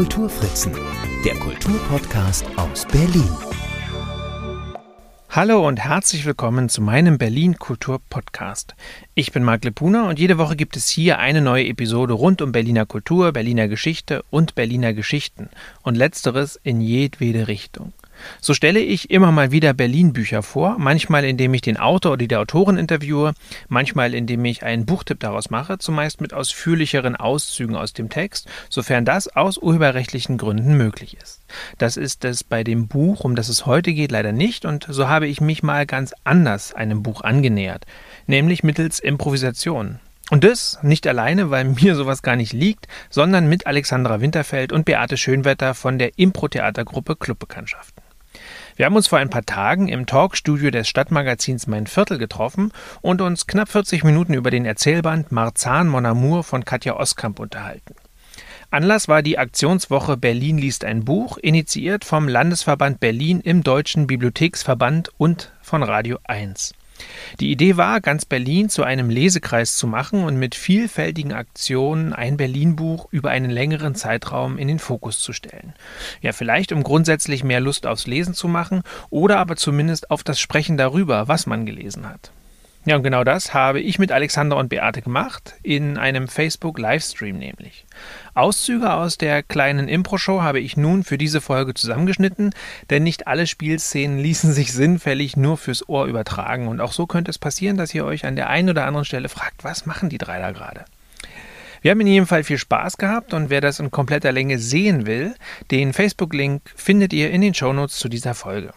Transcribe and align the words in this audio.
Kulturfritzen, 0.00 0.72
der 1.26 1.34
Kulturpodcast 1.34 2.46
aus 2.56 2.86
Berlin. 2.86 3.28
Hallo 5.28 5.68
und 5.68 5.78
herzlich 5.78 6.24
willkommen 6.24 6.70
zu 6.70 6.80
meinem 6.80 7.18
Berlin 7.18 7.58
Kultur 7.58 8.00
Podcast. 8.08 8.74
Ich 9.14 9.30
bin 9.30 9.44
Marc 9.44 9.62
Lepuna 9.62 10.08
und 10.08 10.18
jede 10.18 10.38
Woche 10.38 10.56
gibt 10.56 10.78
es 10.78 10.88
hier 10.88 11.18
eine 11.18 11.42
neue 11.42 11.66
Episode 11.66 12.14
rund 12.14 12.40
um 12.40 12.50
Berliner 12.50 12.86
Kultur, 12.86 13.32
Berliner 13.32 13.68
Geschichte 13.68 14.24
und 14.30 14.54
Berliner 14.54 14.94
Geschichten 14.94 15.50
und 15.82 15.98
letzteres 15.98 16.58
in 16.62 16.80
jedwede 16.80 17.46
Richtung. 17.46 17.92
So 18.40 18.54
stelle 18.54 18.80
ich 18.80 19.10
immer 19.10 19.32
mal 19.32 19.50
wieder 19.50 19.74
Berlin-Bücher 19.74 20.42
vor, 20.42 20.76
manchmal 20.78 21.24
indem 21.24 21.54
ich 21.54 21.62
den 21.62 21.76
Autor 21.76 22.12
oder 22.12 22.26
die 22.26 22.36
Autorin 22.36 22.76
interviewe, 22.76 23.32
manchmal 23.68 24.14
indem 24.14 24.44
ich 24.44 24.62
einen 24.62 24.86
Buchtipp 24.86 25.20
daraus 25.20 25.50
mache, 25.50 25.78
zumeist 25.78 26.20
mit 26.20 26.32
ausführlicheren 26.34 27.16
Auszügen 27.16 27.76
aus 27.76 27.92
dem 27.92 28.08
Text, 28.08 28.48
sofern 28.68 29.04
das 29.04 29.28
aus 29.28 29.58
urheberrechtlichen 29.58 30.38
Gründen 30.38 30.76
möglich 30.76 31.16
ist. 31.20 31.42
Das 31.78 31.96
ist 31.96 32.24
es 32.24 32.44
bei 32.44 32.64
dem 32.64 32.88
Buch, 32.88 33.20
um 33.20 33.34
das 33.34 33.48
es 33.48 33.66
heute 33.66 33.92
geht, 33.92 34.10
leider 34.10 34.32
nicht, 34.32 34.64
und 34.64 34.86
so 34.88 35.08
habe 35.08 35.26
ich 35.26 35.40
mich 35.40 35.62
mal 35.62 35.86
ganz 35.86 36.14
anders 36.24 36.74
einem 36.74 37.02
Buch 37.02 37.22
angenähert, 37.22 37.86
nämlich 38.26 38.62
mittels 38.62 39.00
Improvisation. 39.00 39.98
Und 40.30 40.44
das 40.44 40.78
nicht 40.82 41.08
alleine, 41.08 41.50
weil 41.50 41.64
mir 41.64 41.96
sowas 41.96 42.22
gar 42.22 42.36
nicht 42.36 42.52
liegt, 42.52 42.86
sondern 43.10 43.48
mit 43.48 43.66
Alexandra 43.66 44.20
Winterfeld 44.20 44.72
und 44.72 44.84
Beate 44.84 45.16
Schönwetter 45.16 45.74
von 45.74 45.98
der 45.98 46.18
Impro-Theatergruppe 46.18 47.16
Clubbekanntschaften. 47.16 47.99
Wir 48.80 48.86
haben 48.86 48.96
uns 48.96 49.08
vor 49.08 49.18
ein 49.18 49.28
paar 49.28 49.44
Tagen 49.44 49.88
im 49.88 50.06
Talkstudio 50.06 50.70
des 50.70 50.88
Stadtmagazins 50.88 51.66
Mein 51.66 51.86
Viertel 51.86 52.16
getroffen 52.16 52.72
und 53.02 53.20
uns 53.20 53.46
knapp 53.46 53.68
40 53.68 54.04
Minuten 54.04 54.32
über 54.32 54.50
den 54.50 54.64
Erzählband 54.64 55.30
Marzahn 55.30 55.86
Mon 55.86 56.06
Amour 56.06 56.44
von 56.44 56.64
Katja 56.64 56.96
Oskamp 56.96 57.40
unterhalten. 57.40 57.94
Anlass 58.70 59.06
war 59.06 59.20
die 59.20 59.36
Aktionswoche 59.36 60.16
Berlin 60.16 60.56
liest 60.56 60.86
ein 60.86 61.04
Buch, 61.04 61.36
initiiert 61.36 62.06
vom 62.06 62.26
Landesverband 62.26 63.00
Berlin 63.00 63.40
im 63.40 63.62
Deutschen 63.62 64.06
Bibliotheksverband 64.06 65.10
und 65.18 65.52
von 65.60 65.82
Radio 65.82 66.18
1. 66.24 66.72
Die 67.38 67.50
Idee 67.50 67.76
war, 67.76 68.00
ganz 68.00 68.24
Berlin 68.24 68.68
zu 68.68 68.82
einem 68.82 69.10
Lesekreis 69.10 69.76
zu 69.76 69.86
machen 69.86 70.24
und 70.24 70.36
mit 70.36 70.54
vielfältigen 70.54 71.32
Aktionen 71.32 72.12
ein 72.12 72.36
Berlin-Buch 72.36 73.08
über 73.10 73.30
einen 73.30 73.50
längeren 73.50 73.94
Zeitraum 73.94 74.58
in 74.58 74.68
den 74.68 74.78
Fokus 74.78 75.20
zu 75.20 75.32
stellen. 75.32 75.74
Ja, 76.20 76.32
vielleicht 76.32 76.72
um 76.72 76.82
grundsätzlich 76.82 77.44
mehr 77.44 77.60
Lust 77.60 77.86
aufs 77.86 78.06
Lesen 78.06 78.34
zu 78.34 78.48
machen 78.48 78.82
oder 79.10 79.38
aber 79.38 79.56
zumindest 79.56 80.10
auf 80.10 80.22
das 80.24 80.40
Sprechen 80.40 80.76
darüber, 80.76 81.28
was 81.28 81.46
man 81.46 81.66
gelesen 81.66 82.08
hat. 82.08 82.32
Ja, 82.86 82.96
und 82.96 83.02
genau 83.02 83.24
das 83.24 83.52
habe 83.52 83.78
ich 83.78 83.98
mit 83.98 84.10
Alexander 84.10 84.56
und 84.56 84.70
Beate 84.70 85.02
gemacht, 85.02 85.54
in 85.62 85.98
einem 85.98 86.28
Facebook-Livestream 86.28 87.36
nämlich. 87.36 87.84
Auszüge 88.32 88.94
aus 88.94 89.18
der 89.18 89.42
kleinen 89.42 89.86
Impro-Show 89.86 90.40
habe 90.40 90.60
ich 90.60 90.78
nun 90.78 91.04
für 91.04 91.18
diese 91.18 91.42
Folge 91.42 91.74
zusammengeschnitten, 91.74 92.54
denn 92.88 93.02
nicht 93.02 93.26
alle 93.26 93.46
Spielszenen 93.46 94.18
ließen 94.22 94.54
sich 94.54 94.72
sinnfällig 94.72 95.36
nur 95.36 95.58
fürs 95.58 95.86
Ohr 95.90 96.06
übertragen 96.06 96.68
und 96.68 96.80
auch 96.80 96.92
so 96.92 97.06
könnte 97.06 97.30
es 97.30 97.38
passieren, 97.38 97.76
dass 97.76 97.94
ihr 97.94 98.06
euch 98.06 98.24
an 98.24 98.36
der 98.36 98.48
einen 98.48 98.70
oder 98.70 98.86
anderen 98.86 99.04
Stelle 99.04 99.28
fragt, 99.28 99.62
was 99.62 99.84
machen 99.84 100.08
die 100.08 100.18
drei 100.18 100.38
da 100.38 100.50
gerade? 100.52 100.86
Wir 101.82 101.90
haben 101.90 102.00
in 102.00 102.06
jedem 102.06 102.26
Fall 102.26 102.44
viel 102.44 102.58
Spaß 102.58 102.96
gehabt 102.96 103.34
und 103.34 103.50
wer 103.50 103.60
das 103.60 103.78
in 103.78 103.90
kompletter 103.90 104.32
Länge 104.32 104.58
sehen 104.58 105.04
will, 105.04 105.34
den 105.70 105.92
Facebook-Link 105.92 106.62
findet 106.76 107.12
ihr 107.12 107.30
in 107.30 107.42
den 107.42 107.52
Shownotes 107.52 107.98
zu 107.98 108.08
dieser 108.08 108.34
Folge. 108.34 108.72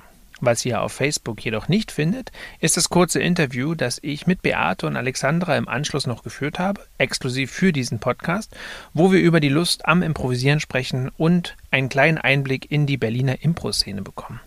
Was 0.45 0.65
ihr 0.65 0.81
auf 0.81 0.91
Facebook 0.91 1.39
jedoch 1.45 1.69
nicht 1.69 1.89
findet, 1.89 2.33
ist 2.59 2.75
das 2.75 2.89
kurze 2.89 3.21
Interview, 3.21 3.75
das 3.75 3.97
ich 4.01 4.27
mit 4.27 4.41
Beate 4.41 4.85
und 4.85 4.97
Alexandra 4.97 5.55
im 5.55 5.69
Anschluss 5.69 6.05
noch 6.05 6.21
geführt 6.21 6.59
habe, 6.59 6.81
exklusiv 6.97 7.49
für 7.49 7.71
diesen 7.71 7.99
Podcast, 7.99 8.53
wo 8.93 9.13
wir 9.13 9.21
über 9.21 9.39
die 9.39 9.47
Lust 9.47 9.85
am 9.85 10.01
Improvisieren 10.01 10.59
sprechen 10.59 11.09
und 11.15 11.55
einen 11.71 11.87
kleinen 11.87 12.17
Einblick 12.17 12.69
in 12.69 12.85
die 12.85 12.97
Berliner 12.97 13.41
Impro-Szene 13.41 14.01
bekommen. 14.01 14.41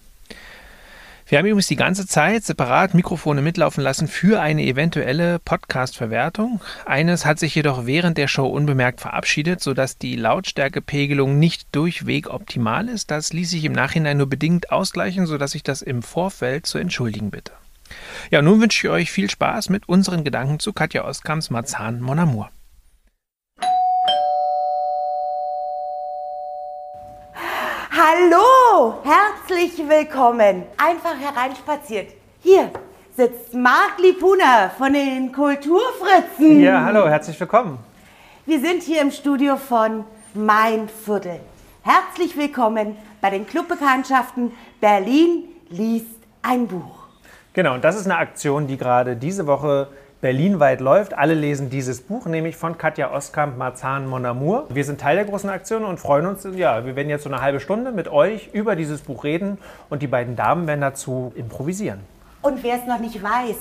Wir 1.29 1.39
haben 1.39 1.47
übrigens 1.47 1.67
die 1.67 1.75
ganze 1.75 2.07
Zeit 2.07 2.45
separat 2.45 2.95
Mikrofone 2.95 3.43
mitlaufen 3.43 3.83
lassen 3.83 4.07
für 4.07 4.41
eine 4.41 4.63
eventuelle 4.63 5.41
Podcast-Verwertung. 5.41 6.61
Eines 6.85 7.27
hat 7.27 7.41
sich 7.41 7.53
jedoch 7.53 7.85
während 7.85 8.17
der 8.17 8.29
Show 8.29 8.47
unbemerkt 8.47 9.01
verabschiedet, 9.01 9.61
sodass 9.61 9.99
die 9.99 10.15
Lautstärkepegelung 10.15 11.37
nicht 11.41 11.67
durchweg 11.75 12.31
optimal 12.31 12.89
ist. 12.89 13.11
Das 13.11 13.33
ließ 13.33 13.51
sich 13.51 13.65
im 13.65 13.73
Nachhinein 13.73 14.19
nur 14.19 14.29
bedingt 14.29 14.71
ausgleichen, 14.71 15.27
sodass 15.27 15.57
ich 15.57 15.65
das 15.65 15.83
im 15.83 16.05
Vorfeld 16.05 16.65
zu 16.65 16.79
entschuldigen 16.79 17.33
bitte. 17.33 17.51
Ja, 18.31 18.41
nun 18.41 18.61
wünsche 18.61 18.87
ich 18.87 18.93
euch 18.93 19.11
viel 19.11 19.29
Spaß 19.29 19.69
mit 19.69 19.89
unseren 19.89 20.23
Gedanken 20.23 20.61
zu 20.61 20.73
Katja 20.73 21.05
Ostkamps 21.05 21.51
Marzahn 21.51 22.01
Mon 22.01 22.21
Amour. 22.21 22.51
Hallo, 27.99 28.97
herzlich 29.05 29.79
willkommen. 29.89 30.65
Einfach 30.77 31.15
hereinspaziert. 31.19 32.13
Hier 32.41 32.71
sitzt 33.17 33.55
Marc 33.55 33.99
Lipuna 33.99 34.71
von 34.77 34.93
den 34.93 35.33
Kulturfritzen. 35.33 36.61
Ja, 36.61 36.85
hallo, 36.85 37.09
herzlich 37.09 37.41
willkommen. 37.41 37.79
Wir 38.45 38.61
sind 38.61 38.83
hier 38.83 39.01
im 39.01 39.11
Studio 39.11 39.57
von 39.57 40.05
Mein 40.35 40.91
Viertel. 41.07 41.41
Herzlich 41.85 42.37
willkommen 42.37 42.99
bei 43.23 43.31
den 43.31 43.47
Clubbekanntschaften 43.47 44.53
Berlin 44.79 45.45
liest 45.71 46.19
ein 46.43 46.69
Buch. 46.69 47.07
Genau, 47.55 47.73
und 47.73 47.83
das 47.83 47.97
ist 47.97 48.05
eine 48.05 48.19
Aktion, 48.19 48.67
die 48.67 48.77
gerade 48.77 49.17
diese 49.17 49.47
Woche 49.47 49.89
berlinweit 50.21 50.81
läuft. 50.81 51.15
Alle 51.15 51.35
lesen 51.35 51.71
dieses 51.71 52.01
Buch, 52.01 52.27
nämlich 52.27 52.57
von 52.57 52.79
Katja 52.79 53.13
Oskamp, 53.13 53.57
Marzahn 53.57 54.07
Mon 54.09 54.25
Amour. 54.25 54.67
Wir 54.71 54.85
sind 54.85 55.01
Teil 55.01 55.17
der 55.17 55.25
großen 55.25 55.51
Aktion 55.51 55.85
und 55.85 55.99
freuen 55.99 56.27
uns, 56.27 56.47
ja, 56.55 56.85
wir 56.85 56.97
werden 56.97 57.11
jetzt 57.11 57.25
so 57.25 57.29
eine 57.29 57.43
halbe 57.43 57.61
Stunde 57.61 57.93
mit 57.93 58.09
euch 58.09 58.51
über 58.53 58.77
dieses 58.77 59.03
Buch 59.03 59.25
reden 59.25 59.59
und 59.91 60.03
die 60.03 60.07
beiden 60.07 60.37
Damen 60.37 60.67
werden 60.67 60.81
dazu 60.81 61.33
improvisieren. 61.35 62.01
Und 62.43 62.63
wer 62.63 62.77
es 62.77 62.87
noch 62.87 62.99
nicht 62.99 63.23
weiß, 63.23 63.57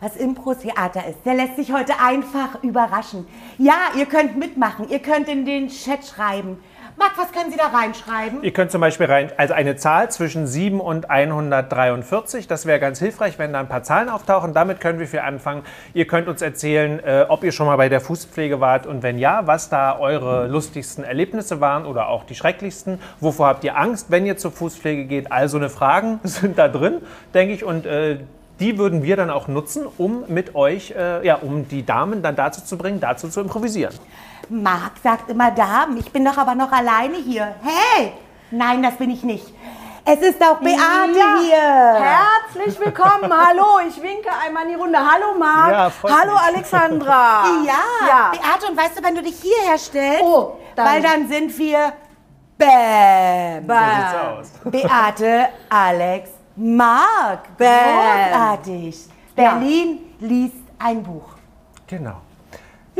was 0.00 0.16
Impro-Theater 0.16 1.06
ist, 1.08 1.18
der 1.24 1.34
lässt 1.34 1.56
sich 1.56 1.72
heute 1.72 1.92
einfach 2.00 2.62
überraschen. 2.62 3.26
Ja, 3.58 3.90
ihr 3.96 4.06
könnt 4.06 4.38
mitmachen, 4.38 4.88
ihr 4.88 5.00
könnt 5.00 5.28
in 5.28 5.44
den 5.44 5.68
Chat 5.68 6.06
schreiben. 6.06 6.58
Marc, 7.00 7.16
was 7.16 7.32
können 7.32 7.50
Sie 7.50 7.56
da 7.56 7.68
reinschreiben? 7.68 8.42
Ihr 8.42 8.52
könnt 8.52 8.70
zum 8.70 8.82
Beispiel 8.82 9.06
rein, 9.06 9.32
also 9.38 9.54
eine 9.54 9.74
Zahl 9.76 10.10
zwischen 10.10 10.46
7 10.46 10.80
und 10.80 11.08
143. 11.08 12.46
Das 12.46 12.66
wäre 12.66 12.78
ganz 12.78 12.98
hilfreich, 12.98 13.38
wenn 13.38 13.54
da 13.54 13.60
ein 13.60 13.68
paar 13.68 13.82
Zahlen 13.82 14.10
auftauchen. 14.10 14.52
Damit 14.52 14.82
können 14.82 14.98
wir 14.98 15.06
viel 15.06 15.20
anfangen. 15.20 15.62
Ihr 15.94 16.06
könnt 16.06 16.28
uns 16.28 16.42
erzählen, 16.42 17.02
äh, 17.02 17.24
ob 17.26 17.42
ihr 17.42 17.52
schon 17.52 17.64
mal 17.64 17.76
bei 17.76 17.88
der 17.88 18.02
Fußpflege 18.02 18.60
wart 18.60 18.86
und 18.86 19.02
wenn 19.02 19.18
ja, 19.18 19.46
was 19.46 19.70
da 19.70 19.98
eure 19.98 20.46
lustigsten 20.48 21.02
Erlebnisse 21.02 21.62
waren 21.62 21.86
oder 21.86 22.08
auch 22.08 22.24
die 22.24 22.34
schrecklichsten. 22.34 23.00
Wovor 23.18 23.46
habt 23.46 23.64
ihr 23.64 23.78
Angst, 23.78 24.10
wenn 24.10 24.26
ihr 24.26 24.36
zur 24.36 24.52
Fußpflege 24.52 25.06
geht? 25.06 25.32
All 25.32 25.48
so 25.48 25.56
eine 25.56 25.70
Fragen 25.70 26.20
sind 26.24 26.58
da 26.58 26.68
drin, 26.68 26.98
denke 27.32 27.54
ich. 27.54 27.64
Und 27.64 27.86
äh, 27.86 28.18
die 28.60 28.76
würden 28.76 29.02
wir 29.02 29.16
dann 29.16 29.30
auch 29.30 29.48
nutzen, 29.48 29.86
um 29.96 30.24
mit 30.28 30.54
euch, 30.54 30.90
äh, 30.90 31.26
ja, 31.26 31.36
um 31.36 31.66
die 31.66 31.86
Damen 31.86 32.20
dann 32.20 32.36
dazu 32.36 32.62
zu 32.62 32.76
bringen, 32.76 33.00
dazu 33.00 33.30
zu 33.30 33.40
improvisieren. 33.40 33.94
Marc 34.50 34.92
sagt 35.02 35.30
immer 35.30 35.50
Damen, 35.52 35.96
ich 35.98 36.10
bin 36.12 36.24
doch 36.24 36.36
aber 36.36 36.54
noch 36.54 36.72
alleine 36.72 37.16
hier. 37.18 37.54
Hey! 37.62 38.12
Nein, 38.50 38.82
das 38.82 38.96
bin 38.96 39.10
ich 39.10 39.22
nicht. 39.22 39.46
Es 40.04 40.20
ist 40.22 40.42
auch 40.42 40.58
Beate 40.58 41.16
Ja. 41.16 41.38
hier. 41.40 42.04
Herzlich 42.04 42.80
willkommen. 42.80 43.30
Hallo, 43.32 43.78
ich 43.86 44.02
winke 44.02 44.28
einmal 44.44 44.64
in 44.64 44.70
die 44.70 44.74
Runde. 44.74 44.98
Hallo 44.98 45.38
Marc. 45.38 45.70
Ja, 45.70 45.92
Hallo 46.02 46.32
mich. 46.32 46.42
Alexandra. 46.42 47.44
Ja, 47.64 48.06
Ja. 48.08 48.30
Beate, 48.32 48.66
und 48.72 48.76
weißt 48.76 48.98
du, 48.98 49.04
wenn 49.04 49.14
du 49.14 49.22
dich 49.22 49.40
hierher 49.40 49.78
stellst, 49.78 50.22
Oh, 50.24 50.56
dann- 50.74 50.86
weil 50.86 51.00
dann 51.02 51.28
sind 51.28 51.56
wir 51.56 51.92
Bäm. 52.58 53.66
So 53.68 53.74
sieht's 53.74 54.14
aus. 54.58 54.60
Beate, 54.72 55.48
Alex, 55.68 56.30
Marc. 56.56 57.56
Bäm. 57.56 57.68
Großartig. 58.32 58.98
Berlin 59.36 59.98
liest 60.18 60.56
ein 60.78 61.02
Buch. 61.04 61.28
Genau. 61.86 62.16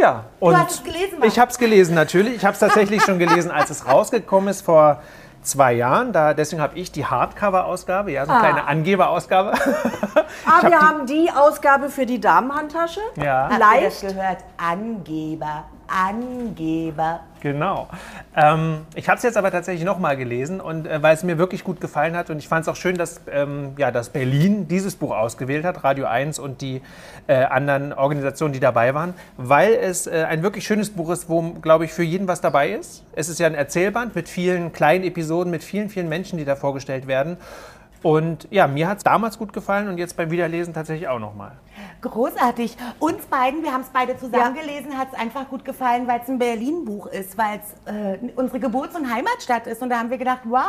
Ja, 0.00 0.24
und 0.40 0.56
hast 0.58 0.70
es 0.72 0.82
gelesen, 0.84 1.18
Marc? 1.18 1.28
ich 1.28 1.38
habe 1.38 1.50
es 1.50 1.58
gelesen 1.58 1.94
natürlich. 1.94 2.34
Ich 2.36 2.44
habe 2.44 2.54
es 2.54 2.58
tatsächlich 2.60 3.02
schon 3.02 3.18
gelesen, 3.18 3.50
als 3.50 3.70
es 3.70 3.86
rausgekommen 3.86 4.48
ist 4.48 4.62
vor 4.62 5.02
zwei 5.42 5.72
Jahren. 5.74 6.12
Da, 6.12 6.32
deswegen 6.34 6.62
habe 6.62 6.78
ich 6.78 6.90
die 6.92 7.04
Hardcover-Ausgabe, 7.06 8.12
ja, 8.12 8.24
so 8.26 8.32
eine 8.32 8.40
Ah. 8.40 8.42
kleine 8.52 8.66
Angeberausgabe. 8.68 9.52
Ah, 10.46 10.56
hab 10.56 10.62
wir 10.62 10.70
die- 10.70 10.76
haben 10.76 11.06
die 11.06 11.30
Ausgabe 11.34 11.88
für 11.90 12.04
die 12.06 12.20
Damenhandtasche. 12.20 13.00
Ja. 13.16 13.44
Habt 13.44 13.52
ihr 13.52 13.58
Leicht. 13.58 14.02
das 14.04 14.12
gehört? 14.14 14.38
Angeber, 14.56 15.64
Angeber. 15.90 17.20
Genau. 17.40 17.88
Ähm, 18.36 18.86
ich 18.94 19.08
habe 19.08 19.16
es 19.16 19.22
jetzt 19.22 19.36
aber 19.36 19.50
tatsächlich 19.50 19.84
nochmal 19.84 20.16
gelesen 20.16 20.60
und 20.60 20.86
äh, 20.86 21.02
weil 21.02 21.14
es 21.14 21.22
mir 21.22 21.38
wirklich 21.38 21.64
gut 21.64 21.80
gefallen 21.80 22.16
hat 22.16 22.30
und 22.30 22.38
ich 22.38 22.48
fand 22.48 22.62
es 22.62 22.68
auch 22.68 22.76
schön, 22.76 22.96
dass, 22.96 23.22
ähm, 23.30 23.72
ja, 23.78 23.90
dass 23.90 24.10
Berlin 24.10 24.68
dieses 24.68 24.96
Buch 24.96 25.16
ausgewählt 25.16 25.64
hat, 25.64 25.82
Radio 25.82 26.06
1 26.06 26.38
und 26.38 26.60
die 26.60 26.82
äh, 27.26 27.34
anderen 27.34 27.92
Organisationen, 27.92 28.52
die 28.52 28.60
dabei 28.60 28.94
waren, 28.94 29.14
weil 29.36 29.72
es 29.72 30.06
äh, 30.06 30.26
ein 30.28 30.42
wirklich 30.42 30.64
schönes 30.64 30.90
Buch 30.90 31.10
ist, 31.10 31.28
wo, 31.28 31.42
glaube 31.54 31.86
ich, 31.86 31.92
für 31.92 32.02
jeden 32.02 32.28
was 32.28 32.40
dabei 32.40 32.70
ist. 32.70 33.04
Es 33.12 33.28
ist 33.28 33.40
ja 33.40 33.46
ein 33.46 33.54
Erzählband 33.54 34.14
mit 34.14 34.28
vielen 34.28 34.72
kleinen 34.72 35.04
Episoden, 35.04 35.50
mit 35.50 35.64
vielen, 35.64 35.88
vielen 35.88 36.08
Menschen, 36.08 36.38
die 36.38 36.44
da 36.44 36.56
vorgestellt 36.56 37.06
werden. 37.06 37.38
Und 38.02 38.48
ja, 38.50 38.66
mir 38.66 38.88
hat 38.88 38.98
es 38.98 39.04
damals 39.04 39.38
gut 39.38 39.52
gefallen 39.52 39.88
und 39.88 39.98
jetzt 39.98 40.16
beim 40.16 40.30
Wiederlesen 40.30 40.72
tatsächlich 40.72 41.06
auch 41.08 41.18
nochmal. 41.18 41.52
Großartig. 42.00 42.76
Uns 42.98 43.26
beiden, 43.26 43.62
wir 43.62 43.72
haben 43.72 43.82
es 43.82 43.88
beide 43.88 44.16
zusammen 44.18 44.54
gelesen, 44.54 44.96
hat 44.96 45.08
es 45.12 45.18
einfach 45.18 45.48
gut 45.48 45.64
gefallen, 45.64 46.08
weil 46.08 46.20
es 46.22 46.28
ein 46.28 46.38
Berlin-Buch 46.38 47.06
ist, 47.08 47.36
weil 47.36 47.60
es 47.60 47.92
äh, 47.92 48.18
unsere 48.36 48.58
Geburts- 48.58 48.96
und 48.96 49.12
Heimatstadt 49.12 49.66
ist. 49.66 49.82
Und 49.82 49.90
da 49.90 49.98
haben 49.98 50.08
wir 50.10 50.16
gedacht, 50.18 50.40
wow, 50.44 50.64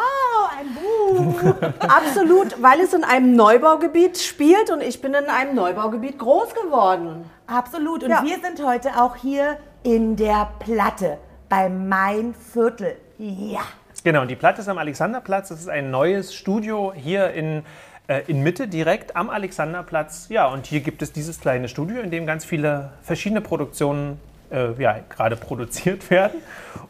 ein 0.60 0.76
Buch. 0.76 1.54
Absolut, 1.80 2.62
weil 2.62 2.82
es 2.82 2.94
in 2.94 3.04
einem 3.06 3.36
Neubaugebiet 3.36 4.18
spielt 4.18 4.70
und 4.70 4.82
ich 4.82 5.02
bin 5.02 5.14
in 5.14 5.26
einem 5.26 5.56
Neubaugebiet 5.56 6.20
groß 6.20 6.54
geworden. 6.54 7.26
Absolut. 7.48 8.04
Und 8.04 8.10
Ja. 8.10 8.24
wir 8.24 8.40
sind 8.42 8.66
heute 8.66 9.02
auch 9.02 9.16
hier 9.16 9.58
in 9.84 10.16
der 10.18 10.50
Platte 10.60 11.18
bei 11.48 11.70
Mein 11.70 12.34
Viertel. 12.34 12.98
Ja. 13.18 13.62
Genau, 14.04 14.22
und 14.22 14.30
die 14.30 14.36
Platte 14.36 14.62
ist 14.62 14.68
am 14.68 14.80
Alexanderplatz. 14.80 15.50
Das 15.50 15.60
ist 15.60 15.70
ein 15.70 15.92
neues 15.92 16.34
Studio 16.34 16.92
hier 16.96 17.32
in, 17.32 17.64
äh, 18.08 18.22
in 18.28 18.42
Mitte, 18.42 18.68
direkt 18.68 19.16
am 19.16 19.30
Alexanderplatz. 19.30 20.28
Ja, 20.30 20.48
und 20.48 20.66
hier 20.66 20.80
gibt 20.80 21.04
es 21.04 21.12
dieses 21.12 21.40
kleine 21.40 21.68
Studio, 21.68 22.02
in 22.02 22.10
dem 22.10 22.26
ganz 22.26 22.44
viele 22.44 22.94
verschiedene 23.04 23.42
Produktionen 23.42 24.20
äh, 24.52 24.74
ja, 24.82 24.98
gerade 25.08 25.36
produziert 25.38 26.10
werden. 26.10 26.42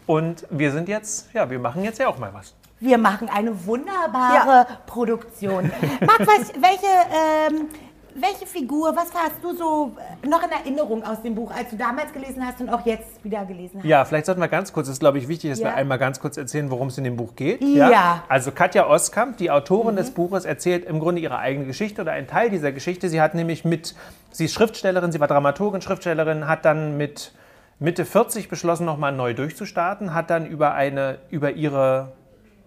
Und 0.07 0.47
wir 0.49 0.71
sind 0.71 0.87
jetzt, 0.87 1.33
ja, 1.33 1.49
wir 1.49 1.59
machen 1.59 1.83
jetzt 1.83 1.99
ja 1.99 2.07
auch 2.07 2.17
mal 2.17 2.33
was. 2.33 2.53
Wir 2.79 2.97
machen 2.97 3.29
eine 3.29 3.65
wunderbare 3.65 4.65
Produktion. 4.87 5.69
Max, 5.99 6.19
was, 6.19 6.53
welche, 6.53 7.53
ähm, 7.53 7.67
welche 8.15 8.45
Figur, 8.45 8.95
was 8.95 9.13
hast 9.13 9.43
du 9.43 9.55
so 9.55 9.91
äh, 10.23 10.27
noch 10.27 10.43
in 10.43 10.51
Erinnerung 10.51 11.03
aus 11.03 11.21
dem 11.21 11.35
Buch, 11.35 11.51
als 11.51 11.69
du 11.69 11.77
damals 11.77 12.11
gelesen 12.13 12.45
hast 12.45 12.59
und 12.61 12.69
auch 12.69 12.85
jetzt 12.85 13.23
wieder 13.23 13.45
gelesen 13.45 13.77
hast? 13.79 13.85
Ja, 13.85 14.03
vielleicht 14.05 14.25
sollten 14.25 14.41
wir 14.41 14.47
ganz 14.47 14.73
kurz, 14.73 14.87
es 14.87 14.93
ist 14.93 14.99
glaube 14.99 15.17
ich 15.17 15.27
wichtig, 15.27 15.49
dass 15.51 15.59
Ja. 15.59 15.67
wir 15.69 15.75
einmal 15.75 15.97
ganz 15.97 16.19
kurz 16.19 16.37
erzählen, 16.37 16.69
worum 16.71 16.87
es 16.89 16.97
in 16.97 17.03
dem 17.03 17.15
Buch 17.15 17.35
geht. 17.35 17.61
Ja. 17.63 18.23
Also 18.27 18.51
Katja 18.51 18.87
Oskamp, 18.87 19.37
die 19.37 19.49
Autorin 19.51 19.93
Mhm. 19.93 19.97
des 19.97 20.11
Buches, 20.11 20.45
erzählt 20.45 20.85
im 20.85 20.99
Grunde 20.99 21.21
ihre 21.21 21.37
eigene 21.37 21.65
Geschichte 21.65 22.01
oder 22.01 22.11
einen 22.11 22.27
Teil 22.27 22.49
dieser 22.49 22.71
Geschichte. 22.71 23.09
Sie 23.09 23.21
hat 23.21 23.33
nämlich 23.35 23.65
mit, 23.65 23.95
sie 24.31 24.45
ist 24.45 24.53
Schriftstellerin, 24.53 25.11
sie 25.11 25.19
war 25.19 25.27
Dramaturgin, 25.27 25.81
Schriftstellerin, 25.81 26.47
hat 26.47 26.65
dann 26.65 26.97
mit 26.97 27.33
Mitte 27.79 28.05
40 28.05 28.47
beschlossen, 28.49 28.85
nochmal 28.85 29.11
neu 29.11 29.33
durchzustarten, 29.33 30.13
hat 30.13 30.29
dann 30.29 30.45
über 30.45 30.73
eine, 30.75 31.17
über 31.31 31.51
ihre 31.53 32.11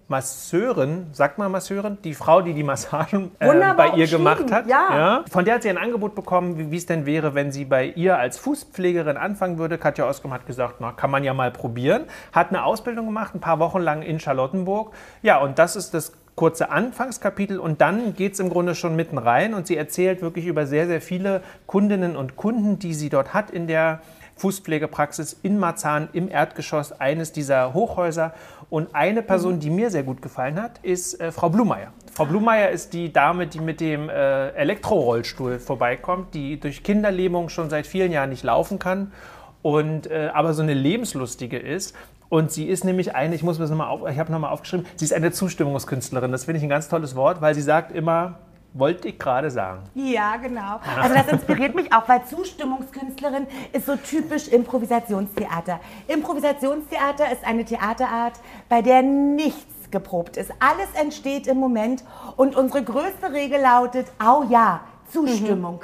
Masseurin, 0.08 1.06
sagt 1.12 1.38
man 1.38 1.50
Masseurin, 1.50 1.98
die 2.04 2.14
Frau, 2.14 2.42
die 2.42 2.52
die 2.52 2.62
Massagen 2.62 3.30
äh, 3.38 3.74
bei 3.74 3.90
ihr 3.96 4.06
gemacht 4.06 4.52
hat. 4.52 4.66
ja. 4.66 5.24
Von 5.30 5.44
der 5.44 5.54
hat 5.54 5.62
sie 5.62 5.70
ein 5.70 5.78
Angebot 5.78 6.14
bekommen, 6.14 6.58
wie 6.58 6.70
wie 6.70 6.76
es 6.76 6.86
denn 6.86 7.06
wäre, 7.06 7.34
wenn 7.34 7.52
sie 7.52 7.64
bei 7.64 7.86
ihr 7.86 8.18
als 8.18 8.36
Fußpflegerin 8.38 9.16
anfangen 9.16 9.58
würde. 9.58 9.78
Katja 9.78 10.08
Oskum 10.08 10.32
hat 10.32 10.46
gesagt, 10.46 10.76
na, 10.80 10.92
kann 10.92 11.10
man 11.10 11.24
ja 11.24 11.32
mal 11.32 11.50
probieren. 11.50 12.04
Hat 12.32 12.50
eine 12.50 12.64
Ausbildung 12.64 13.06
gemacht, 13.06 13.34
ein 13.34 13.40
paar 13.40 13.58
Wochen 13.60 13.80
lang 13.80 14.02
in 14.02 14.20
Charlottenburg. 14.20 14.92
Ja, 15.22 15.38
und 15.38 15.58
das 15.58 15.76
ist 15.76 15.94
das 15.94 16.12
kurze 16.34 16.70
Anfangskapitel 16.70 17.58
und 17.58 17.80
dann 17.80 18.14
geht 18.14 18.32
es 18.32 18.40
im 18.40 18.50
Grunde 18.50 18.74
schon 18.74 18.96
mitten 18.96 19.18
rein 19.18 19.54
und 19.54 19.66
sie 19.66 19.76
erzählt 19.76 20.20
wirklich 20.20 20.46
über 20.46 20.66
sehr, 20.66 20.86
sehr 20.86 21.00
viele 21.00 21.42
Kundinnen 21.66 22.16
und 22.16 22.36
Kunden, 22.36 22.78
die 22.78 22.92
sie 22.94 23.08
dort 23.08 23.34
hat 23.34 23.50
in 23.50 23.68
der 23.68 24.00
Fußpflegepraxis 24.36 25.38
in 25.42 25.58
Marzahn 25.58 26.08
im 26.12 26.28
Erdgeschoss 26.28 26.92
eines 26.92 27.32
dieser 27.32 27.72
Hochhäuser. 27.72 28.34
Und 28.70 28.94
eine 28.94 29.22
Person, 29.22 29.60
die 29.60 29.70
mir 29.70 29.90
sehr 29.90 30.02
gut 30.02 30.22
gefallen 30.22 30.60
hat, 30.60 30.78
ist 30.82 31.20
äh, 31.20 31.32
Frau 31.32 31.48
Blumeier. 31.48 31.92
Frau 32.12 32.26
Blumeier 32.26 32.70
ist 32.70 32.92
die 32.92 33.12
Dame, 33.12 33.46
die 33.46 33.60
mit 33.60 33.80
dem 33.80 34.08
äh, 34.08 34.50
Elektrorollstuhl 34.50 35.58
vorbeikommt, 35.58 36.34
die 36.34 36.58
durch 36.60 36.82
Kinderlähmung 36.82 37.48
schon 37.48 37.70
seit 37.70 37.86
vielen 37.86 38.12
Jahren 38.12 38.30
nicht 38.30 38.44
laufen 38.44 38.78
kann 38.78 39.12
und 39.62 40.06
äh, 40.08 40.30
aber 40.32 40.54
so 40.54 40.62
eine 40.62 40.74
lebenslustige 40.74 41.58
ist. 41.58 41.94
Und 42.28 42.50
sie 42.50 42.66
ist 42.66 42.84
nämlich 42.84 43.14
eine, 43.14 43.34
ich 43.34 43.42
muss 43.42 43.58
mir 43.58 43.64
das 43.64 43.70
nochmal 43.70 43.88
auf, 43.88 44.08
ich 44.08 44.18
habe 44.18 44.32
nochmal 44.32 44.50
aufgeschrieben, 44.50 44.86
sie 44.96 45.04
ist 45.04 45.12
eine 45.12 45.30
Zustimmungskünstlerin. 45.30 46.32
Das 46.32 46.44
finde 46.44 46.58
ich 46.58 46.62
ein 46.64 46.68
ganz 46.68 46.88
tolles 46.88 47.14
Wort, 47.14 47.40
weil 47.40 47.54
sie 47.54 47.62
sagt 47.62 47.92
immer, 47.92 48.38
wollte 48.74 49.08
ich 49.08 49.18
gerade 49.18 49.50
sagen. 49.50 49.84
Ja, 49.94 50.36
genau. 50.36 50.80
Also 51.00 51.14
das 51.14 51.28
inspiriert 51.28 51.74
mich 51.74 51.92
auch, 51.92 52.08
weil 52.08 52.24
Zustimmungskünstlerin 52.24 53.46
ist 53.72 53.86
so 53.86 53.96
typisch 53.96 54.48
Improvisationstheater. 54.48 55.80
Improvisationstheater 56.08 57.32
ist 57.32 57.44
eine 57.46 57.64
Theaterart, 57.64 58.34
bei 58.68 58.82
der 58.82 59.02
nichts 59.02 59.90
geprobt 59.90 60.36
ist. 60.36 60.50
Alles 60.58 60.88
entsteht 61.00 61.46
im 61.46 61.58
Moment 61.58 62.04
und 62.36 62.56
unsere 62.56 62.82
größte 62.82 63.32
Regel 63.32 63.60
lautet, 63.60 64.08
au 64.18 64.42
ja, 64.50 64.80
Zustimmung. 65.14 65.80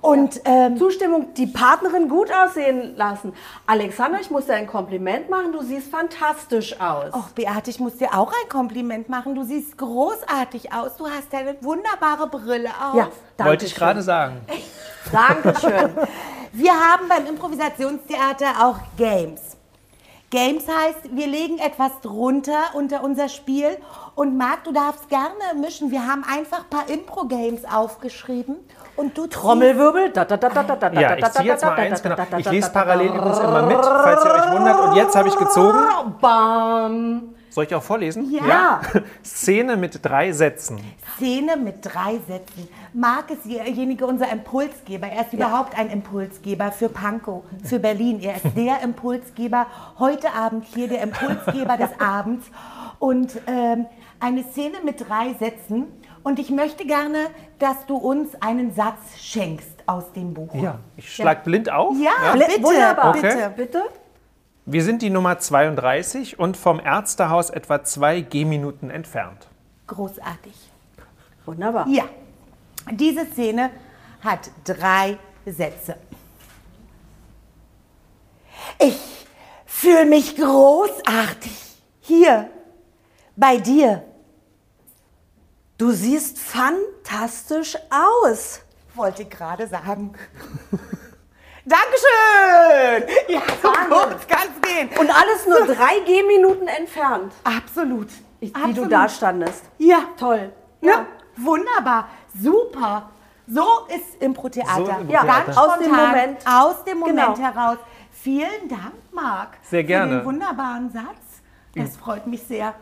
Und 0.00 0.40
ähm, 0.44 0.76
Zustimmung, 0.76 1.34
die 1.34 1.46
Partnerin 1.46 2.08
gut 2.08 2.30
aussehen 2.32 2.96
lassen. 2.96 3.32
Alexander, 3.66 4.20
ich 4.20 4.30
muss 4.30 4.46
dir 4.46 4.54
ein 4.54 4.66
Kompliment 4.66 5.30
machen, 5.30 5.52
du 5.52 5.62
siehst 5.62 5.90
fantastisch 5.90 6.80
aus. 6.80 7.12
Och, 7.14 7.28
Beate, 7.30 7.70
ich 7.70 7.78
muss 7.78 7.96
dir 7.96 8.14
auch 8.14 8.32
ein 8.32 8.48
Kompliment 8.48 9.08
machen. 9.08 9.34
Du 9.34 9.44
siehst 9.44 9.78
großartig 9.78 10.72
aus. 10.72 10.96
Du 10.96 11.06
hast 11.06 11.32
eine 11.34 11.56
wunderbare 11.60 12.26
Brille 12.28 12.70
auf. 12.70 12.96
ja, 12.96 13.08
danke 13.36 13.50
wollte 13.50 13.66
ich 13.66 13.74
gerade 13.74 14.02
sagen. 14.02 14.40
Dankeschön. 15.12 15.90
Wir 16.52 16.72
haben 16.72 17.08
beim 17.08 17.26
Improvisationstheater 17.26 18.64
auch 18.64 18.78
Games. 18.96 19.53
Games 20.34 20.64
heißt, 20.66 21.14
wir 21.14 21.28
legen 21.28 21.58
etwas 21.58 22.00
drunter 22.00 22.58
unter 22.74 23.04
unser 23.04 23.28
Spiel. 23.28 23.78
Und 24.16 24.36
Marc, 24.36 24.64
du 24.64 24.72
darfst 24.72 25.08
gerne 25.08 25.32
mischen. 25.60 25.92
Wir 25.92 26.08
haben 26.08 26.24
einfach 26.24 26.64
ein 26.64 26.70
paar 26.70 26.88
Impro-Games 26.88 27.64
aufgeschrieben. 27.64 28.56
Und 28.96 29.16
du 29.16 29.28
Trommelwirbel. 29.28 30.10
Da, 30.10 30.24
da, 30.24 30.36
da, 30.36 30.48
da, 30.48 30.62
da, 30.64 30.90
da, 30.90 31.00
Ja, 31.00 31.16
ich 31.16 31.30
ziehe 31.30 31.46
jetzt 31.46 31.64
mal 31.64 31.74
eins, 31.74 32.02
genau. 32.02 32.16
Ich 32.36 32.50
lese 32.50 32.68
parallel 32.70 33.14
übrigens 33.14 33.38
immer 33.38 33.62
mit, 33.62 33.78
falls 33.84 34.24
ihr 34.24 34.30
euch 34.32 34.52
wundert. 34.52 34.80
Und 34.80 34.96
jetzt 34.96 35.14
habe 35.14 35.28
ich 35.28 35.36
gezogen. 35.36 35.78
Bam. 36.20 37.33
Soll 37.54 37.64
ich 37.66 37.74
auch 37.76 37.82
vorlesen? 37.84 38.32
Ja. 38.32 38.80
Szene 39.24 39.76
mit 39.76 40.04
drei 40.04 40.32
Sätzen. 40.32 40.80
Szene 41.16 41.56
mit 41.56 41.76
drei 41.82 42.18
Sätzen. 42.26 42.68
Marc 42.92 43.30
ist 43.30 43.44
derjenige, 43.44 44.06
unser 44.06 44.28
Impulsgeber. 44.32 45.06
Er 45.06 45.22
ist 45.22 45.32
überhaupt 45.32 45.78
ein 45.78 45.88
Impulsgeber 45.88 46.72
für 46.72 46.88
Pankow, 46.88 47.44
für 47.62 47.78
Berlin. 47.78 48.18
Er 48.20 48.34
ist 48.34 48.56
der 48.56 48.80
Impulsgeber. 48.82 49.68
Heute 50.00 50.32
Abend 50.34 50.64
hier 50.74 50.88
der 50.88 51.02
Impulsgeber 51.02 51.76
des 51.76 51.90
Abends. 52.00 52.44
Und 52.98 53.38
ähm, 53.46 53.86
eine 54.18 54.42
Szene 54.42 54.78
mit 54.84 55.08
drei 55.08 55.34
Sätzen. 55.38 55.84
Und 56.24 56.40
ich 56.40 56.50
möchte 56.50 56.84
gerne, 56.84 57.18
dass 57.60 57.86
du 57.86 57.96
uns 57.96 58.30
einen 58.40 58.74
Satz 58.74 58.98
schenkst 59.20 59.84
aus 59.86 60.10
dem 60.12 60.34
Buch. 60.34 60.52
Ja. 60.54 60.78
Ich 60.96 61.14
schlag 61.14 61.44
blind 61.44 61.70
auf. 61.70 61.94
Ja, 62.02 62.32
Bl- 62.32 62.46
bitte, 62.48 62.62
Wunderbar. 62.64 63.12
bitte. 63.12 63.52
Bitte? 63.56 63.82
Wir 64.66 64.82
sind 64.82 65.02
die 65.02 65.10
Nummer 65.10 65.38
32 65.38 66.38
und 66.38 66.56
vom 66.56 66.80
Ärztehaus 66.80 67.50
etwa 67.50 67.84
zwei 67.84 68.22
Gehminuten 68.22 68.88
entfernt. 68.88 69.46
Großartig. 69.86 70.54
Wunderbar. 71.44 71.86
Ja, 71.88 72.04
diese 72.90 73.26
Szene 73.26 73.70
hat 74.22 74.50
drei 74.64 75.18
Sätze. 75.44 75.96
Ich 78.78 78.98
fühle 79.66 80.06
mich 80.06 80.34
großartig 80.34 81.52
hier 82.00 82.48
bei 83.36 83.58
dir. 83.58 84.02
Du 85.76 85.90
siehst 85.90 86.38
fantastisch 86.38 87.76
aus. 87.90 88.62
Wollte 88.94 89.24
ich 89.24 89.30
gerade 89.30 89.66
sagen. 89.66 90.14
Dankeschön! 91.66 93.08
Ja, 93.28 93.40
so 93.62 93.68
kurz 93.88 94.26
kann 94.26 94.48
es 94.54 94.68
gehen. 94.68 94.88
Und 94.98 95.10
alles 95.10 95.46
nur 95.46 95.66
drei 95.74 96.00
Gehminuten 96.00 96.68
entfernt, 96.68 97.32
Absolut. 97.44 98.08
wie 98.40 98.50
du 98.50 98.60
Absolut. 98.62 98.92
da 98.92 99.08
standest. 99.08 99.64
Ja. 99.78 100.00
Toll. 100.18 100.52
Ja, 100.82 101.06
wunderbar. 101.36 102.08
Super. 102.38 103.10
So 103.46 103.62
ist 103.88 104.20
Impro-Theater. 104.22 105.00
So 105.06 105.12
ja, 105.12 105.24
ganz 105.24 105.56
Aus 105.56 105.74
dem 105.78 105.84
spontan, 105.84 106.06
Moment. 106.10 106.38
Aus 106.46 106.84
dem 106.84 106.98
Moment 106.98 107.36
Genau. 107.36 107.38
heraus. 107.38 107.78
Vielen 108.12 108.68
Dank, 108.68 108.92
Marc. 109.12 109.56
Sehr 109.62 109.80
Für 109.80 109.84
gerne. 109.86 110.16
den 110.18 110.24
wunderbaren 110.24 110.90
Satz. 110.90 111.42
Das 111.74 111.96
freut 111.96 112.26
mich 112.26 112.42
sehr. 112.42 112.74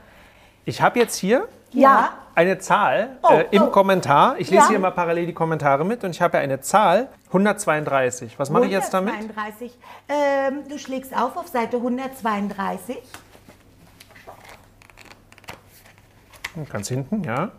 Ich 0.64 0.80
habe 0.82 0.98
jetzt 0.98 1.16
hier 1.16 1.48
Ja. 1.72 2.10
eine 2.34 2.58
Zahl 2.58 3.18
Oh, 3.22 3.32
äh, 3.32 3.46
im 3.50 3.62
oh. 3.62 3.66
Kommentar. 3.68 4.36
Ich 4.38 4.50
lese 4.50 4.62
Ja. 4.64 4.68
hier 4.70 4.78
mal 4.78 4.90
parallel 4.90 5.26
die 5.26 5.34
Kommentare 5.34 5.84
mit 5.84 6.02
und 6.04 6.10
ich 6.10 6.20
habe 6.22 6.36
ja 6.38 6.42
eine 6.42 6.60
Zahl 6.60 7.08
132. 7.28 8.38
Was 8.38 8.50
mache 8.50 8.66
ich 8.66 8.70
jetzt 8.72 8.92
damit? 8.94 9.14
132. 9.14 9.78
Ähm, 10.08 10.68
du 10.68 10.78
schlägst 10.78 11.16
auf 11.16 11.36
auf 11.36 11.48
Seite 11.48 11.76
132. 11.78 12.98
Ganz 16.70 16.88
hinten, 16.88 17.24
ja. 17.24 17.50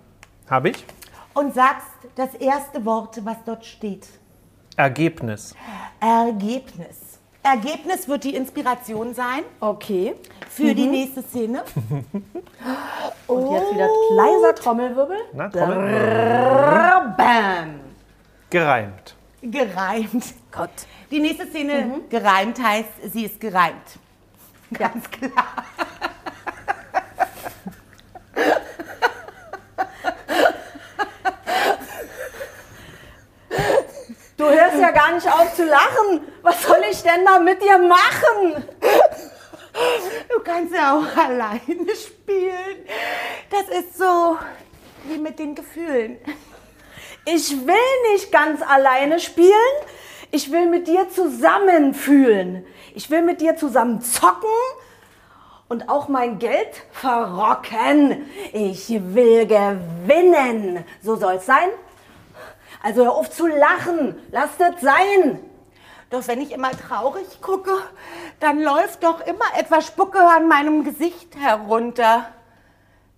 Habe 0.50 0.70
ich. 0.70 0.86
Und 1.34 1.53
sagst 1.55 1.88
das 2.15 2.36
erste 2.36 2.86
Wort, 2.86 3.25
was 3.25 3.38
dort 3.46 3.65
steht. 3.65 4.08
Ergebnis. 4.77 5.55
Ergebnis. 6.00 7.12
Ergebnis 7.43 8.07
wird 8.07 8.23
die 8.23 8.35
Inspiration 8.35 9.13
sein 9.13 9.43
Okay. 9.59 10.15
für 10.50 10.73
die 10.73 10.88
nächste 10.88 11.21
Szene. 11.23 11.63
Und 13.27 13.51
jetzt 13.51 13.73
wieder 13.73 13.88
leiser 14.12 14.55
Trommelwirbel. 14.55 15.17
Na, 15.33 15.50
Trommel. 15.50 17.13
Bam. 17.17 17.79
Gereimt. 18.50 19.15
Gereimt. 19.41 20.33
Gott. 20.51 20.69
Die 21.12 21.19
nächste 21.19 21.47
Szene 21.47 22.01
gereimt 22.09 22.62
heißt, 22.63 22.89
sie 23.12 23.25
ist 23.25 23.39
gereimt. 23.39 24.00
Ganz 24.73 25.09
klar. 25.12 25.65
Gar 34.91 35.13
nicht 35.13 35.27
auf 35.27 35.55
zu 35.55 35.65
lachen. 35.65 36.21
Was 36.41 36.63
soll 36.63 36.81
ich 36.89 37.01
denn 37.03 37.25
da 37.25 37.39
mit 37.39 37.61
dir 37.61 37.77
machen? 37.77 38.63
Du 40.29 40.39
kannst 40.43 40.73
ja 40.73 40.97
auch 40.97 41.17
alleine 41.25 41.95
spielen. 41.95 42.85
Das 43.49 43.67
ist 43.77 43.97
so 43.97 44.37
wie 45.05 45.17
mit 45.17 45.39
den 45.39 45.55
Gefühlen. 45.55 46.17
Ich 47.25 47.51
will 47.65 48.11
nicht 48.11 48.31
ganz 48.31 48.61
alleine 48.61 49.19
spielen. 49.19 49.51
Ich 50.31 50.51
will 50.51 50.67
mit 50.67 50.87
dir 50.87 51.09
zusammen 51.09 51.93
fühlen. 51.93 52.65
Ich 52.95 53.09
will 53.09 53.21
mit 53.21 53.41
dir 53.41 53.55
zusammen 53.55 54.01
zocken 54.01 54.49
und 55.69 55.89
auch 55.89 56.07
mein 56.07 56.39
Geld 56.39 56.83
verrocken. 56.91 58.29
Ich 58.51 58.89
will 58.89 59.45
gewinnen. 59.47 60.83
So 61.01 61.15
soll's 61.15 61.45
sein. 61.45 61.69
Also 62.83 63.05
hör 63.05 63.15
auf 63.15 63.31
zu 63.31 63.47
lachen. 63.47 64.15
Lass 64.31 64.57
das 64.57 64.81
sein. 64.81 65.39
Doch 66.11 66.27
wenn 66.27 66.41
ich 66.41 66.51
immer 66.51 66.69
traurig 66.69 67.41
gucke, 67.41 67.71
dann 68.39 68.61
läuft 68.61 69.03
doch 69.03 69.21
immer 69.21 69.45
etwas 69.57 69.87
Spucke 69.87 70.19
an 70.19 70.47
meinem 70.47 70.83
Gesicht 70.83 71.35
herunter. 71.35 72.27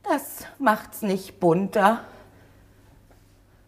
Das 0.03 0.45
macht's 0.59 1.01
nicht 1.01 1.39
bunter. 1.39 2.05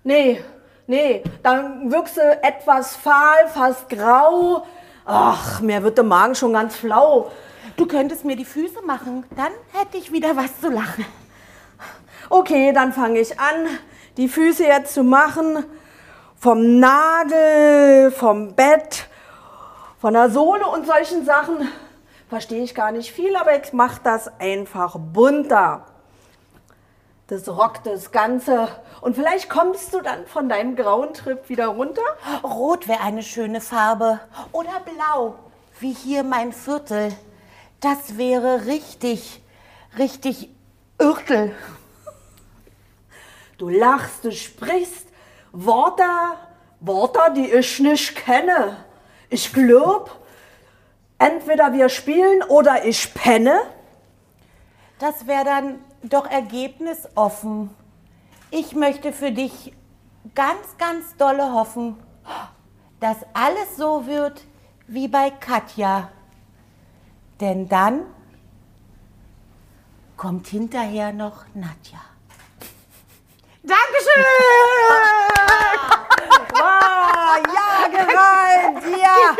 Nee, 0.03 0.41
nee, 0.85 1.23
dann 1.43 1.91
wirkst 1.91 2.15
du 2.15 2.21
etwas 2.21 2.95
fahl, 2.95 3.49
fast 3.49 3.89
grau. 3.89 4.65
Ach, 5.03 5.59
mir 5.61 5.83
wird 5.83 5.97
der 5.97 6.05
Magen 6.05 6.35
schon 6.35 6.53
ganz 6.53 6.75
flau. 6.77 7.31
Du 7.75 7.85
könntest 7.85 8.23
mir 8.23 8.35
die 8.35 8.45
Füße 8.45 8.81
machen, 8.85 9.25
dann 9.35 9.51
hätte 9.73 9.97
ich 9.97 10.11
wieder 10.11 10.37
was 10.37 10.61
zu 10.61 10.69
lachen. 10.69 11.05
Okay, 12.29 12.71
dann 12.71 12.93
fange 12.93 13.19
ich 13.19 13.39
an, 13.39 13.67
die 14.15 14.29
Füße 14.29 14.63
jetzt 14.63 14.93
zu 14.93 15.03
machen. 15.03 15.65
Vom 16.39 16.79
Nagel, 16.79 18.11
vom 18.11 18.53
Bett, 18.53 19.07
von 19.99 20.13
der 20.13 20.29
Sohle 20.29 20.67
und 20.67 20.85
solchen 20.85 21.25
Sachen. 21.25 21.67
Verstehe 22.29 22.63
ich 22.63 22.75
gar 22.75 22.91
nicht 22.91 23.11
viel, 23.11 23.35
aber 23.35 23.59
ich 23.59 23.73
mache 23.73 24.01
das 24.03 24.29
einfach 24.39 24.97
bunter. 24.99 25.85
Das 27.25 27.49
rockt 27.49 27.87
das 27.87 28.11
Ganze. 28.11 28.67
Und 29.01 29.15
vielleicht 29.15 29.49
kommst 29.49 29.95
du 29.95 30.01
dann 30.01 30.27
von 30.27 30.47
deinem 30.47 30.75
grauen 30.75 31.15
Trip 31.15 31.49
wieder 31.49 31.67
runter. 31.67 32.03
Rot 32.43 32.87
wäre 32.87 33.01
eine 33.01 33.23
schöne 33.23 33.59
Farbe. 33.59 34.19
Oder 34.51 34.79
blau, 34.85 35.39
wie 35.79 35.91
hier 35.91 36.23
mein 36.23 36.53
Viertel. 36.53 37.13
Das 37.81 38.17
wäre 38.17 38.67
richtig, 38.67 39.41
richtig 39.97 40.51
Irtel. 40.99 41.55
Du 43.57 43.69
lachst, 43.69 44.23
du 44.23 44.31
sprichst 44.31 45.06
Worte, 45.51 46.03
Worte, 46.79 47.19
die 47.35 47.51
ich 47.51 47.79
nicht 47.79 48.15
kenne. 48.15 48.77
Ich 49.29 49.51
glaub, 49.51 50.19
entweder 51.17 51.73
wir 51.73 51.89
spielen 51.89 52.43
oder 52.43 52.85
ich 52.85 53.13
penne. 53.13 53.59
Das 54.99 55.27
wäre 55.27 55.45
dann 55.45 55.79
doch 56.03 56.29
ergebnisoffen. 56.29 57.69
Ich 58.49 58.75
möchte 58.75 59.11
für 59.11 59.31
dich 59.31 59.73
ganz, 60.35 60.77
ganz 60.77 61.15
dolle 61.17 61.53
hoffen, 61.53 61.97
dass 62.99 63.17
alles 63.33 63.77
so 63.77 64.07
wird 64.07 64.43
wie 64.87 65.07
bei 65.07 65.29
Katja. 65.31 66.09
Denn 67.39 67.67
dann 67.67 68.05
kommt 70.15 70.47
hinterher 70.47 71.13
noch 71.13 71.45
Nadja. 71.53 71.99
Dankeschön! 73.63 74.23
Ah, 76.59 77.37
ja, 77.53 77.87
gereimt, 77.91 78.83
ja. 78.99 79.35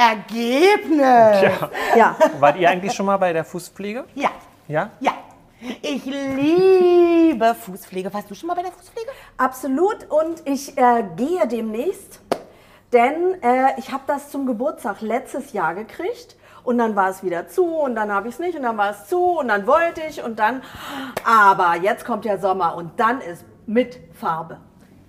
Ergebnis! 0.00 0.98
Ja. 1.42 1.70
Ja, 1.96 2.16
Wart 2.38 2.56
ihr 2.56 2.70
eigentlich 2.70 2.92
schon 2.92 3.06
mal 3.06 3.16
bei 3.18 3.32
der 3.32 3.44
Fußpflege? 3.44 4.04
Ja, 4.14 4.30
Ja? 4.68 4.90
ja. 5.00 5.12
Ich 5.82 6.06
liebe 6.06 7.54
Fußpflege. 7.54 8.12
Warst 8.14 8.30
du 8.30 8.34
schon 8.34 8.46
mal 8.46 8.54
bei 8.54 8.62
der 8.62 8.72
Fußpflege? 8.72 9.10
absolut. 9.36 10.06
Und 10.08 10.40
ich 10.46 10.76
äh, 10.78 11.04
gehe 11.16 11.46
demnächst, 11.46 12.20
denn 12.94 13.42
äh, 13.42 13.78
ich 13.78 13.92
habe 13.92 14.04
das 14.06 14.30
zum 14.30 14.46
Geburtstag 14.46 15.02
letztes 15.02 15.52
Jahr 15.52 15.74
gekriegt. 15.74 16.36
Und 16.64 16.76
dann 16.78 16.94
war 16.96 17.08
es 17.10 17.22
wieder 17.22 17.48
zu 17.48 17.64
und 17.66 17.94
dann 17.94 18.12
habe 18.12 18.28
ich 18.28 18.34
es 18.34 18.38
nicht 18.40 18.54
und 18.56 18.62
dann 18.64 18.76
war 18.76 18.90
es 18.90 19.06
zu 19.06 19.38
und 19.38 19.48
dann 19.48 19.66
wollte 19.66 20.02
ich 20.08 20.22
und 20.22 20.38
dann. 20.38 20.62
Aber 21.24 21.76
jetzt 21.82 22.04
kommt 22.04 22.24
ja 22.26 22.38
Sommer 22.38 22.74
und 22.74 22.98
dann 23.00 23.20
ist 23.22 23.44
mit 23.66 23.98
Farbe. 24.14 24.58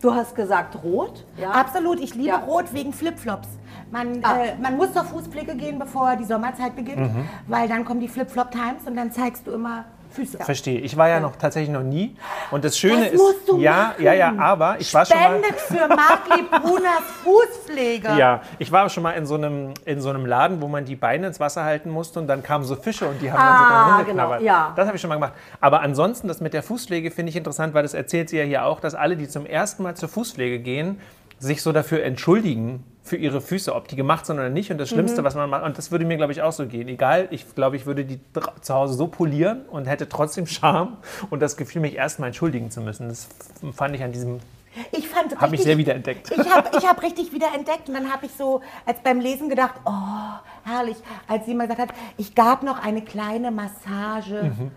Du 0.02 0.14
hast 0.16 0.34
gesagt 0.36 0.82
rot, 0.84 1.26
ja? 1.38 1.52
Absolut, 1.52 2.00
ich 2.00 2.16
liebe 2.16 2.30
Ja. 2.30 2.38
Rot 2.38 2.74
wegen 2.74 2.92
Flipflops. 2.94 3.48
Man, 3.92 4.20
Ah. 4.24 4.44
äh, 4.44 4.56
man 4.62 4.78
muss 4.78 4.94
zur 4.94 5.04
Fußpflege 5.04 5.56
gehen, 5.56 5.78
bevor 5.80 6.16
die 6.16 6.24
Sommerzeit 6.26 6.76
beginnt, 6.76 7.10
weil 7.48 7.68
dann 7.68 7.84
kommen 7.86 8.00
die 8.00 8.08
Flip-Flop-Times 8.08 8.88
und 8.88 8.96
dann 8.96 9.12
zeigst 9.12 9.46
du 9.48 9.52
immer 9.52 9.86
Füße. 10.12 10.40
Verstehe. 10.40 10.80
Ich 10.82 10.98
war 10.98 11.08
ja 11.08 11.22
noch 11.22 11.38
tatsächlich 11.38 11.72
noch 11.72 11.84
nie. 11.84 12.18
Und 12.52 12.66
das 12.66 12.78
Schöne 12.78 13.06
Das 13.06 13.14
ist, 13.14 13.18
musst 13.22 13.48
du 13.48 13.58
ja, 13.60 13.72
machen. 13.94 14.04
ja, 14.04 14.14
ja, 14.14 14.34
aber 14.38 14.76
ich 14.78 14.94
war 14.94 15.06
schon 15.06 15.18
mal. 15.18 15.40
Für 15.56 15.88
Mark 15.88 16.26
Brunas 16.62 17.02
Fußpflege. 17.24 18.10
Ja, 18.18 18.42
ich 18.60 18.70
war 18.74 18.90
schon 18.90 19.04
mal 19.04 19.12
in 19.12 19.26
so 19.26 19.36
einem 19.36 19.74
in 19.86 20.02
so 20.02 20.10
einem 20.10 20.26
Laden, 20.26 20.62
wo 20.62 20.68
man 20.68 20.84
die 20.84 20.98
Beine 20.98 21.28
ins 21.28 21.40
Wasser 21.40 21.64
halten 21.64 21.90
musste 21.90 22.20
und 22.20 22.28
dann 22.28 22.44
kamen 22.44 22.66
so 22.66 22.76
Fische 22.76 23.08
und 23.08 23.22
die 23.22 23.32
haben 23.32 23.40
dann 23.40 23.58
so 23.58 23.72
Ah, 23.72 24.04
genau, 24.04 24.36
ja. 24.46 24.74
Das 24.76 24.86
habe 24.88 24.96
ich 24.98 25.02
schon 25.02 25.08
mal 25.08 25.16
gemacht. 25.16 25.34
Aber 25.62 25.80
ansonsten 25.80 26.28
das 26.28 26.42
mit 26.42 26.54
der 26.54 26.64
Fußpflege 26.64 27.10
finde 27.10 27.30
ich 27.30 27.38
interessant, 27.38 27.74
weil 27.74 27.84
das 27.84 27.94
erzählt 27.94 28.28
sie 28.30 28.38
ja 28.38 28.44
hier 28.44 28.66
auch, 28.66 28.82
dass 28.82 28.96
alle, 28.96 29.16
die 29.16 29.30
zum 29.30 29.46
ersten 29.46 29.82
Mal 29.84 29.96
zur 29.96 30.10
Fußpflege 30.10 30.60
gehen, 30.60 31.00
sich 31.40 31.62
so 31.62 31.72
dafür 31.72 32.04
entschuldigen 32.04 32.84
für 33.04 33.16
ihre 33.18 33.42
Füße, 33.42 33.74
ob 33.74 33.88
die 33.88 33.96
gemacht 33.96 34.26
sind 34.26 34.38
oder 34.38 34.50
nicht. 34.50 34.72
Und 34.72 34.78
das 34.78 34.92
Mhm. 34.92 34.96
Schlimmste, 34.96 35.24
was 35.24 35.36
man 35.36 35.50
macht, 35.50 35.64
und 35.64 35.78
das 35.78 35.92
würde 35.92 36.06
mir, 36.06 36.18
glaube 36.18 36.32
ich, 36.34 36.42
auch 36.42 36.52
so 36.52 36.68
gehen. 36.68 36.88
Egal, 36.88 37.28
ich 37.32 37.56
glaube, 37.56 37.76
ich 37.76 37.86
würde 37.86 38.06
die 38.06 38.20
zu 38.62 38.74
Hause 38.74 38.94
so 38.94 39.08
polieren 39.08 39.62
und 39.72 39.86
hätte 39.88 40.08
trotzdem 40.08 40.46
Scham 40.48 40.98
und 41.30 41.42
das 41.42 41.58
Gefühl, 41.58 41.82
mich 41.82 41.96
erstmal 41.96 42.28
entschuldigen 42.28 42.70
zu 42.72 42.82
müssen. 42.82 43.10
Das 43.10 43.28
fand 43.74 43.96
ich 43.96 44.04
an 44.04 44.12
diesem, 44.12 44.40
Ich 44.92 45.08
fand 45.10 45.36
habe 45.36 45.52
mich 45.52 45.60
richtig- 45.62 45.66
sehr 45.66 45.78
wiederentdeckt. 45.80 46.32
Ich 46.32 46.50
habe 46.50 46.70
ich 46.78 46.88
hab 46.88 47.02
richtig 47.04 47.34
wieder 47.34 47.48
entdeckt 47.56 47.90
und 47.90 47.96
dann 47.96 48.12
habe 48.14 48.28
ich 48.28 48.32
so 48.38 48.62
als 48.86 49.00
beim 49.04 49.20
Lesen 49.20 49.50
gedacht, 49.50 49.74
oh, 49.84 49.92
herrlich, 50.64 50.96
als 51.28 51.46
jemand 51.48 51.70
gesagt 51.72 51.90
hat, 51.92 51.98
ich 52.18 52.36
gab 52.36 52.62
noch 52.64 52.82
eine 52.82 53.02
kleine 53.02 53.52
Massage. 53.52 54.44
Mhm. 54.58 54.72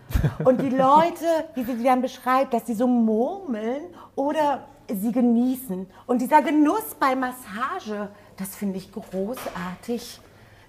Und 0.47 0.61
die 0.63 0.71
Leute, 0.71 1.27
wie 1.55 1.63
sie 1.65 1.75
die 1.77 1.85
dann 1.85 2.01
beschreibt, 2.03 2.55
dass 2.55 2.67
sie 2.67 2.75
so 2.75 2.87
murmeln 2.89 3.83
oder 4.17 4.65
sie 4.89 5.13
genießen. 5.13 5.87
Und 6.07 6.21
dieser 6.23 6.43
Genuss 6.43 6.95
bei 6.99 7.15
Massage, 7.17 8.09
das 8.37 8.55
finde 8.57 8.79
ich 8.79 8.91
großartig. 8.93 10.21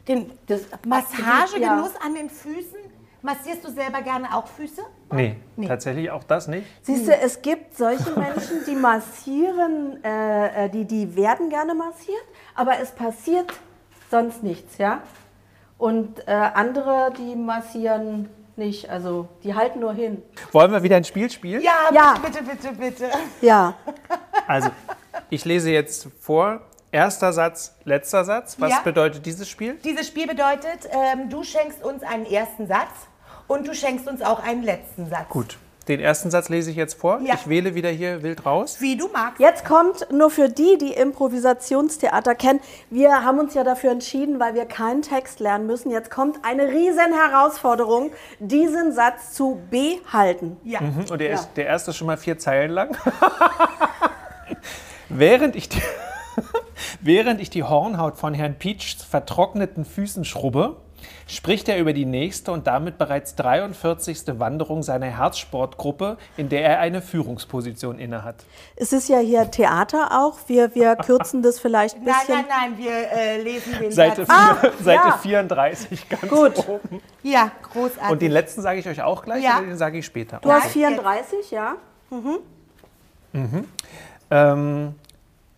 Den 0.07 0.31
Das- 0.47 0.61
Massagegenuss 0.85 1.95
an 2.03 2.13
den 2.15 2.29
Füßen. 2.29 2.77
Massierst 3.23 3.65
du 3.65 3.71
selber 3.71 4.03
gerne 4.03 4.35
auch 4.37 4.45
Füße? 4.45 4.83
Nee, 5.11 5.35
Nee. 5.55 5.67
tatsächlich 5.67 6.11
auch 6.11 6.23
das 6.23 6.47
nicht. 6.47 6.67
Siehst 6.83 7.07
du, 7.07 7.11
es 7.15 7.41
gibt 7.41 7.75
solche 7.75 8.11
Menschen, 8.11 8.63
die 8.67 8.75
massieren, 8.75 10.03
äh, 10.03 10.65
äh, 10.65 10.69
die, 10.69 10.85
die 10.85 11.15
werden 11.15 11.49
gerne 11.49 11.73
massiert, 11.73 12.21
aber 12.53 12.79
es 12.79 12.91
passiert 12.91 13.51
sonst 14.11 14.43
nichts, 14.43 14.77
ja? 14.77 15.01
Und 15.79 16.27
äh, 16.27 16.31
andere, 16.33 17.11
die 17.17 17.35
massieren 17.35 18.29
nicht, 18.57 18.89
also 18.89 19.27
die 19.43 19.53
halten 19.53 19.79
nur 19.79 19.93
hin. 19.93 20.21
Wollen 20.51 20.71
wir 20.71 20.81
wieder 20.83 20.95
ein 20.97 21.03
Spiel 21.03 21.29
spielen? 21.29 21.61
Ja, 21.61 21.73
Ja. 21.93 22.15
bitte, 22.23 22.43
bitte, 22.43 22.71
bitte. 22.73 23.09
Ja. 23.41 23.75
Also, 24.47 24.69
ich 25.29 25.45
lese 25.45 25.71
jetzt 25.71 26.07
vor. 26.19 26.61
Erster 26.91 27.33
Satz, 27.33 27.75
letzter 27.83 28.23
Satz. 28.23 28.55
Was 28.59 28.71
Ja. 28.71 28.79
bedeutet 28.81 29.25
dieses 29.25 29.49
Spiel? 29.49 29.75
Dieses 29.83 30.07
Spiel 30.07 30.27
bedeutet, 30.27 30.87
ähm, 30.91 31.29
du 31.29 31.43
schenkst 31.43 31.83
uns 31.83 32.03
einen 32.03 32.25
ersten 32.25 32.67
Satz 32.67 32.91
und 33.47 33.67
du 33.67 33.73
schenkst 33.75 34.07
uns 34.07 34.21
auch 34.21 34.41
einen 34.41 34.63
letzten 34.63 35.09
Satz. 35.09 35.27
Gut. 35.27 35.57
Den 35.87 35.99
ersten 35.99 36.31
Satz 36.31 36.49
lese 36.49 36.71
ich 36.71 36.77
jetzt 36.77 36.95
vor. 36.95 37.19
Ja. 37.23 37.35
Ich 37.35 37.47
wähle 37.47 37.75
wieder 37.75 37.89
hier 37.89 38.23
wild 38.23 38.45
raus. 38.45 38.77
Wie 38.79 38.97
du 38.97 39.07
magst. 39.09 39.39
Jetzt 39.39 39.65
kommt 39.65 40.11
nur 40.11 40.31
für 40.31 40.49
die, 40.49 40.77
die 40.79 40.93
Improvisationstheater 40.93 42.33
kennen. 42.33 42.59
Wir 42.89 43.23
haben 43.23 43.37
uns 43.39 43.53
ja 43.53 43.63
dafür 43.63 43.91
entschieden, 43.91 44.39
weil 44.39 44.55
wir 44.55 44.65
keinen 44.65 45.03
Text 45.03 45.39
lernen 45.39 45.67
müssen. 45.67 45.91
Jetzt 45.91 46.09
kommt 46.09 46.39
eine 46.43 46.67
riesen 46.69 47.13
Herausforderung, 47.13 48.11
diesen 48.39 48.93
Satz 48.93 49.33
zu 49.33 49.61
behalten. 49.69 50.57
Ja. 50.63 50.81
Mhm, 50.81 51.05
Und 51.11 51.21
der, 51.21 51.29
Ja. 51.29 51.35
ist, 51.35 51.49
der 51.55 51.67
erste 51.67 51.91
ist 51.91 51.97
schon 51.97 52.07
mal 52.07 52.17
vier 52.17 52.39
Zeilen 52.39 52.71
lang. 52.71 52.97
während, 55.09 55.55
ich 55.55 55.69
die, 55.69 55.81
während 57.01 57.41
ich 57.41 57.49
die 57.49 57.63
Hornhaut 57.63 58.17
von 58.17 58.33
Herrn 58.33 58.55
Peachs 58.55 59.03
vertrockneten 59.03 59.85
Füßen 59.85 60.25
schrubbe, 60.25 60.77
spricht 61.27 61.67
er 61.69 61.77
über 61.79 61.93
die 61.93 62.05
nächste 62.05 62.51
und 62.51 62.67
damit 62.67 62.97
bereits 62.97 63.35
43. 63.35 64.39
Wanderung 64.39 64.83
seiner 64.83 65.07
Herzsportgruppe, 65.07 66.17
in 66.37 66.49
der 66.49 66.63
er 66.63 66.79
eine 66.79 67.01
Führungsposition 67.01 67.99
innehat. 67.99 68.35
Es 68.75 68.93
ist 68.93 69.09
ja 69.09 69.19
hier 69.19 69.49
Theater 69.49 70.09
auch. 70.11 70.37
Wir, 70.47 70.75
wir 70.75 70.95
kürzen 71.05 71.41
das 71.41 71.59
vielleicht 71.59 71.95
ein 71.95 72.03
Nein, 72.03 72.15
bisschen. 72.19 72.35
nein, 72.35 72.71
nein, 72.71 72.77
wir 72.77 73.11
äh, 73.11 73.41
lesen 73.41 73.73
den 73.79 73.91
Seite, 73.91 74.25
vier, 74.25 74.71
Seite 74.83 75.07
ja. 75.07 75.17
34, 75.17 76.09
ganz 76.09 76.27
Gut. 76.27 76.67
oben. 76.67 77.01
Ja, 77.23 77.51
großartig. 77.73 78.11
Und 78.11 78.21
den 78.21 78.31
letzten 78.31 78.61
sage 78.61 78.79
ich 78.79 78.87
euch 78.87 79.01
auch 79.01 79.23
gleich 79.23 79.43
Ja. 79.43 79.57
oder 79.57 79.67
den 79.67 79.77
sage 79.77 79.97
ich 79.97 80.05
später? 80.05 80.39
Du 80.41 80.51
hast 80.51 80.63
Nein, 80.63 80.71
34, 80.71 81.51
ja? 81.51 81.75
Ähm, 84.31 84.95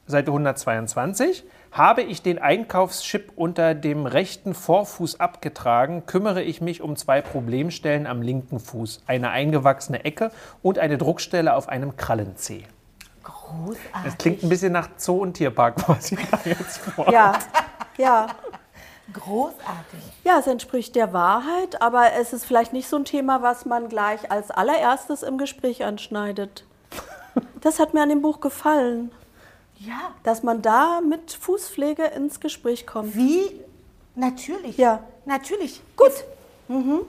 Seite 0.08 0.32
122. 0.32 1.44
Habe 1.78 2.02
ich 2.02 2.24
den 2.24 2.40
Einkaufschip 2.40 3.34
unter 3.36 3.76
dem 3.76 4.08
rechten 4.08 4.56
Vorfuß 4.56 5.20
abgetragen, 5.20 6.08
kümmere 6.08 6.42
ich 6.42 6.60
mich 6.60 6.82
um 6.82 6.96
zwei 6.96 7.22
Problemstellen 7.22 8.08
am 8.08 8.24
linken 8.24 8.60
Fuß. 8.60 9.04
Eine 9.06 9.30
eingewachsene 9.30 10.04
Ecke 10.04 10.32
und 10.64 10.80
eine 10.80 10.98
Druckstelle 10.98 11.54
auf 11.54 11.70
einem 11.70 11.96
Krallenzeh. 11.96 12.64
Großartig. 13.22 13.92
Das 14.04 14.18
klingt 14.18 14.42
ein 14.42 14.50
bisschen 14.50 14.74
nach 14.74 14.90
Zoo 14.98 15.22
und 15.22 15.36
Tierpark, 15.36 15.76
was 15.88 16.12
ich 16.12 16.20
da 16.32 16.40
jetzt 16.46 16.80
vor. 16.80 17.12
Ja, 17.12 17.38
ja. 17.98 18.26
Großartig. 19.14 20.00
Ja, 20.24 20.40
es 20.40 20.48
entspricht 20.48 20.96
der 20.96 21.14
Wahrheit, 21.14 21.80
aber 21.80 22.14
es 22.20 22.34
ist 22.34 22.46
vielleicht 22.46 22.74
nicht 22.74 22.90
so 22.90 22.96
ein 22.96 23.06
Thema, 23.06 23.44
was 23.44 23.68
man 23.68 23.88
gleich 23.88 24.32
als 24.32 24.50
allererstes 24.50 25.22
im 25.22 25.38
Gespräch 25.38 25.86
anschneidet. 25.86 26.66
Das 27.62 27.78
hat 27.78 27.94
mir 27.94 28.02
an 28.02 28.10
dem 28.10 28.24
Buch 28.24 28.42
gefallen, 28.42 29.12
Ja. 29.80 30.14
dass 30.24 30.44
man 30.44 30.62
da 30.62 31.02
mit 31.02 31.32
Fußpflege 31.32 32.04
ins 32.06 32.40
Gespräch 32.40 32.88
kommt. 32.88 33.16
Wie? 33.16 33.52
Natürlich. 34.16 34.78
Ja. 34.78 35.04
Natürlich. 35.26 35.82
Gut. 35.96 36.12
Mhm. 36.68 37.02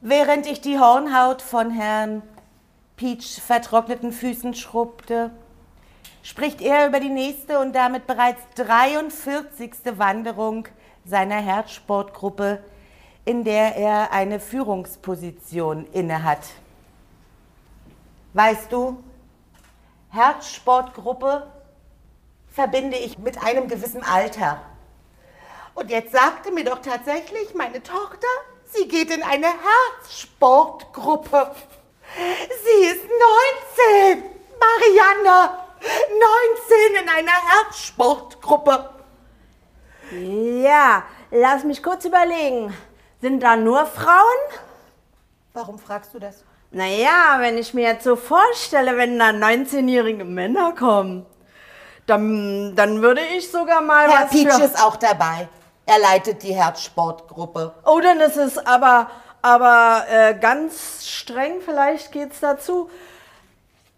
Während 0.00 0.46
ich 0.46 0.60
die 0.60 0.78
Hornhaut 0.78 1.42
von 1.42 1.70
Herrn 1.70 2.22
Peach 2.96 3.40
vertrockneten 3.40 4.12
Füßen 4.12 4.54
schrubbte, 4.54 5.30
spricht 6.22 6.60
er 6.60 6.88
über 6.88 7.00
die 7.00 7.08
nächste 7.08 7.58
und 7.60 7.74
damit 7.74 8.06
bereits 8.06 8.40
43. 8.56 9.72
Wanderung 9.96 10.68
seiner 11.04 11.36
Herzsportgruppe, 11.36 12.62
in 13.24 13.44
der 13.44 13.76
er 13.76 14.12
eine 14.12 14.40
Führungsposition 14.40 15.86
innehat. 15.92 16.40
Weißt 18.34 18.72
du, 18.72 19.02
Herzsportgruppe 20.12 21.50
verbinde 22.48 22.98
ich 22.98 23.18
mit 23.18 23.42
einem 23.42 23.66
gewissen 23.66 24.04
Alter. 24.04 24.60
Und 25.74 25.90
jetzt 25.90 26.12
sagte 26.12 26.52
mir 26.52 26.64
doch 26.64 26.82
tatsächlich 26.82 27.54
meine 27.54 27.82
Tochter, 27.82 28.26
sie 28.66 28.86
geht 28.88 29.10
in 29.10 29.22
eine 29.22 29.46
Herzsportgruppe. 29.46 31.54
Sie 32.14 32.86
ist 32.86 33.06
19, 34.14 34.22
Marianne. 34.60 35.58
19 35.80 37.02
in 37.02 37.08
einer 37.08 37.32
Herzsportgruppe. 37.32 38.90
Ja, 40.10 41.04
lass 41.30 41.64
mich 41.64 41.82
kurz 41.82 42.04
überlegen. 42.04 42.76
Sind 43.22 43.42
da 43.42 43.56
nur 43.56 43.86
Frauen? 43.86 44.36
Warum 45.54 45.78
fragst 45.78 46.12
du 46.12 46.18
das? 46.18 46.44
Naja, 46.72 47.36
wenn 47.38 47.58
ich 47.58 47.74
mir 47.74 47.84
jetzt 47.84 48.04
so 48.04 48.16
vorstelle, 48.16 48.96
wenn 48.96 49.18
da 49.18 49.26
19-jährige 49.26 50.24
Männer 50.24 50.72
kommen, 50.72 51.26
dann, 52.06 52.74
dann 52.74 53.02
würde 53.02 53.20
ich 53.36 53.50
sogar 53.50 53.82
mal 53.82 54.10
Herr 54.10 54.24
was 54.24 54.30
Peach 54.30 54.52
für... 54.52 54.64
ist 54.64 54.82
auch 54.82 54.96
dabei. 54.96 55.48
Er 55.84 55.98
leitet 55.98 56.42
die 56.42 56.54
Herzsportgruppe. 56.54 57.74
Oh, 57.84 58.00
dann 58.00 58.20
ist 58.20 58.36
es 58.36 58.56
aber, 58.58 59.10
aber 59.42 60.04
äh, 60.10 60.34
ganz 60.34 61.06
streng, 61.06 61.60
vielleicht 61.62 62.10
geht's 62.10 62.40
dazu. 62.40 62.88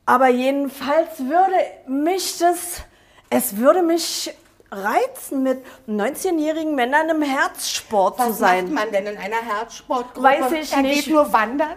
Aber 0.05 0.29
jedenfalls 0.29 1.21
würde 1.21 1.55
mich 1.87 2.39
das, 2.39 2.83
es 3.31 3.57
würde 3.57 3.83
mich 3.83 4.35
reizen, 4.73 5.45
mit 5.45 5.65
19-jährigen 5.89 6.75
Männern 6.75 7.09
im 7.09 7.23
Herzsport 7.23 8.19
zu 8.19 8.31
Was 8.31 8.39
sein. 8.39 8.73
macht 8.73 8.87
man 8.87 8.93
denn 8.93 9.07
in 9.07 9.17
einer 9.17 9.37
Herzsportgruppe? 9.37 10.23
Weiß 10.23 10.53
ich 10.53 10.73
er 10.73 10.83
nicht. 10.83 11.05
geht 11.05 11.15
nur 11.15 11.33
wandern. 11.33 11.77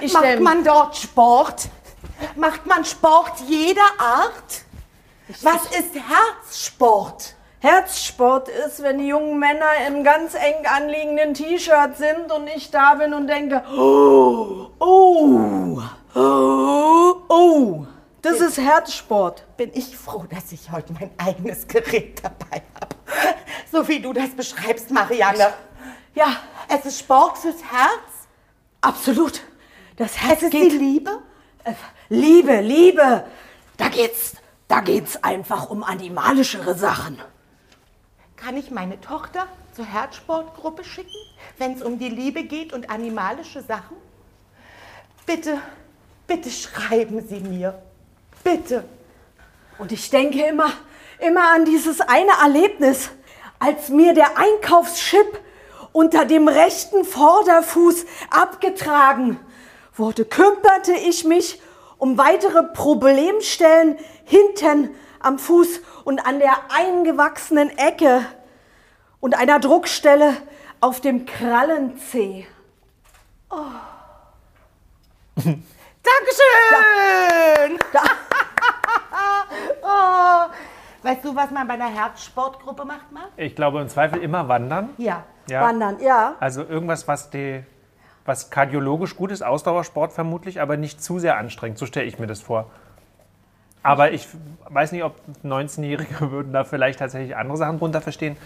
Ich 0.00 0.12
Macht 0.12 0.40
man 0.40 0.64
dort 0.64 0.96
Sport? 0.96 1.68
Macht 2.36 2.66
man 2.66 2.84
Sport 2.84 3.32
jeder 3.46 3.80
Art? 3.98 4.62
Was 5.42 5.64
ist 5.66 5.94
Herzsport? 5.94 7.34
Herzsport 7.60 8.48
ist, 8.48 8.82
wenn 8.82 8.98
die 8.98 9.06
jungen 9.08 9.38
Männer 9.38 9.70
im 9.86 10.02
ganz 10.02 10.34
eng 10.34 10.66
anliegenden 10.66 11.34
T-Shirt 11.34 11.96
sind 11.96 12.32
und 12.32 12.48
ich 12.48 12.70
da 12.70 12.94
bin 12.94 13.14
und 13.14 13.28
denke, 13.28 13.62
oh, 13.76 14.70
oh, 14.80 15.80
oh, 16.14 17.14
oh. 17.28 17.86
Das 18.20 18.40
ist 18.40 18.58
Herzsport. 18.58 19.44
Bin 19.56 19.70
ich 19.74 19.96
froh, 19.96 20.24
dass 20.28 20.50
ich 20.52 20.70
heute 20.72 20.92
mein 20.92 21.10
eigenes 21.18 21.66
Gerät 21.68 22.22
dabei 22.22 22.62
habe. 22.74 22.96
So 23.70 23.86
wie 23.88 24.00
du 24.00 24.12
das 24.12 24.30
beschreibst, 24.30 24.90
Marianne. 24.90 25.52
Ja, 26.14 26.36
Es 26.68 26.84
ist 26.86 26.98
Sport 27.00 27.38
fürs 27.38 27.62
Herz. 27.62 28.26
absolut. 28.80 29.40
Das 29.96 30.16
Herz 30.18 30.38
Es 30.38 30.44
ist 30.44 30.50
geht 30.52 30.72
die 30.72 30.78
Liebe. 30.78 31.18
Äh, 31.64 31.72
Liebe, 32.08 32.60
Liebe. 32.60 33.24
Da 33.76 33.88
geht's, 33.88 34.34
da 34.68 34.80
geht's 34.80 35.22
einfach 35.22 35.68
um 35.68 35.82
animalischere 35.82 36.74
Sachen. 36.74 37.18
Kann 38.36 38.56
ich 38.56 38.70
meine 38.70 39.00
Tochter 39.00 39.46
zur 39.74 39.84
Herzsportgruppe 39.84 40.84
schicken, 40.84 41.16
wenn 41.58 41.72
es 41.72 41.82
um 41.82 41.98
die 41.98 42.08
Liebe 42.08 42.44
geht 42.44 42.72
und 42.72 42.90
animalische 42.90 43.62
Sachen? 43.62 43.96
Bitte, 45.26 45.60
bitte 46.26 46.50
schreiben 46.50 47.26
Sie 47.26 47.40
mir. 47.40 47.80
Bitte. 48.42 48.84
Und 49.78 49.92
ich 49.92 50.10
denke 50.10 50.44
immer, 50.44 50.72
immer 51.18 51.52
an 51.52 51.64
dieses 51.64 52.00
eine 52.00 52.32
Erlebnis, 52.42 53.10
als 53.58 53.90
mir 53.90 54.14
der 54.14 54.36
Einkaufschip 54.36 55.40
unter 55.92 56.24
dem 56.24 56.48
rechten 56.48 57.04
Vorderfuß 57.04 58.06
abgetragen 58.30 59.38
wurde, 59.94 60.24
kümmerte 60.24 60.92
ich 60.92 61.24
mich 61.24 61.60
um 61.98 62.18
weitere 62.18 62.62
Problemstellen 62.62 63.96
hinten 64.24 64.94
am 65.20 65.38
Fuß 65.38 65.80
und 66.04 66.26
an 66.26 66.38
der 66.38 66.52
eingewachsenen 66.70 67.76
Ecke 67.78 68.24
und 69.20 69.38
einer 69.38 69.60
Druckstelle 69.60 70.36
auf 70.80 71.00
dem 71.00 71.26
Krallenzeh. 71.26 72.46
Dankeschön! 75.36 77.78
Da, 77.92 78.02
Oh. 79.82 80.50
Weißt 81.02 81.24
du, 81.24 81.34
was 81.34 81.50
man 81.50 81.66
bei 81.66 81.74
einer 81.74 81.88
Herzsportgruppe 81.88 82.84
macht, 82.84 83.10
Marc? 83.10 83.28
Ich 83.36 83.56
glaube 83.56 83.80
im 83.80 83.88
Zweifel 83.88 84.22
immer 84.22 84.46
wandern. 84.48 84.90
Ja. 84.98 85.24
Ja. 85.48 85.62
Wandern, 85.62 85.98
ja. 86.00 86.36
Also 86.38 86.62
irgendwas, 86.62 87.08
was, 87.08 87.28
die, 87.30 87.64
was 88.24 88.50
kardiologisch 88.50 89.16
gut 89.16 89.30
ist, 89.32 89.42
Ausdauersport 89.42 90.12
vermutlich, 90.12 90.60
aber 90.60 90.76
nicht 90.76 91.02
zu 91.02 91.18
sehr 91.18 91.36
anstrengend. 91.38 91.78
So 91.78 91.86
stelle 91.86 92.06
ich 92.06 92.18
mir 92.18 92.26
das 92.26 92.40
vor. 92.40 92.70
Aber 93.82 94.12
ich 94.12 94.28
weiß 94.68 94.92
nicht, 94.92 95.02
ob 95.02 95.16
19-Jährige 95.44 96.30
würden 96.30 96.52
da 96.52 96.64
vielleicht 96.64 97.00
tatsächlich 97.00 97.36
andere 97.36 97.56
Sachen 97.56 97.78
drunter 97.78 98.00
verstehen. 98.00 98.36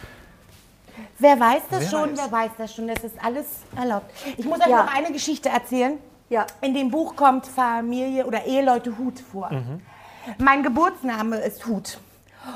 Wer 1.18 1.38
weiß 1.38 1.62
das 1.70 1.80
Wer 1.82 1.88
schon? 1.88 2.10
weiß. 2.16 2.18
Wer 2.18 2.32
weiß 2.32 2.50
das 2.58 2.74
schon? 2.74 2.88
Das 2.88 3.04
ist 3.04 3.22
alles 3.22 3.46
erlaubt. 3.76 4.10
Ich 4.38 4.46
muss 4.46 4.60
euch 4.60 4.66
Ja. 4.68 4.84
noch 4.84 4.94
eine 4.94 5.12
Geschichte 5.12 5.48
erzählen. 5.50 5.98
Ja. 6.30 6.46
In 6.62 6.74
dem 6.74 6.90
Buch 6.90 7.14
kommt 7.16 7.46
Familie 7.46 8.26
oder 8.26 8.44
Eheleute 8.46 8.96
Hut 8.98 9.20
vor. 9.20 9.50
Mein 10.38 10.62
Geburtsname 10.62 11.36
ist 11.36 11.66
Hut. 11.66 11.98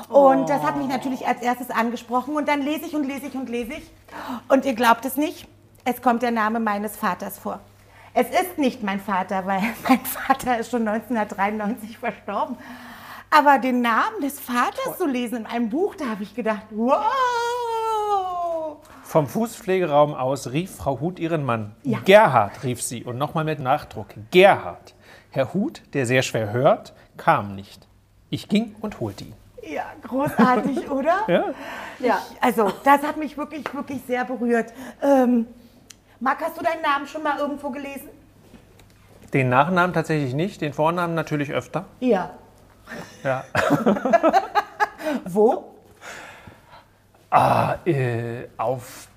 Und 0.09 0.49
das 0.49 0.61
hat 0.63 0.77
mich 0.77 0.87
natürlich 0.87 1.27
als 1.27 1.41
erstes 1.41 1.69
angesprochen. 1.69 2.35
Und 2.35 2.47
dann 2.47 2.61
lese 2.61 2.85
ich 2.85 2.95
und 2.95 3.03
lese 3.05 3.27
ich 3.27 3.35
und 3.35 3.47
lese 3.49 3.73
ich. 3.73 3.91
Und 4.49 4.65
ihr 4.65 4.73
glaubt 4.73 5.05
es 5.05 5.17
nicht, 5.17 5.47
es 5.85 6.01
kommt 6.01 6.21
der 6.21 6.31
Name 6.31 6.59
meines 6.59 6.95
Vaters 6.95 7.39
vor. 7.39 7.59
Es 8.13 8.27
ist 8.29 8.57
nicht 8.57 8.83
mein 8.83 8.99
Vater, 8.99 9.45
weil 9.45 9.61
mein 9.87 9.99
Vater 9.99 10.59
ist 10.59 10.71
schon 10.71 10.87
1993 10.87 11.97
verstorben. 11.97 12.57
Aber 13.29 13.59
den 13.59 13.81
Namen 13.81 14.21
des 14.21 14.39
Vaters 14.39 14.97
zu 14.97 15.07
lesen 15.07 15.37
in 15.39 15.45
einem 15.45 15.69
Buch, 15.69 15.95
da 15.95 16.05
habe 16.09 16.23
ich 16.23 16.35
gedacht, 16.35 16.63
wow. 16.71 17.05
Vom 19.03 19.27
Fußpflegeraum 19.27 20.13
aus 20.13 20.51
rief 20.51 20.75
Frau 20.75 20.99
Huth 20.99 21.17
ihren 21.19 21.45
Mann. 21.45 21.75
Ja. 21.83 21.99
Gerhard, 22.03 22.63
rief 22.63 22.81
sie 22.81 23.03
und 23.03 23.17
nochmal 23.17 23.45
mit 23.45 23.59
Nachdruck. 23.59 24.07
Gerhard. 24.31 24.95
Herr 25.31 25.53
Huth, 25.53 25.81
der 25.93 26.05
sehr 26.05 26.23
schwer 26.23 26.51
hört, 26.51 26.93
kam 27.15 27.55
nicht. 27.55 27.87
Ich 28.29 28.49
ging 28.49 28.75
und 28.81 28.99
holte 28.99 29.25
ihn. 29.25 29.33
Ja, 29.63 29.85
großartig, 30.03 30.89
oder? 30.91 31.23
Ja? 31.27 31.45
Ja. 31.99 32.21
Also, 32.41 32.71
das 32.83 33.03
hat 33.03 33.17
mich 33.17 33.37
wirklich, 33.37 33.73
wirklich 33.73 34.01
sehr 34.07 34.25
berührt. 34.25 34.73
Ähm, 35.01 35.47
Marc, 36.21 36.41
hast 36.41 36.57
du 36.57 36.63
deinen 36.63 36.81
Namen 36.83 37.07
schon 37.07 37.23
mal 37.23 37.37
irgendwo 37.39 37.69
gelesen? 37.71 38.09
Den 39.33 39.49
Nachnamen 39.49 39.93
tatsächlich 39.93 40.33
nicht, 40.35 40.61
den 40.61 40.71
Vornamen 40.71 41.15
natürlich 41.15 41.51
öfter. 41.51 41.85
Ja. 41.99 42.29
Ja. 43.23 43.43
Wo? 45.25 45.73
Ah, 47.31 47.75
äh, 47.85 48.47
auf 48.57 49.07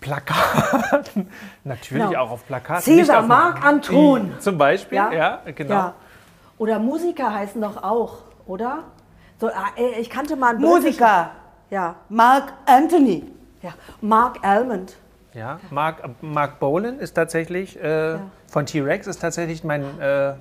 Plakaten. 0.00 1.30
Natürlich 1.64 2.06
Genau. 2.08 2.20
auch 2.20 2.30
auf 2.32 2.46
Plakaten. 2.46 2.82
Cäsar, 2.82 3.20
auf- 3.20 3.26
Marc 3.26 3.64
Anton. 3.64 4.32
Zum 4.40 4.58
Beispiel, 4.58 4.96
ja, 4.96 5.12
Ja? 5.12 5.40
genau. 5.54 5.74
Ja. 5.74 5.94
Oder 6.58 6.78
Musiker 6.78 7.32
heißen 7.32 7.60
doch 7.60 7.82
auch, 7.82 8.18
oder? 8.46 8.84
So, 9.38 9.48
äh, 9.48 10.00
ich 10.00 10.08
kannte 10.10 10.36
mal 10.36 10.50
einen 10.50 10.60
Musiker. 10.62 11.30
Ja, 11.70 11.96
Mark 12.08 12.52
Anthony. 12.66 13.30
ja. 13.62 13.72
Mark 14.00 14.38
Almond. 14.42 14.96
Ja, 15.34 15.58
Mark, 15.70 16.02
Mark 16.22 16.60
Bolan 16.60 17.00
ist 17.00 17.14
tatsächlich, 17.14 17.80
äh, 17.82 18.18
von 18.46 18.66
T-Rex 18.66 19.08
ist 19.08 19.20
tatsächlich 19.20 19.64
mein, 19.64 20.00
äh, 20.00 20.34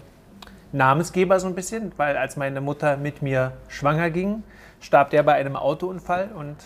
Namensgeber 0.72 1.40
so 1.40 1.48
ein 1.48 1.56
bisschen, 1.56 1.92
weil 1.98 2.18
als 2.18 2.36
meine 2.36 2.60
Mutter 2.62 2.98
mit 2.98 3.22
mir 3.22 3.54
schwanger 3.68 4.10
ging, 4.10 4.44
starb 4.80 5.12
der 5.12 5.24
bei 5.24 5.34
einem 5.34 5.56
Autounfall 5.56 6.30
und 6.36 6.58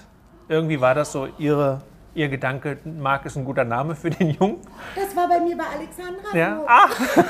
irgendwie 0.47 0.79
war 0.79 0.95
das 0.95 1.11
so 1.11 1.27
ihre, 1.37 1.81
ihr 2.13 2.29
Gedanke, 2.29 2.77
Marc 2.85 3.25
ist 3.25 3.37
ein 3.37 3.45
guter 3.45 3.65
Name 3.65 3.95
für 3.95 4.09
den 4.09 4.29
Jungen. 4.31 4.57
Das 4.95 5.15
war 5.15 5.27
bei 5.27 5.39
mir 5.41 5.57
bei 5.57 5.65
Alexandra 5.65 6.35
Ja. 6.35 6.89
so. 7.09 7.23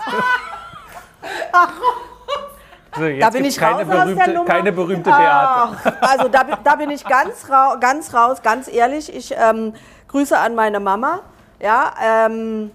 Ach! 1.52 2.09
So, 2.96 3.04
jetzt 3.04 3.22
Da 3.22 3.30
bin 3.30 3.44
ich 3.44 3.56
keine 3.56 3.76
raus 3.76 3.88
aus 3.88 3.88
der 3.88 4.04
berühmte, 4.04 4.32
Nummer. 4.32 4.44
keine 4.46 4.72
berühmte 4.72 5.10
Beate. 5.10 5.22
Ach, 5.22 5.76
also 6.00 6.28
da, 6.28 6.42
bin- 6.42 6.56
da 6.64 6.74
bin 6.76 6.90
ich 6.90 7.04
ganz, 7.04 7.48
rau, 7.48 7.78
ganz 7.78 8.12
raus, 8.12 8.42
ganz 8.42 8.66
ehrlich. 8.68 9.14
Ich 9.14 9.32
ähm, 9.36 9.74
grüße 10.08 10.36
an 10.36 10.54
meine 10.54 10.80
Mama. 10.80 11.20
Ja, 11.60 11.92
ähm, 12.02 12.70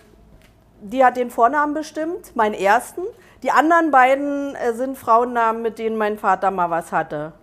die 0.81 1.03
hat 1.03 1.17
den 1.17 1.31
Vornamen 1.31 1.73
bestimmt, 1.73 2.35
meinen 2.35 2.53
ersten. 2.53 3.01
Die 3.43 3.51
anderen 3.51 3.91
beiden 3.91 4.55
äh, 4.55 4.73
sind 4.73 4.97
Frauennamen, 4.97 5.61
mit 5.61 5.79
denen 5.79 5.97
mein 5.97 6.17
Vater 6.17 6.49
mal 6.51 6.69
was 6.69 6.91
hatte. 6.91 7.33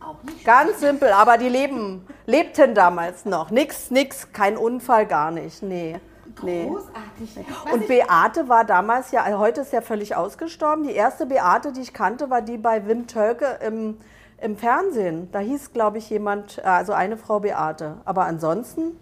Auch 0.00 0.22
nicht. 0.22 0.44
Ganz 0.44 0.80
simpel, 0.80 1.12
aber 1.12 1.38
die 1.38 1.48
leben, 1.48 2.06
lebten 2.26 2.74
damals 2.74 3.24
noch. 3.24 3.50
Nix, 3.50 3.90
nix, 3.90 4.30
kein 4.32 4.56
Unfall, 4.58 5.06
gar 5.06 5.30
nicht. 5.30 5.62
Nee. 5.62 5.98
Nee. 6.42 6.66
Großartig. 6.68 7.46
Was 7.64 7.72
Und 7.72 7.82
ich- 7.82 7.88
Beate 7.88 8.48
war 8.48 8.64
damals 8.64 9.10
ja, 9.10 9.22
also 9.22 9.38
heute 9.38 9.60
ist 9.62 9.72
ja 9.72 9.80
völlig 9.80 10.16
ausgestorben. 10.16 10.84
Die 10.84 10.92
erste 10.94 11.26
Beate, 11.26 11.72
die 11.72 11.80
ich 11.82 11.92
kannte, 11.94 12.30
war 12.30 12.42
die 12.42 12.58
bei 12.58 12.86
Wim 12.86 13.06
Tölke 13.06 13.58
im, 13.66 13.98
im 14.40 14.56
Fernsehen. 14.56 15.30
Da 15.32 15.38
hieß, 15.38 15.72
glaube 15.72 15.98
ich, 15.98 16.10
jemand, 16.10 16.64
also 16.64 16.92
eine 16.92 17.16
Frau 17.16 17.40
Beate. 17.40 17.96
Aber 18.04 18.24
ansonsten, 18.24 18.98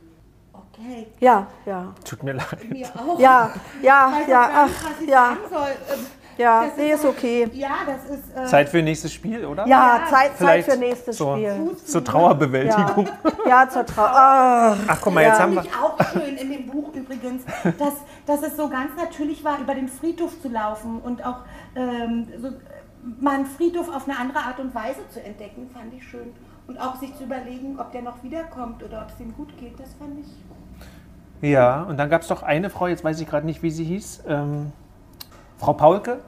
okay, 0.53 1.07
ja, 1.21 1.47
ja. 1.66 1.95
Tut 2.05 2.23
mir 2.23 2.33
leid. 2.35 2.71
mir 2.71 2.87
auch. 2.97 3.18
Ja, 3.18 3.53
ja, 3.83 4.12
ja, 4.12 4.18
nicht, 4.18 4.31
ach, 4.35 4.68
was 4.85 5.01
ich 5.01 5.09
ja, 5.09 5.37
sagen 5.37 5.40
soll. 5.51 5.97
Ja, 6.42 6.64
das 6.64 6.76
nee, 6.76 6.92
ist 6.92 7.05
okay. 7.05 7.48
Ja, 7.52 7.70
das 7.87 8.18
ist. 8.18 8.37
Äh, 8.37 8.44
Zeit 8.46 8.68
für 8.68 8.83
nächstes 8.83 9.12
Spiel, 9.12 9.44
oder? 9.44 9.66
Ja, 9.66 9.98
Ja, 9.98 10.07
Zeit, 10.11 10.37
Zeit 10.37 10.64
für 10.64 10.76
nächstes 10.76 11.16
so, 11.16 11.35
Spiel. 11.35 11.76
Zur 11.85 12.05
Trauerbewältigung. 12.05 13.09
Ja, 13.46 13.62
ja 13.62 13.68
zur 13.68 13.87
Trauer. 13.87 14.11
Ach, 14.12 14.76
Ach, 14.88 14.98
guck 15.00 15.14
mal, 15.14 15.22
jetzt 15.22 15.40
haben 15.40 15.55
wir. 15.55 15.62
ich 15.62 15.70
auch 15.74 15.96
schön 16.12 16.37
in 16.37 16.50
dem 16.50 16.66
Buch 16.66 16.92
übrigens, 16.94 17.44
dass, 17.78 17.94
dass 18.26 18.42
es 18.42 18.57
so 18.57 18.68
ganz 18.68 18.90
natürlich 18.96 19.44
war, 19.44 19.59
über 19.61 19.74
den 19.74 19.88
Friedhof 19.88 20.40
zu 20.40 20.48
laufen 20.48 21.00
und 21.00 21.24
auch 21.24 21.38
ähm, 21.76 22.26
so, 22.40 22.48
mal 23.20 23.35
einen 23.35 23.46
Friedhof 23.46 23.94
auf 23.94 24.09
eine 24.09 24.18
andere 24.18 24.40
Art 24.40 24.59
und 24.59 24.74
Weise 24.74 25.00
zu 25.11 25.22
entdecken, 25.22 25.70
fand 25.72 25.94
ich 25.94 26.05
schön. 26.05 26.33
Und 26.66 26.78
auch 26.81 26.96
sich 26.96 27.14
zu 27.16 27.24
überlegen, 27.24 27.78
ob 27.78 27.92
der 27.92 28.02
noch 28.02 28.22
wiederkommt 28.22 28.83
oder 28.83 29.02
ob 29.02 29.09
es 29.12 29.20
ihm 29.20 29.35
gut 29.35 29.57
geht, 29.59 29.78
das 29.78 29.94
fand 29.94 30.18
ich. 30.20 31.48
Ja, 31.48 31.83
und 31.83 31.96
dann 31.96 32.09
gab 32.09 32.22
es 32.22 32.28
doch 32.28 32.42
eine 32.42 32.70
Frau, 32.70 32.87
jetzt 32.87 33.02
weiß 33.02 33.20
ich 33.20 33.28
gerade 33.28 33.46
nicht, 33.46 33.62
wie 33.64 33.70
sie 33.70 33.85
hieß, 33.85 34.22
ähm, 34.28 34.72
Frau 35.59 35.72
Paulke, 35.72 36.20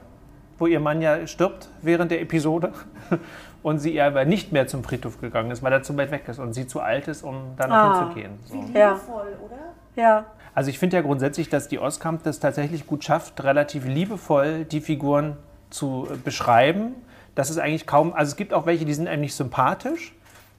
wo 0.59 0.67
ihr 0.67 0.81
Mann 0.81 1.03
ja 1.03 1.27
stirbt 1.27 1.69
während 1.83 2.11
der 2.11 2.21
Episode 2.21 2.73
und 3.63 3.79
sie 3.79 4.01
aber 4.01 4.25
nicht 4.25 4.53
mehr 4.53 4.67
zum 4.67 4.85
Friedhof 4.85 5.21
gegangen 5.21 5.51
ist, 5.51 5.63
weil 5.63 5.73
er 5.73 5.83
zu 5.83 5.97
weit 5.97 6.11
weg 6.11 6.29
ist 6.29 6.39
und 6.39 6.53
sie 6.53 6.67
zu 6.67 6.81
alt 6.81 7.09
ist, 7.09 7.23
um 7.23 7.55
da 7.57 7.67
noch 7.67 7.75
Ah. 7.77 7.99
hinzugehen. 8.01 8.33
So. 8.47 8.55
Wie 8.55 8.79
Ja. 8.79 8.89
liebevoll, 8.93 9.27
oder? 9.45 9.57
ja. 10.03 10.25
Also 10.57 10.71
ich 10.71 10.79
finde 10.79 10.97
ja 10.97 11.03
grundsätzlich, 11.03 11.49
dass 11.49 11.67
die 11.67 11.81
Oskamp 11.81 12.23
das 12.23 12.39
tatsächlich 12.39 12.87
gut 12.87 13.03
schafft, 13.03 13.43
relativ 13.43 13.87
liebevoll 13.87 14.65
die 14.65 14.81
Figuren 14.81 15.37
zu 15.71 16.07
äh, 16.09 16.17
beschreiben. 16.17 16.95
Das 17.35 17.51
ist 17.51 17.59
eigentlich 17.59 17.89
kaum, 17.89 18.13
also 18.13 18.31
es 18.31 18.37
gibt 18.37 18.55
auch 18.55 18.65
welche, 18.65 18.85
die 18.85 18.95
sind 18.95 19.09
einem 19.09 19.23
nicht 19.23 19.35
sympathisch, 19.35 20.15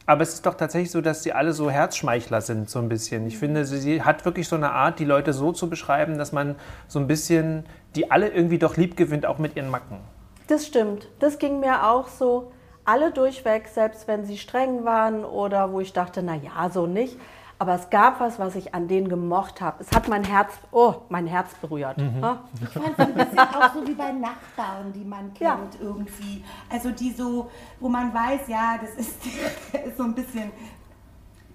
aber 0.06 0.22
es 0.22 0.36
ist 0.36 0.46
doch 0.46 0.54
tatsächlich 0.54 0.92
so, 0.92 1.02
dass 1.02 1.24
sie 1.24 1.34
alle 1.34 1.54
so 1.54 1.70
Herzschmeichler 1.70 2.42
sind, 2.42 2.70
so 2.70 2.80
ein 2.80 2.90
bisschen. 2.90 3.26
Ich 3.28 3.38
finde, 3.38 3.66
sie, 3.66 3.80
sie 3.80 4.04
hat 4.04 4.26
wirklich 4.26 4.48
so 4.48 4.56
eine 4.56 4.72
Art, 4.72 5.00
die 5.00 5.06
Leute 5.06 5.34
so 5.34 5.52
zu 5.52 5.70
beschreiben, 5.70 6.18
dass 6.18 6.32
man 6.32 6.56
so 6.88 7.00
ein 7.00 7.08
bisschen 7.08 7.66
die 7.96 8.12
alle 8.12 8.30
irgendwie 8.30 8.60
doch 8.60 8.78
lieb 8.78 8.98
gewinnt, 8.98 9.26
auch 9.26 9.38
mit 9.38 9.56
ihren 9.56 9.70
Macken. 9.70 10.00
Das 10.48 10.66
stimmt. 10.66 11.08
Das 11.20 11.40
ging 11.40 11.60
mir 11.60 11.88
auch 11.88 12.08
so. 12.08 12.52
Alle 12.84 13.12
durchweg, 13.12 13.68
selbst 13.68 14.08
wenn 14.08 14.26
sie 14.26 14.38
streng 14.38 14.86
waren 14.86 15.26
oder 15.26 15.72
wo 15.72 15.80
ich 15.80 15.94
dachte, 15.94 16.22
na 16.22 16.36
ja, 16.36 16.70
so 16.70 16.86
nicht. 16.86 17.18
Aber 17.66 17.74
es 17.82 17.90
gab 17.90 18.20
was, 18.20 18.38
was 18.38 18.56
ich 18.56 18.76
an 18.76 18.88
denen 18.88 19.10
gemocht 19.10 19.60
habe. 19.60 19.82
Es 19.82 19.92
hat 19.92 20.08
mein 20.08 20.24
Herz, 20.24 20.54
oh, 20.72 20.94
mein 21.10 21.26
Herz 21.26 21.52
berührt. 21.56 21.98
Ha? 22.22 22.44
Ich 22.62 22.70
fand 22.70 22.90
es 22.96 23.00
ein 23.00 23.14
bisschen 23.16 23.40
auch 23.40 23.74
so 23.74 23.88
wie 23.88 23.96
bei 23.96 24.12
Nachbarn, 24.12 24.94
die 24.94 25.04
man 25.04 25.34
kennt 25.34 25.40
Ja. 25.40 25.60
irgendwie. 25.82 26.44
Also 26.70 26.92
die 26.92 27.10
so, 27.10 27.50
wo 27.80 27.90
man 27.90 28.14
weiß, 28.14 28.42
ja, 28.50 28.78
das 28.80 28.92
ist, 28.92 29.16
ist 29.88 29.98
so 29.98 30.04
ein 30.04 30.14
bisschen 30.14 30.52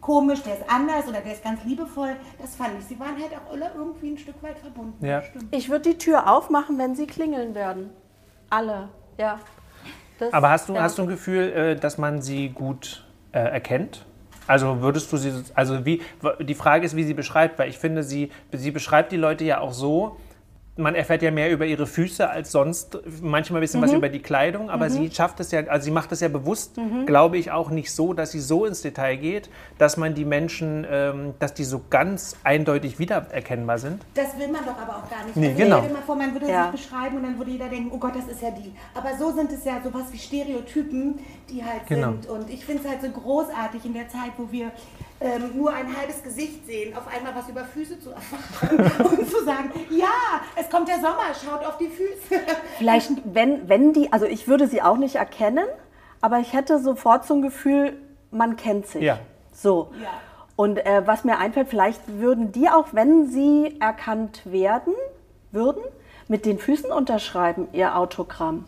komisch, 0.01 0.43
der 0.43 0.55
ist 0.55 0.65
anders 0.69 1.07
oder 1.07 1.21
der 1.21 1.33
ist 1.33 1.45
ganz 1.45 1.63
liebevoll. 1.65 2.17
Das 2.41 2.57
fand 2.57 2.71
ich. 2.81 2.87
Sie 2.87 2.99
waren 2.99 3.15
halt 3.15 3.31
auch 3.37 3.53
alle 3.53 3.71
irgendwie 3.77 4.11
ein 4.11 4.19
Stück 4.19 4.43
weit 4.43 4.59
verbunden. 4.59 5.07
Ja. 5.07 5.23
Ich 5.53 5.71
würde 5.71 5.91
die 5.91 5.99
Tür 5.99 6.29
aufmachen, 6.29 6.77
wenn 6.77 6.97
sie 6.97 7.07
klingeln 7.07 7.55
werden. 7.55 7.91
Alle, 8.49 8.89
ja. 9.17 9.39
Das, 10.19 10.33
Aber 10.33 10.51
hast 10.51 10.69
du, 10.69 10.75
ja. 10.75 10.83
hast 10.83 10.99
du 10.99 11.03
ein 11.03 11.09
Gefühl, 11.09 11.53
äh, 11.53 11.77
dass 11.77 11.99
man 11.99 12.21
sie 12.21 12.49
gut 12.49 13.07
äh, 13.31 13.39
erkennt? 13.39 14.07
Also 14.51 14.81
würdest 14.83 15.13
du 15.13 15.17
sie, 15.17 15.33
also 15.55 15.87
wie, 15.87 16.03
die 16.41 16.55
Frage 16.57 16.85
ist, 16.85 16.97
wie 16.97 17.05
sie 17.05 17.15
beschreibt, 17.15 17.57
weil 17.61 17.71
ich 17.71 17.79
finde, 17.79 18.03
sie, 18.03 18.31
sie 18.51 18.73
beschreibt 18.73 19.13
die 19.13 19.17
Leute 19.17 19.45
ja 19.45 19.61
auch 19.61 19.73
so, 19.73 20.17
man 20.77 20.95
erfährt 20.95 21.23
ja 21.23 21.31
mehr 21.31 21.51
über 21.51 21.67
ihre 21.67 21.87
Füße 21.87 22.29
als 22.29 22.53
sonst, 22.53 22.99
manchmal 23.21 23.61
ein 23.61 23.63
bisschen 23.63 23.83
was 23.83 23.93
über 23.93 24.09
die 24.09 24.21
Kleidung, 24.21 24.71
aber 24.71 24.89
sie 24.89 25.11
schafft 25.11 25.39
es 25.41 25.51
ja, 25.51 25.61
also 25.67 25.85
sie 25.85 25.91
macht 25.91 26.11
es 26.13 26.21
ja 26.21 26.29
bewusst, 26.29 26.79
glaube 27.07 27.39
ich, 27.39 27.51
auch 27.51 27.71
nicht 27.71 27.93
so, 27.93 28.13
dass 28.15 28.33
sie 28.33 28.41
so 28.41 28.65
ins 28.65 28.81
Detail 28.83 29.17
geht, 29.17 29.51
dass 29.79 29.97
man 29.97 30.15
die 30.15 30.25
Menschen, 30.25 30.87
ähm, 30.91 31.35
dass 31.39 31.55
die 31.55 31.65
so 31.65 31.83
ganz 31.91 32.37
eindeutig 32.45 32.99
wiedererkennbar 32.99 33.79
sind. 33.79 34.03
Das 34.15 34.39
will 34.39 34.49
man 34.49 34.65
doch 34.65 34.79
aber 34.81 34.97
auch 34.99 35.11
gar 35.11 35.25
nicht. 35.25 35.37
Nee, 35.37 35.49
also 35.49 35.59
genau. 35.59 35.81
Dir 35.83 35.93
mal 35.93 36.03
vor, 36.03 36.17
man 36.17 36.33
würde 36.33 36.49
Ja. 36.49 36.71
sich 36.73 36.83
beschreiben 36.83 37.17
und 37.17 37.23
dann 37.25 37.39
würde 37.39 37.51
jeder 37.51 37.69
denken, 37.69 37.91
oh 37.93 37.99
Gott, 37.99 38.15
das 38.17 38.29
ist 38.29 38.41
ja 38.41 38.51
die. 38.51 38.73
Aber 38.95 39.17
so 39.19 39.33
sind 39.33 39.53
es 39.53 39.65
ja 39.65 39.81
sowas 39.83 40.05
wie 40.13 40.19
Stereotypen, 40.19 41.19
die 41.51 41.65
halt 41.65 41.87
Genau. 41.87 42.13
sind. 42.13 42.29
Und 42.29 42.51
ich 42.51 42.65
finde 42.65 42.83
es 42.85 42.89
halt 42.89 43.03
so 43.03 43.11
großartig 43.11 43.85
in 43.85 43.95
der 43.95 44.09
Zeit, 44.09 44.33
wo 44.37 44.51
wir 44.51 44.71
ähm, 45.21 45.51
nur 45.57 45.73
ein 45.73 45.95
halbes 45.97 46.23
Gesicht 46.23 46.67
sehen, 46.67 46.97
auf 46.97 47.07
einmal 47.15 47.35
was 47.35 47.49
über 47.49 47.65
Füße 47.65 48.01
zu 48.01 48.11
erfahren 48.11 48.79
und 49.19 49.29
zu 49.31 49.45
sagen, 49.45 49.71
ja, 49.91 50.07
es 50.57 50.71
kommt 50.71 50.89
der 50.89 50.97
Sommer, 50.97 51.35
schaut 51.45 51.65
auf 51.67 51.77
die 51.79 51.89
Füße. 51.89 52.41
Vielleicht, 52.79 53.11
wenn, 53.25 53.69
wenn 53.69 53.93
die, 53.93 54.13
also 54.13 54.27
ich 54.27 54.49
würde 54.49 54.67
sie 54.67 54.81
auch 54.83 54.97
nicht 54.97 55.17
erkennen, 55.17 55.67
aber 56.21 56.39
ich 56.39 56.53
hätte 56.53 56.79
sofort 56.79 57.27
so 57.27 57.35
ein 57.35 57.43
Gefühl, 57.43 57.99
man 58.31 58.57
kennt 58.57 58.87
sich. 58.87 59.03
Ja. 59.03 59.19
So. 59.53 59.91
Ja. 60.03 60.09
Und 60.57 60.79
äh, 60.79 61.03
was 61.07 61.25
mir 61.25 61.39
einfällt, 61.39 61.69
vielleicht 61.69 62.01
würden 62.07 62.53
die 62.53 62.69
auch, 62.69 62.89
wenn 62.93 63.29
sie 63.31 63.77
erkannt 63.81 64.43
werden, 64.45 64.93
würden, 65.53 65.83
mit 66.29 66.47
den 66.47 66.59
Füßen 66.59 66.93
unterschreiben, 66.93 67.69
ihr 67.73 67.97
Autogramm. 67.97 68.67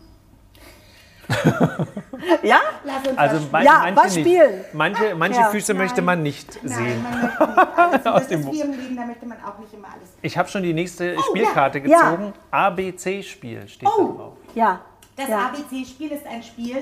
ja? 2.42 2.58
Lass 2.84 3.06
uns 3.08 3.18
Also 3.18 3.36
was 3.44 3.50
man- 3.52 3.64
Ja, 3.64 3.78
manche 3.82 3.96
was 3.96 4.14
nicht. 4.16 4.26
spielen. 4.26 4.64
Manche, 4.72 5.14
manche 5.14 5.40
Ja. 5.40 5.48
Füße 5.50 5.74
möchte 5.74 5.96
Nein. 5.96 6.04
man 6.04 6.22
nicht 6.22 6.58
Nein, 6.62 6.72
sehen. 6.78 7.02
man 7.02 7.20
möchte 7.22 7.46
nicht 7.46 7.78
alles. 7.78 8.06
Aus 8.06 8.20
Das 8.20 8.28
dem 8.28 8.40
ist 8.40 8.52
wie 8.52 8.60
im 8.60 8.70
Leben, 8.72 8.96
da 8.96 9.04
möchte 9.06 9.26
man 9.26 9.38
auch 9.44 9.58
nicht 9.58 9.72
immer 9.74 9.88
alles. 9.88 10.10
Ich 10.22 10.36
habe 10.38 10.48
schon 10.48 10.62
die 10.62 10.72
nächste 10.72 11.16
Oh, 11.18 11.22
Spielkarte 11.30 11.78
ja. 11.80 11.86
Ja. 11.88 12.10
gezogen. 12.10 12.32
ABC-Spiel 12.50 13.68
steht 13.68 13.88
Oh. 13.88 14.04
da 14.04 14.12
drauf. 14.18 14.32
Ja. 14.54 14.80
Das 15.16 15.28
ja. 15.28 15.38
ABC-Spiel 15.46 16.12
ist 16.12 16.26
ein 16.26 16.42
Spiel, 16.42 16.76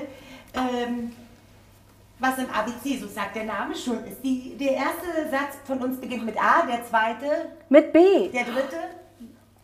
ähm, 0.53 1.11
was 2.19 2.37
im 2.37 2.45
ABC, 2.53 2.97
so 2.99 3.07
sagt 3.07 3.35
der 3.35 3.45
Name 3.45 3.75
schon, 3.75 4.03
ist. 4.05 4.23
Die, 4.23 4.55
der 4.57 4.73
erste 4.73 5.29
Satz 5.31 5.57
von 5.65 5.79
uns 5.79 5.99
beginnt 5.99 6.25
mit 6.25 6.37
A, 6.37 6.65
der 6.67 6.85
zweite, 6.85 7.25
Mit 7.69 7.91
B. 7.91 8.29
der 8.29 8.43
dritte 8.43 8.77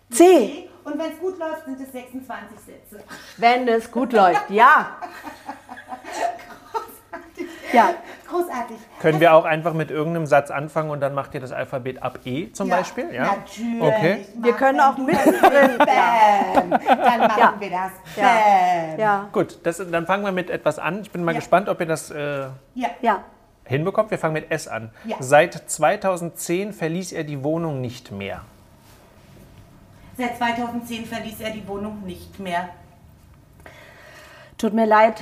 C. 0.10 0.67
Und 0.88 0.98
wenn 1.00 1.12
es 1.12 1.20
gut 1.20 1.38
läuft, 1.38 1.66
sind 1.66 1.82
es 1.82 1.92
26 1.92 2.58
Sätze. 2.60 3.04
Wenn 3.36 3.68
es 3.68 3.92
gut 3.92 4.14
läuft. 4.14 4.50
Ja. 4.50 4.96
Ja. 7.74 7.90
Großartig. 8.30 8.78
Können 9.02 9.20
wir 9.20 9.34
auch 9.34 9.44
einfach 9.44 9.74
mit 9.74 9.92
irgendeinem 9.92 10.26
Satz 10.26 10.50
anfangen 10.50 10.90
und 10.90 11.02
dann 11.02 11.14
macht 11.14 11.34
ihr 11.34 11.42
das 11.42 11.52
Alphabet 11.52 12.02
ab 12.02 12.20
E 12.24 12.52
zum 12.54 12.70
Beispiel? 12.70 13.14
Ja. 13.14 13.24
Natürlich. 13.36 13.82
Okay. 13.82 14.26
Wir 14.42 14.54
können 14.54 14.80
auch 14.80 14.98
mit 14.98 15.08
mittendrin. 15.08 15.78
Bam. 15.78 16.70
Dann 16.70 17.20
machen 17.20 17.40
Ja. 17.40 17.54
wir 17.60 17.70
das. 17.70 17.92
Ja. 18.16 18.24
Bam. 18.24 19.00
Ja. 19.00 19.30
Gut, 19.34 19.60
das, 19.64 19.82
dann 19.92 20.06
fangen 20.06 20.24
wir 20.24 20.32
mit 20.32 20.50
etwas 20.50 20.80
an. 20.80 21.02
Ich 21.02 21.12
bin 21.12 21.24
mal 21.26 21.34
Ja. 21.34 21.40
gespannt, 21.40 21.68
ob 21.68 21.80
ihr 21.82 21.86
das 21.86 22.10
äh, 22.12 22.46
Ja. 22.76 22.90
Ja. 23.02 23.24
hinbekommt. 23.66 24.10
Wir 24.12 24.18
fangen 24.20 24.34
mit 24.34 24.50
S 24.52 24.70
an. 24.70 24.92
Ja. 25.04 25.18
Seit 25.20 25.54
2010 25.70 26.72
verließ 26.72 27.12
er 27.12 27.26
die 27.26 27.44
Wohnung 27.44 27.82
nicht 27.82 28.12
mehr. 28.12 28.42
Seit 30.18 30.36
2010 30.38 31.06
verließ 31.06 31.42
er 31.42 31.52
die 31.52 31.68
Wohnung 31.68 32.04
nicht 32.04 32.40
mehr. 32.40 32.70
Tut 34.58 34.74
mir 34.74 34.88
leid. 34.88 35.22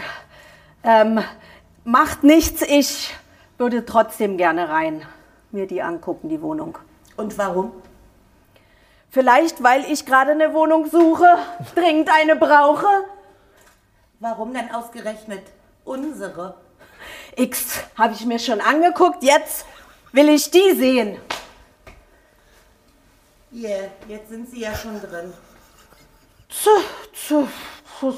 Ähm, 0.83 1.19
macht 1.83 2.23
nichts. 2.23 2.61
Ich 2.61 3.13
würde 3.57 3.85
trotzdem 3.85 4.37
gerne 4.37 4.69
rein. 4.69 5.05
Mir 5.51 5.67
die 5.67 5.81
angucken, 5.81 6.29
die 6.29 6.41
Wohnung. 6.41 6.77
Und 7.17 7.37
warum? 7.37 7.73
Vielleicht, 9.09 9.61
weil 9.61 9.83
ich 9.91 10.05
gerade 10.05 10.31
eine 10.31 10.53
Wohnung 10.53 10.89
suche, 10.89 11.27
dringend 11.75 12.09
eine 12.09 12.37
brauche. 12.37 12.87
Warum 14.21 14.53
dann 14.53 14.71
ausgerechnet 14.71 15.43
unsere? 15.83 16.55
X 17.35 17.83
habe 17.97 18.13
ich 18.13 18.25
mir 18.25 18.39
schon 18.39 18.61
angeguckt. 18.61 19.23
Jetzt 19.23 19.65
will 20.13 20.29
ich 20.29 20.51
die 20.51 20.73
sehen. 20.73 21.17
Yeah, 23.55 23.89
jetzt 24.09 24.27
sind 24.29 24.49
sie 24.49 24.59
ja 24.59 24.75
schon 24.75 24.99
drin. 24.99 25.33
zu, 26.49 26.69
zu, 27.13 27.47
zu, 28.01 28.17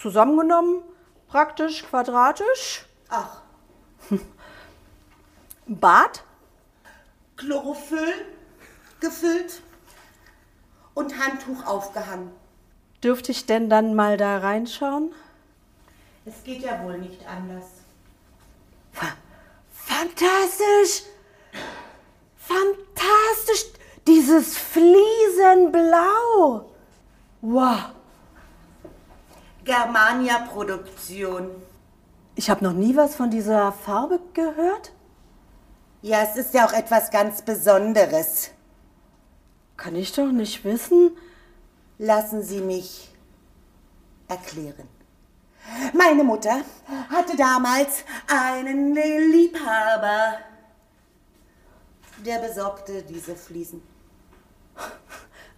zusammengenommen, 0.00 0.84
praktisch 1.26 1.82
quadratisch. 1.82 2.84
Ach, 3.08 3.40
Bad, 5.66 6.22
Chlorophyll 7.36 8.14
gefüllt 9.00 9.60
und 10.94 11.18
Handtuch 11.18 11.66
aufgehangen. 11.66 12.30
dürfte 13.02 13.32
ich 13.32 13.44
denn 13.46 13.68
dann 13.68 13.96
mal 13.96 14.16
da 14.16 14.38
reinschauen? 14.38 15.12
Es 16.24 16.44
geht 16.44 16.62
ja 16.62 16.80
wohl 16.84 16.98
nicht 16.98 17.26
anders. 17.26 17.64
Fantastisch! 19.72 21.02
Fantastisch! 22.46 23.72
Dieses 24.06 24.56
Fliesenblau! 24.56 26.70
Wow! 27.40 27.90
Germania-Produktion. 29.64 31.50
Ich 32.36 32.48
habe 32.50 32.64
noch 32.64 32.72
nie 32.72 32.96
was 32.96 33.16
von 33.16 33.30
dieser 33.30 33.72
Farbe 33.72 34.20
gehört. 34.32 34.92
Ja, 36.02 36.22
es 36.22 36.36
ist 36.36 36.54
ja 36.54 36.66
auch 36.66 36.72
etwas 36.72 37.10
ganz 37.10 37.42
Besonderes. 37.42 38.50
Kann 39.76 39.96
ich 39.96 40.12
doch 40.12 40.30
nicht 40.30 40.64
wissen. 40.64 41.10
Lassen 41.98 42.42
Sie 42.42 42.60
mich 42.60 43.12
erklären. 44.28 44.88
Meine 45.94 46.22
Mutter 46.22 46.60
hatte 47.10 47.36
damals 47.36 48.04
einen 48.28 48.94
Liebhaber, 48.94 50.38
der 52.24 52.38
besorgte 52.38 53.02
diese 53.02 53.34
Fliesen. 53.34 53.82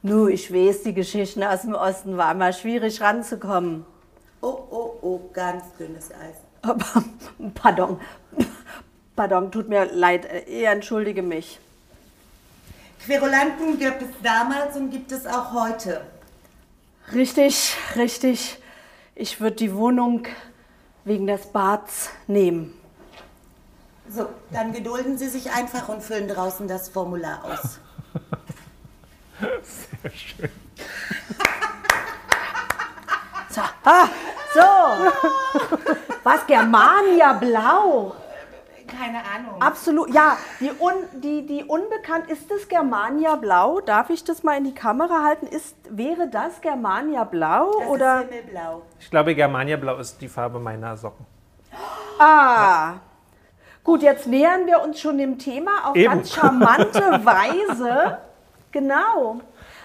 Nu, 0.03 0.29
ich 0.29 0.53
weiß, 0.53 0.85
die 0.85 0.95
Geschichten 0.95 1.43
aus 1.43 1.63
dem 1.63 1.75
Osten 1.75 2.17
war 2.17 2.35
mal 2.35 2.53
schwierig 2.53 3.01
ranzukommen. 3.01 3.85
Oh, 4.41 4.59
oh, 4.71 4.93
oh, 5.03 5.21
ganz 5.33 5.65
dünnes 5.77 6.11
Eis. 6.13 6.37
Pardon, 7.55 8.01
pardon, 9.17 9.51
tut 9.51 9.69
mir 9.69 9.87
leid, 9.87 10.29
ich 10.47 10.65
entschuldige 10.65 11.23
mich. 11.23 11.59
Querulanten 13.05 13.79
gibt 13.79 14.03
es 14.03 14.09
damals 14.23 14.77
und 14.77 14.91
gibt 14.91 15.11
es 15.13 15.27
auch 15.27 15.53
heute. 15.53 16.03
Richtig, 17.13 17.77
richtig. 17.97 18.59
Ich 19.15 19.41
würde 19.41 19.57
die 19.57 19.75
Wohnung 19.75 20.27
wegen 21.05 21.27
des 21.27 21.47
Bads 21.47 22.11
nehmen. 22.27 22.78
So, 24.11 24.29
dann 24.51 24.73
gedulden 24.73 25.19
Sie 25.19 25.29
sich 25.29 25.53
einfach 25.53 25.89
und 25.89 26.03
füllen 26.03 26.29
draußen 26.29 26.67
das 26.69 26.89
Formular 26.89 27.45
aus. 27.45 27.79
So, 33.51 33.63
ah, 33.85 34.09
so. 34.55 34.61
Was, 36.23 36.47
Germania 36.47 37.33
Blau? 37.33 38.15
Keine 38.87 39.19
Ahnung. 39.19 39.61
Absolut, 39.61 40.15
ja. 40.15 40.37
Die, 40.61 40.71
un, 40.71 40.95
die, 41.15 41.47
die 41.47 41.65
unbekannt, 41.65 42.31
ist 42.31 42.51
das 42.51 42.69
Germania 42.69 43.37
Blau? 43.37 43.81
Darf 43.81 44.11
ich 44.11 44.23
das 44.25 44.43
mal 44.43 44.57
in 44.57 44.65
die 44.65 44.75
Kamera 44.75 45.25
halten? 45.25 45.47
Ist, 45.47 45.77
wäre 45.89 46.29
das 46.29 46.61
Germania 46.61 47.25
Blau? 47.25 47.73
Das 47.81 47.89
oder? 47.89 48.23
ist 48.23 48.31
Himmelblau. 48.31 48.83
Ich 49.01 49.11
glaube, 49.11 49.35
Germania 49.35 49.77
Blau 49.77 49.97
ist 49.97 50.21
die 50.21 50.29
Farbe 50.29 50.59
meiner 50.59 50.97
Socken. 50.97 51.27
Ah. 52.19 52.95
Gut, 53.89 54.03
jetzt 54.03 54.27
nähern 54.27 54.67
wir 54.67 54.83
uns 54.83 55.01
schon 55.01 55.17
dem 55.17 55.39
Thema 55.39 55.87
auf 55.87 55.97
Eben. 55.97 56.13
ganz 56.13 56.35
charmante 56.35 57.01
Weise. 57.25 58.19
Genau. 58.71 59.41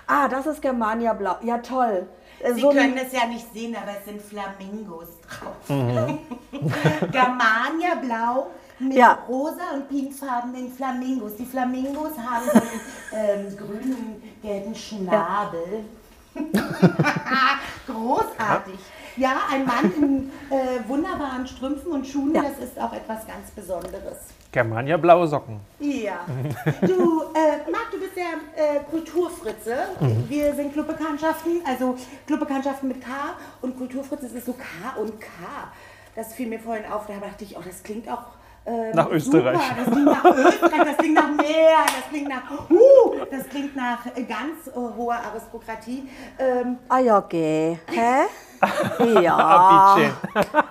Ah, 0.05 0.27
das 0.27 0.45
ist 0.45 0.61
Germania 0.61 1.13
Blau. 1.13 1.37
Ja, 1.41 1.59
toll. 1.59 2.05
Sie 2.53 2.59
so 2.59 2.71
können 2.71 2.97
es 2.97 3.13
ja 3.13 3.25
nicht 3.27 3.45
sehen, 3.53 3.73
aber 3.81 3.91
es 3.97 4.03
sind 4.03 4.21
Flamingos 4.21 5.07
drauf. 5.21 5.55
Germania 7.13 7.95
Blau 8.01 8.47
mit 8.79 8.97
Ja. 8.97 9.19
rosa 9.29 9.71
und 9.73 9.87
pinkfarbenen 9.87 10.69
Flamingos. 10.73 11.37
Die 11.37 11.45
Flamingos 11.45 12.11
haben 12.17 12.43
so 12.53 12.59
einen 13.15 13.47
ähm, 13.47 13.55
grünen, 13.57 14.21
gelben 14.41 14.75
Schnabel. 14.75 15.85
Großartig. 17.87 18.79
Ja, 19.15 19.41
ein 19.51 19.65
Mann 19.65 19.91
in 19.95 20.31
äh, 20.49 20.87
wunderbaren 20.87 21.45
Strümpfen 21.47 21.91
und 21.91 22.07
Schuhen, 22.07 22.33
Ja. 22.33 22.41
das 22.43 22.57
ist 22.67 22.79
auch 22.79 22.93
etwas 22.93 23.25
ganz 23.27 23.51
Besonderes. 23.55 24.17
Germania 24.51 24.97
blaue 24.97 25.27
Socken. 25.27 25.59
Ja. 25.79 26.19
Du, 26.81 27.21
äh, 27.33 27.71
Marc, 27.71 27.91
du 27.91 27.99
bist 27.99 28.15
ja 28.15 28.23
äh, 28.55 28.79
Kulturfritze. 28.89 29.75
Wir 30.27 30.53
sind 30.53 30.73
Clubbekanntschaften, 30.73 31.61
also 31.65 31.95
Clubbekanntschaften 32.27 32.87
mit 32.89 33.01
K 33.01 33.07
und 33.61 33.77
Kulturfritze, 33.77 34.23
das 34.27 34.33
ist 34.33 34.45
so 34.45 34.53
K 34.53 34.99
und 34.99 35.19
K. 35.19 35.27
Das 36.15 36.33
fiel 36.33 36.47
mir 36.47 36.59
vorhin 36.59 36.85
auf, 36.91 37.07
da 37.07 37.13
dachte 37.15 37.43
ich, 37.43 37.57
oh, 37.57 37.61
das 37.65 37.81
klingt 37.81 38.07
auch 38.09 38.23
ähm, 38.65 38.91
Nach 38.93 39.09
Österreich. 39.09 39.57
Super. 39.59 39.75
Das 39.77 39.91
klingt 39.91 40.05
nach 40.05 40.25
Österreich, 40.25 40.83
das 40.85 40.97
klingt 40.97 41.15
nach 41.15 41.29
Meer, 41.31 41.77
das 41.85 42.09
klingt 42.09 42.29
nach, 42.29 42.69
uh, 42.69 43.15
das 43.31 43.49
klingt 43.49 43.75
nach 43.75 44.05
äh, 44.15 44.23
ganz 44.23 44.67
äh, 44.67 44.71
hoher 44.97 45.15
Aristokratie. 45.15 46.07
Ähm, 46.39 46.77
Ah 46.87 46.99
ja, 46.99 47.17
okay. 47.17 47.79
Hä? 47.87 48.25
Ja. 49.21 49.95
Bitte. 49.95 50.13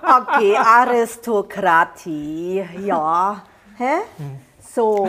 Okay, 0.03 0.57
Aristokratie. 0.57 2.67
Ja. 2.85 3.41
Hä? 3.77 3.99
So. 4.75 5.07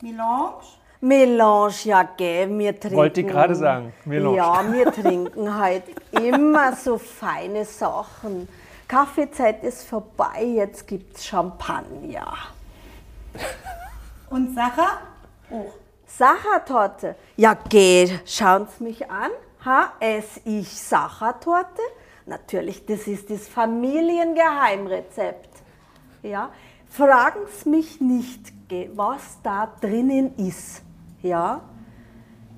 Melange? 0.00 0.52
Melange, 1.00 1.74
ja, 1.84 2.02
gell, 2.16 2.58
wir 2.58 2.78
trinken. 2.78 2.96
Wollte 2.96 3.20
ich 3.22 3.26
gerade 3.26 3.54
sagen, 3.54 3.92
Melange. 4.04 4.36
Ja, 4.36 4.72
wir 4.72 4.92
trinken 4.92 5.58
halt 5.58 5.84
immer 6.12 6.76
so 6.76 6.98
feine 6.98 7.64
Sachen. 7.64 8.48
Kaffeezeit 8.86 9.64
ist 9.64 9.88
vorbei, 9.88 10.44
jetzt 10.44 10.86
gibt's 10.86 11.24
Champagner. 11.24 12.34
Und 14.30 14.54
Sacher? 14.54 14.98
Oh. 15.50 15.72
Sachertorte. 16.06 17.16
Ja, 17.36 17.56
geh, 17.68 18.18
schauen 18.26 18.68
Sie 18.68 18.84
mich 18.84 19.10
an. 19.10 19.30
Ha, 19.64 19.92
ess 20.00 20.40
ich 20.44 20.68
Sachertorte? 20.68 21.80
Natürlich, 22.26 22.84
das 22.86 23.06
ist 23.06 23.30
das 23.30 23.46
Familiengeheimrezept. 23.48 25.50
Ja, 26.22 26.50
fragen 26.88 27.40
Sie 27.48 27.68
mich 27.68 28.00
nicht, 28.00 28.52
was 28.94 29.38
da 29.42 29.72
drinnen 29.80 30.34
ist. 30.36 30.82
Ja, 31.22 31.62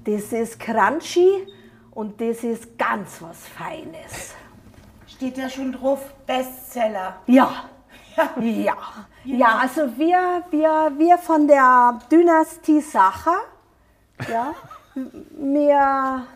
das 0.04 0.32
ist 0.32 0.60
crunchy 0.60 1.46
und 1.90 2.20
das 2.20 2.44
ist 2.44 2.78
ganz 2.78 3.20
was 3.20 3.48
Feines. 3.48 4.34
Steht 5.06 5.38
da 5.38 5.48
schon 5.48 5.72
drauf, 5.72 6.12
Bestseller. 6.26 7.16
Ja. 7.26 7.64
Ja. 8.40 8.76
Ja, 9.24 9.58
also 9.60 9.98
wir, 9.98 10.44
wir, 10.50 10.92
wir 10.96 11.18
von 11.18 11.48
der 11.48 11.98
Dynastie 12.10 12.80
Sacher, 12.80 13.38
ja, 14.30 14.54
wir, 14.94 16.26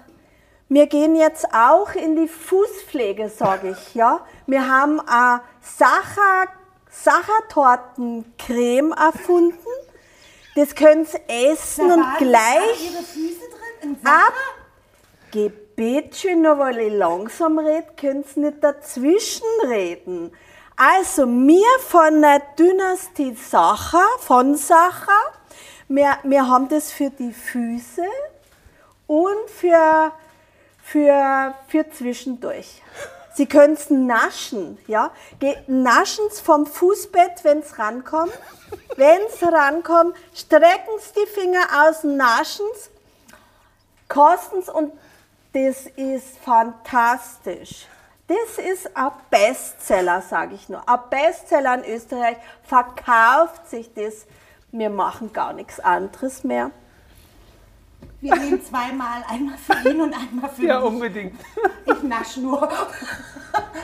wir 0.68 0.86
gehen 0.86 1.16
jetzt 1.16 1.46
auch 1.54 1.94
in 1.94 2.16
die 2.16 2.28
Fußpflege, 2.28 3.28
sage 3.28 3.70
ich, 3.70 3.94
ja. 3.94 4.20
Wir 4.46 4.68
haben 4.68 5.00
eine 5.00 5.40
Sacher, 5.60 6.48
Sachertortencreme 6.90 8.92
erfunden. 8.92 9.58
Das 10.54 10.74
können 10.74 11.04
Sie 11.04 11.18
essen 11.28 11.92
und 11.92 12.00
waren 12.00 12.16
gleich 12.18 12.92
Ihre 12.92 13.02
Füße 13.02 13.44
drin? 13.80 13.98
Ab. 14.04 14.32
Gebetchen, 15.30 16.42
nur 16.42 16.58
weil 16.58 16.78
ich 16.78 16.92
langsam 16.92 17.58
rede, 17.58 17.88
können 17.96 18.24
Sie 18.24 18.40
nicht 18.40 18.64
dazwischen 18.64 19.46
reden. 19.66 20.32
Also, 20.76 21.26
wir 21.26 21.78
von 21.86 22.22
der 22.22 22.40
Dynastie 22.58 23.34
Sacher, 23.34 24.04
von 24.20 24.56
Sacher, 24.56 25.20
wir, 25.88 26.18
wir 26.22 26.48
haben 26.48 26.68
das 26.68 26.92
für 26.92 27.10
die 27.10 27.32
Füße 27.32 28.04
und 29.06 29.50
für, 29.50 30.12
für, 30.90 31.54
für 31.68 31.90
zwischendurch. 31.90 32.82
Sie 33.34 33.46
können 33.46 33.74
es 33.74 33.88
naschen, 33.90 34.78
ja. 34.86 35.12
Naschen 35.66 36.24
es 36.28 36.40
vom 36.40 36.66
Fußbett, 36.66 37.44
wenn 37.44 37.58
es 37.58 37.78
rankommt. 37.78 38.32
Wenn 38.96 39.20
es 39.28 39.42
rankommt, 39.42 40.16
strecken 40.34 40.98
Sie 40.98 41.20
die 41.20 41.40
Finger 41.40 41.60
aus, 41.84 42.02
naschen 42.02 42.66
es 42.74 42.90
Kostens 44.08 44.68
und 44.68 44.92
das 45.52 45.86
ist 45.96 46.38
fantastisch. 46.38 47.86
Das 48.26 48.64
ist 48.64 48.96
ein 48.96 49.10
Bestseller, 49.30 50.22
sage 50.22 50.54
ich 50.54 50.68
nur. 50.68 50.86
Ein 50.88 51.00
Bestseller 51.10 51.74
in 51.74 51.94
Österreich 51.94 52.36
verkauft 52.64 53.68
sich 53.68 53.92
das. 53.94 54.26
Wir 54.72 54.90
machen 54.90 55.32
gar 55.32 55.52
nichts 55.52 55.80
anderes 55.80 56.44
mehr. 56.44 56.70
Wir 58.20 58.34
nehmen 58.34 58.60
zweimal, 58.64 59.22
einmal 59.28 59.56
für 59.58 59.88
ihn 59.88 60.00
und 60.00 60.12
einmal 60.12 60.50
für 60.50 60.62
Ja, 60.66 60.80
mich. 60.80 60.88
unbedingt. 60.88 61.40
Ich 61.86 62.02
nasch 62.02 62.36
nur. 62.38 62.68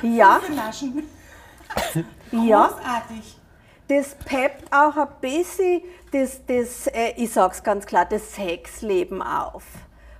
Ja, 0.02 0.40
Füße 0.40 0.52
naschen. 0.52 1.08
ja. 2.32 2.66
Großartig. 2.68 3.36
Das 3.88 4.14
peppt 4.24 4.72
auch 4.74 4.96
ein 4.96 5.08
bisschen 5.20 5.82
das, 6.10 6.40
das 6.46 6.86
äh, 6.88 7.12
ich 7.16 7.32
sag's 7.32 7.62
ganz 7.62 7.84
klar, 7.86 8.06
das 8.06 8.34
Sexleben 8.34 9.20
auf. 9.22 9.64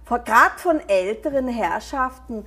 Gerade 0.09 0.59
von 0.59 0.81
älteren 0.89 1.49
Herrschaften, 1.49 2.45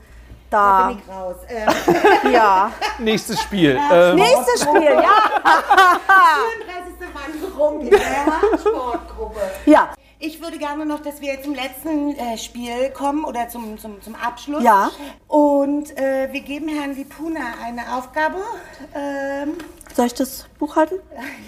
Da 0.50 0.82
da, 0.84 0.88
bin 0.88 1.00
ich 1.00 1.10
raus. 1.10 1.36
Ähm, 1.50 2.32
ja. 2.34 2.72
Nächstes 3.00 3.42
Spiel. 3.42 3.80
Ähm, 3.92 4.16
Nächstes 4.16 4.62
Spiel, 4.62 4.84
ja. 4.84 5.32
34. 6.64 7.42
Wanderung 7.42 7.82
in 7.82 7.90
der 7.90 8.00
Sportgruppe. 8.60 9.42
Ja, 9.66 9.90
Ich 10.20 10.42
würde 10.42 10.58
gerne 10.58 10.84
noch, 10.84 11.00
dass 11.02 11.22
wir 11.22 11.40
zum 11.44 11.54
letzten 11.54 12.16
äh, 12.16 12.38
Spiel 12.40 12.90
kommen 12.90 13.24
oder 13.24 13.50
zum, 13.50 13.78
zum, 13.78 14.02
zum 14.02 14.16
Abschluss. 14.16 14.64
Ja. 14.64 14.90
Und 15.28 15.96
äh, 15.96 16.30
wir 16.32 16.42
geben 16.42 16.68
Herrn 16.70 16.96
Lipuna 16.96 17.40
eine 17.64 17.96
Aufgabe. 17.96 18.38
Ähm, 18.96 19.58
soll 19.94 20.08
ich 20.08 20.16
das 20.16 20.48
Buch 20.58 20.76
halten? 20.76 20.96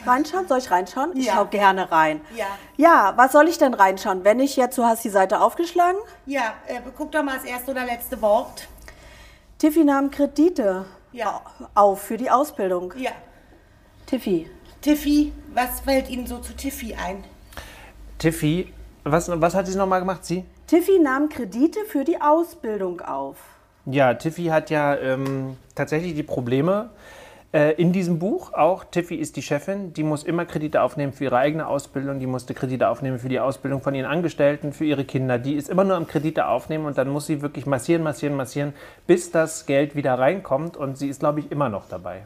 Reinschauen? 0.05 0.47
Soll 0.47 0.59
ich 0.59 0.69
reinschauen? 0.69 1.17
Ich 1.17 1.25
Ja. 1.25 1.33
schau 1.35 1.45
gerne 1.45 1.91
rein. 1.91 2.21
Ja. 2.35 2.45
Ja, 2.77 3.13
was 3.15 3.31
soll 3.31 3.47
ich 3.47 3.57
denn 3.57 3.73
reinschauen? 3.73 4.23
Wenn 4.23 4.39
ich 4.39 4.55
jetzt, 4.55 4.77
du 4.77 4.85
hast 4.85 5.03
die 5.03 5.09
Seite 5.09 5.41
aufgeschlagen. 5.41 5.97
ja, 6.27 6.53
äh, 6.67 6.79
guck 6.95 7.11
doch 7.11 7.23
mal 7.23 7.37
das 7.37 7.45
erste 7.45 7.71
oder 7.71 7.85
letzte 7.85 8.21
Wort. 8.21 8.67
Tiffy 9.57 9.83
nahm 9.83 10.11
Kredite 10.11 10.85
Ja. 11.11 11.41
auf 11.73 12.01
für 12.03 12.17
die 12.17 12.29
Ausbildung. 12.29 12.93
Ja. 12.97 13.11
Tiffy. 14.05 14.47
Tiffy, 14.81 15.33
was 15.55 15.79
fällt 15.79 16.07
Ihnen 16.09 16.27
so 16.27 16.37
zu 16.37 16.55
Tiffy 16.55 16.93
ein? 16.93 17.23
Tiffy, 18.19 18.67
was, 19.05 19.29
was 19.29 19.55
hat 19.55 19.65
sie 19.65 19.77
nochmal 19.77 20.01
gemacht? 20.01 20.25
Sie? 20.25 20.43
Tiffy 20.67 20.99
nahm 20.99 21.29
Kredite 21.29 21.79
für 21.87 22.03
die 22.03 22.19
Ausbildung 22.21 22.99
auf. 22.99 23.37
Ja, 23.85 24.13
Tiffy 24.13 24.47
hat 24.47 24.69
ja 24.69 24.95
ähm, 24.97 25.55
tatsächlich 25.73 26.15
die 26.15 26.23
Probleme 26.23 26.89
äh, 27.53 27.73
in 27.81 27.93
diesem 27.93 28.19
Buch. 28.19 28.51
Auch 28.51 28.83
Tiffy 28.83 29.15
ist 29.15 29.37
die 29.37 29.41
Chefin, 29.41 29.93
die 29.93 30.03
muss 30.03 30.25
immer 30.25 30.45
Kredite 30.45 30.81
aufnehmen 30.81 31.13
für 31.13 31.23
ihre 31.23 31.37
eigene 31.37 31.65
Ausbildung, 31.65 32.19
die 32.19 32.27
musste 32.27 32.53
Kredite 32.53 32.89
aufnehmen 32.89 33.19
für 33.19 33.29
die 33.29 33.39
Ausbildung 33.39 33.81
von 33.81 33.95
ihren 33.95 34.05
Angestellten, 34.05 34.73
für 34.73 34.83
ihre 34.83 35.05
Kinder. 35.05 35.39
Die 35.39 35.53
ist 35.53 35.69
immer 35.69 35.85
nur 35.85 35.95
am 35.95 36.05
Kredite 36.05 36.47
aufnehmen 36.47 36.87
und 36.87 36.97
dann 36.97 37.07
muss 37.07 37.25
sie 37.25 37.41
wirklich 37.41 37.65
massieren, 37.65 38.03
massieren, 38.03 38.35
massieren, 38.35 38.73
bis 39.07 39.31
das 39.31 39.65
Geld 39.65 39.95
wieder 39.95 40.19
reinkommt 40.19 40.75
und 40.75 40.97
sie 40.97 41.07
ist, 41.07 41.21
glaube 41.21 41.39
ich, 41.39 41.51
immer 41.53 41.69
noch 41.69 41.87
dabei. 41.87 42.23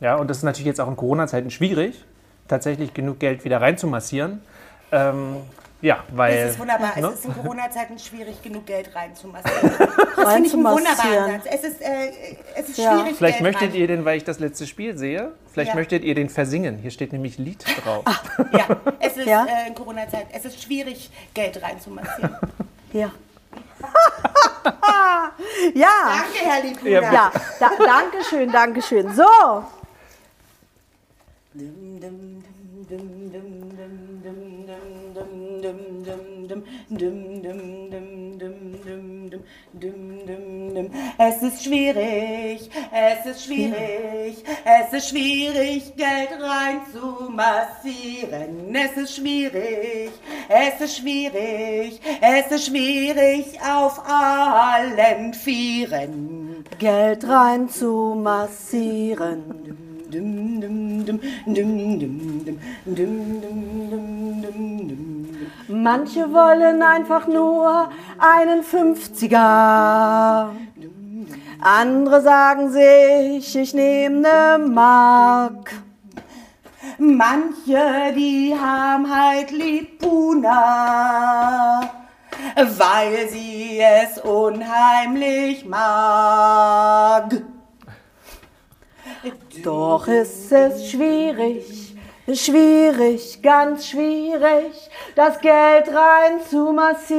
Ja, 0.00 0.14
und 0.14 0.30
das 0.30 0.38
ist 0.38 0.44
natürlich 0.44 0.66
jetzt 0.66 0.80
auch 0.80 0.88
in 0.88 0.96
Corona-Zeiten 0.96 1.50
schwierig, 1.50 2.04
tatsächlich 2.46 2.94
genug 2.94 3.18
Geld 3.18 3.44
wieder 3.44 3.60
reinzumassieren. 3.60 4.40
Ähm, 4.92 5.36
ja, 5.80 6.04
weil. 6.12 6.34
Es 6.36 6.52
ist 6.52 6.58
wunderbar. 6.60 6.92
ne? 6.96 7.08
Es 7.08 7.14
ist 7.14 7.24
in 7.24 7.34
Corona-Zeiten 7.34 7.98
schwierig, 7.98 8.40
genug 8.42 8.66
Geld 8.66 8.94
reinzumassieren. 8.94 9.72
Das 10.16 10.34
finde 10.34 10.46
ich 10.48 10.54
einen 10.54 10.64
wunderbaren 10.64 10.86
Reinzumassieren. 10.86 11.42
Satz. 11.42 11.52
Es 11.52 11.64
ist, 11.64 11.80
äh, 11.80 12.12
es 12.54 12.68
ist 12.68 12.78
Ja. 12.78 12.92
schwierig, 13.00 13.16
Vielleicht 13.16 13.38
Geld 13.38 13.50
möchtet 13.54 13.70
rein. 13.72 13.80
ihr 13.80 13.86
den, 13.88 14.04
weil 14.04 14.16
ich 14.18 14.24
das 14.24 14.38
letzte 14.38 14.66
Spiel 14.68 14.96
sehe, 14.96 15.32
vielleicht 15.52 15.70
Ja. 15.70 15.74
möchtet 15.74 16.04
ihr 16.04 16.14
den 16.14 16.28
versingen. 16.28 16.78
Hier 16.78 16.92
steht 16.92 17.12
nämlich 17.12 17.38
Lied 17.38 17.64
drauf. 17.84 18.04
Ja, 18.52 18.66
es 19.00 19.16
ist 19.16 19.26
Ja? 19.26 19.44
äh, 19.46 19.66
in 19.68 19.74
Corona-Zeit. 19.74 20.26
Es 20.32 20.44
ist 20.44 20.62
schwierig, 20.62 21.10
Geld 21.34 21.60
reinzumassieren. 21.62 22.36
Ja. 22.92 23.10
ja. 25.74 25.88
Danke, 26.06 26.38
Herr 26.44 26.62
Liebhuber. 26.62 26.90
Ja, 26.90 27.12
Ja, 27.12 27.32
da, 27.58 27.70
danke 27.78 28.22
schön, 28.28 28.52
danke 28.52 28.82
schön. 28.82 29.12
So, 29.14 29.24
Es 41.18 41.42
ist 41.42 41.64
schwierig, 41.64 42.70
es 42.92 43.26
ist 43.26 43.44
schwierig, 43.46 44.44
es 44.64 44.92
ist 44.92 45.08
schwierig, 45.08 45.96
Geld 45.96 46.28
reinzumassieren. 46.38 48.74
Es 48.74 48.94
ist 48.98 49.16
schwierig, 49.16 50.10
es 50.48 50.80
ist 50.82 50.98
schwierig, 50.98 51.98
es 52.20 52.52
ist 52.52 52.66
schwierig 52.66 53.58
auf 53.62 54.02
allen 54.06 55.32
Vieren. 55.32 56.62
Geld 56.78 57.26
rein 57.26 57.70
zu 57.70 58.14
massieren. 58.22 59.44
Dum, 60.10 60.60
dum, 60.60 61.06
dum, 61.06 61.20
dum, 61.46 61.54
dum, 61.54 61.98
dum, 61.98 62.20
dum, 62.84 63.40
dum, 63.40 64.42
dum, 64.42 64.88
dum. 64.88 65.11
Manche 65.68 66.32
wollen 66.32 66.82
einfach 66.82 67.26
nur 67.26 67.88
einen 68.18 68.62
50er. 68.62 70.48
Andere 71.60 72.20
sagen 72.20 72.70
sich, 72.70 73.54
ich 73.56 73.72
nehme 73.72 74.20
ne 74.20 74.58
Mark. 74.58 75.72
Manche, 76.98 78.12
die 78.16 78.54
haben 78.58 79.08
halt 79.08 79.50
Lipuna, 79.52 80.60
weil 82.56 83.28
sie 83.28 83.78
es 83.80 84.18
unheimlich 84.18 85.64
mag. 85.64 87.42
Doch 89.62 90.08
ist 90.08 90.50
es 90.50 90.90
schwierig, 90.90 91.91
schwierig, 92.28 93.42
ganz 93.42 93.88
schwierig, 93.88 94.90
das 95.16 95.40
Geld 95.40 95.88
rein 95.88 96.40
zu 96.48 96.72
massieren. 96.72 97.18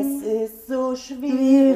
Es 0.00 0.22
ist 0.22 0.66
so 0.68 0.94
schwierig, 0.94 1.18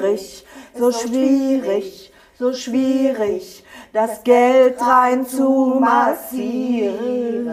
schwierig, 0.00 0.44
so 0.74 0.92
schwierig, 0.92 2.12
so 2.38 2.52
schwierig, 2.52 3.64
das 3.92 4.22
Geld 4.22 4.80
rein 4.80 5.26
zu 5.26 5.78
massieren. 5.80 7.48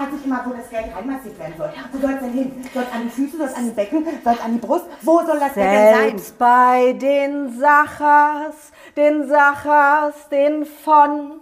Fragt 0.00 0.14
sich 0.14 0.24
immer, 0.24 0.42
wo 0.46 0.54
das 0.54 0.70
Geld 0.70 0.96
reinmassiert 0.96 1.38
werden 1.38 1.54
soll. 1.58 1.70
Wo 1.92 1.98
soll 1.98 2.12
es 2.12 2.20
denn 2.20 2.32
hin? 2.32 2.64
Soll 2.72 2.84
es 2.84 2.92
an 2.94 3.02
die 3.04 3.10
Füße, 3.10 3.36
soll 3.36 3.46
es 3.48 3.54
an 3.54 3.64
die 3.66 3.70
Becken, 3.72 4.06
soll 4.24 4.32
es 4.32 4.40
an 4.40 4.52
die 4.54 4.58
Brust? 4.58 4.86
Wo 5.02 5.20
soll 5.26 5.38
das 5.38 5.52
Geld 5.52 5.66
denn 5.66 5.94
sein? 5.94 6.08
Selbst 6.08 6.38
bei 6.38 6.92
den 6.94 7.58
Sachers, 7.58 8.72
den 8.96 9.28
Sachers, 9.28 10.28
den 10.30 10.64
von 10.64 11.32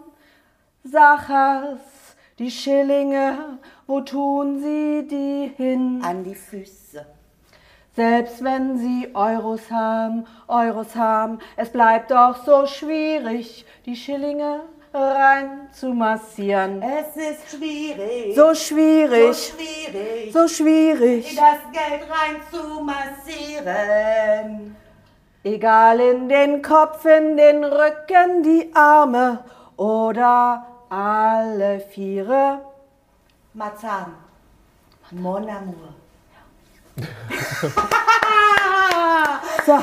Sachers, 0.82 1.78
die 2.40 2.50
Schillinge, 2.50 3.58
wo 3.86 4.00
tun 4.00 4.58
sie 4.58 5.06
die 5.06 5.52
hin? 5.56 6.02
An 6.04 6.24
die 6.24 6.34
Füße. 6.34 7.06
Selbst 7.94 8.42
wenn 8.42 8.76
sie 8.76 9.08
Euros 9.14 9.70
haben, 9.70 10.26
Euros 10.48 10.96
haben, 10.96 11.38
es 11.56 11.70
bleibt 11.70 12.10
doch 12.10 12.44
so 12.44 12.66
schwierig, 12.66 13.64
die 13.86 13.94
Schillinge 13.94 14.62
rein 14.98 15.68
zu 15.72 15.88
massieren. 15.88 16.82
Es 16.82 17.16
ist 17.16 17.56
schwierig. 17.56 18.34
So 18.34 18.48
so 18.48 18.54
schwierig, 18.54 19.54
schwierig. 19.54 20.32
so 20.32 20.48
schwierig. 20.48 21.36
das 21.36 21.72
Geld 21.72 22.02
rein 22.10 22.36
zu 22.50 22.82
massieren. 22.82 24.76
Egal 25.44 26.00
in 26.00 26.28
den 26.28 26.62
Kopf, 26.62 27.04
in 27.04 27.36
den 27.36 27.64
Rücken, 27.64 28.42
die 28.42 28.70
Arme 28.74 29.44
oder 29.76 30.66
alle 30.90 31.80
Viere. 31.80 32.60
Marzahn. 33.54 34.14
Mon 35.10 35.48
amour. 35.48 35.97
So, 39.66 39.78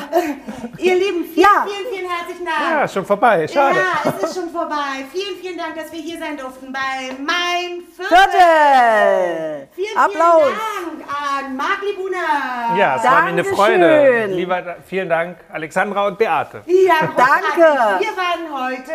Ihr 0.79 0.95
Lieben, 0.95 1.25
vielen, 1.25 1.41
Ja. 1.41 1.65
vielen, 1.67 1.93
vielen 1.93 2.09
herzlichen 2.09 2.45
Dank. 2.45 2.57
Ja, 2.71 2.87
schon 2.87 3.05
vorbei. 3.05 3.47
Schade. 3.47 3.75
Ja, 3.77 4.11
es 4.17 4.23
ist 4.23 4.35
schon 4.35 4.49
vorbei. 4.49 5.05
Vielen, 5.11 5.37
vielen 5.39 5.57
Dank, 5.57 5.75
dass 5.75 5.91
wir 5.91 5.99
hier 5.99 6.17
sein 6.17 6.35
durften 6.37 6.73
bei 6.73 7.13
Mein 7.19 7.83
Viertel. 7.95 8.17
Viertel. 8.17 9.67
Vielen, 9.75 9.97
Applaus. 9.97 10.43
vielen 10.43 10.99
Dank 10.99 11.09
an 11.45 11.55
Marc 11.55 11.81
Libuna. 11.83 12.75
Ja, 12.77 12.95
es 12.95 13.03
war 13.03 13.21
mir 13.21 13.27
eine 13.29 13.43
Dankeschön. 13.43 13.55
Freude. 13.55 14.25
Lieber, 14.27 14.75
vielen 14.87 15.09
Dank, 15.09 15.37
Alexandra 15.53 16.07
und 16.07 16.17
Beate. 16.17 16.63
Ja, 16.65 16.95
Danke. 17.15 18.03
Wir 18.03 18.17
waren 18.17 18.69
heute 18.69 18.91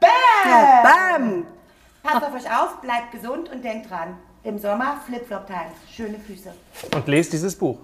Bam. 0.00 0.82
Bam. 0.82 1.46
Passt 2.02 2.24
auf 2.24 2.34
euch 2.34 2.50
auf, 2.50 2.80
bleibt 2.80 3.12
gesund 3.12 3.50
und 3.50 3.62
denkt 3.62 3.90
dran. 3.90 4.16
Im 4.44 4.58
Sommer 4.58 5.00
Flip-Flop 5.06 5.46
Times. 5.46 5.72
Schöne 5.90 6.18
Füße. 6.18 6.50
Und 6.94 7.08
lest 7.08 7.32
dieses 7.32 7.56
Buch. 7.56 7.78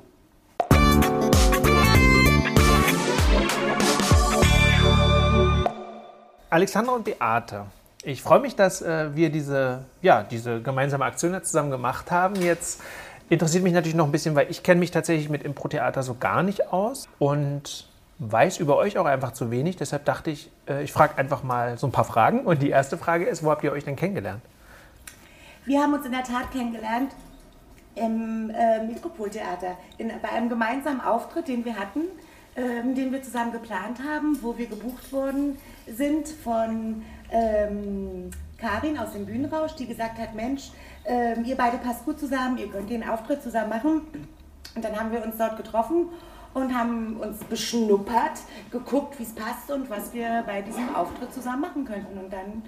Alexandra 6.50 6.92
und 6.92 7.04
Beate. 7.04 7.64
Ich 8.02 8.20
freue 8.20 8.40
mich, 8.40 8.56
dass 8.56 8.82
äh, 8.82 9.14
wir 9.16 9.30
diese, 9.30 9.86
ja, 10.02 10.22
diese 10.22 10.60
gemeinsame 10.60 11.06
Aktion 11.06 11.32
jetzt 11.32 11.46
zusammen 11.46 11.70
gemacht 11.70 12.10
haben. 12.10 12.36
Jetzt 12.36 12.82
interessiert 13.30 13.64
mich 13.64 13.72
natürlich 13.72 13.96
noch 13.96 14.04
ein 14.04 14.12
bisschen, 14.12 14.34
weil 14.34 14.50
ich 14.50 14.62
kenne 14.62 14.80
mich 14.80 14.90
tatsächlich 14.90 15.30
mit 15.30 15.42
Impro-Theater 15.42 16.02
so 16.02 16.16
gar 16.20 16.42
nicht 16.42 16.70
aus 16.74 17.08
und 17.18 17.88
weiß 18.18 18.58
über 18.58 18.76
euch 18.76 18.98
auch 18.98 19.06
einfach 19.06 19.32
zu 19.32 19.50
wenig. 19.50 19.76
Deshalb 19.76 20.04
dachte 20.04 20.30
ich, 20.30 20.50
äh, 20.68 20.82
ich 20.82 20.92
frage 20.92 21.16
einfach 21.16 21.42
mal 21.42 21.78
so 21.78 21.86
ein 21.86 21.92
paar 21.92 22.04
Fragen. 22.04 22.40
Und 22.40 22.60
die 22.60 22.68
erste 22.68 22.98
Frage 22.98 23.24
ist, 23.24 23.42
wo 23.42 23.50
habt 23.50 23.64
ihr 23.64 23.72
euch 23.72 23.84
denn 23.84 23.96
kennengelernt? 23.96 24.42
Wir 25.66 25.82
haben 25.82 25.92
uns 25.92 26.06
in 26.06 26.12
der 26.12 26.24
Tat 26.24 26.50
kennengelernt 26.52 27.12
im 27.94 28.50
äh, 28.50 28.82
Metropoltheater, 28.84 29.76
bei 30.22 30.28
einem 30.30 30.48
gemeinsamen 30.48 31.00
Auftritt, 31.00 31.48
den 31.48 31.64
wir 31.64 31.78
hatten, 31.78 32.00
ähm, 32.56 32.94
den 32.94 33.12
wir 33.12 33.22
zusammen 33.22 33.52
geplant 33.52 33.98
haben, 34.02 34.38
wo 34.42 34.56
wir 34.56 34.66
gebucht 34.66 35.12
worden 35.12 35.58
sind 35.86 36.28
von 36.28 37.02
ähm, 37.30 38.30
Karin 38.58 38.98
aus 38.98 39.12
dem 39.12 39.26
Bühnenrausch, 39.26 39.74
die 39.74 39.86
gesagt 39.86 40.18
hat, 40.18 40.34
Mensch, 40.34 40.70
ähm, 41.04 41.44
ihr 41.44 41.56
beide 41.56 41.78
passt 41.78 42.04
gut 42.04 42.18
zusammen, 42.18 42.58
ihr 42.58 42.68
könnt 42.68 42.88
den 42.88 43.06
Auftritt 43.06 43.42
zusammen 43.42 43.70
machen. 43.70 44.02
Und 44.74 44.84
dann 44.84 44.98
haben 44.98 45.12
wir 45.12 45.24
uns 45.24 45.36
dort 45.36 45.56
getroffen 45.56 46.08
und 46.54 46.74
haben 46.74 47.16
uns 47.16 47.38
beschnuppert, 47.44 48.40
geguckt, 48.70 49.18
wie 49.18 49.24
es 49.24 49.34
passt 49.34 49.70
und 49.70 49.90
was 49.90 50.12
wir 50.14 50.42
bei 50.46 50.62
diesem 50.62 50.94
Auftritt 50.94 51.32
zusammen 51.34 51.60
machen 51.60 51.84
könnten. 51.84 52.18
Und 52.18 52.32
dann 52.32 52.62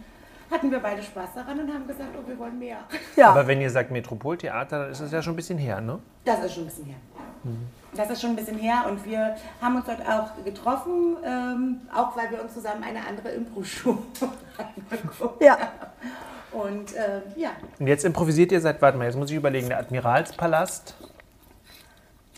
hatten 0.53 0.71
wir 0.71 0.79
beide 0.81 1.03
Spaß 1.03 1.31
daran 1.35 1.59
und 1.61 1.73
haben 1.73 1.87
gesagt, 1.87 2.11
oh, 2.17 2.29
wir 2.29 2.39
wollen 2.39 2.59
mehr. 2.59 2.79
Ja, 3.17 3.31
Aber 3.31 3.47
wenn 3.47 3.61
ihr 3.61 3.71
sagt 3.71 3.91
Metropoltheater, 3.91 4.81
dann 4.81 4.91
ist 4.93 5.01
das 5.01 5.11
ja 5.11 5.23
schon 5.23 5.33
ein 5.33 5.37
bisschen 5.37 5.59
her, 5.59 5.81
ne? 5.81 5.99
Das 6.25 6.45
ist 6.45 6.55
schon 6.55 6.65
ein 6.65 6.67
bisschen 6.67 6.85
her. 6.87 6.97
Das 7.95 8.09
ist 8.11 8.21
schon 8.21 8.31
ein 8.31 8.37
bisschen 8.37 8.59
her 8.59 8.85
und 8.89 9.05
wir 9.05 9.37
haben 9.61 9.77
uns 9.77 9.85
dort 9.87 10.01
auch 10.09 10.31
getroffen, 10.45 11.17
ähm, 11.25 11.81
auch 11.95 12.17
weil 12.17 12.31
wir 12.31 12.41
uns 12.41 12.55
zusammen 12.55 12.85
eine 12.85 13.05
andere 13.07 13.31
Impro-Show 13.31 13.99
angeguckt 14.91 15.43
Ja. 15.43 15.59
haben. 15.59 15.69
Und 16.53 16.93
ähm, 16.97 17.23
ja, 17.37 17.51
Und 17.79 17.87
jetzt 17.89 18.05
improvisiert 18.05 18.53
ihr 18.53 18.61
seit, 18.61 18.81
warte 18.83 18.97
mal, 18.99 19.05
jetzt 19.07 19.17
muss 19.17 19.31
ich 19.31 19.37
überlegen, 19.37 19.69
der 19.71 19.79
Admiralspalast. 19.79 20.95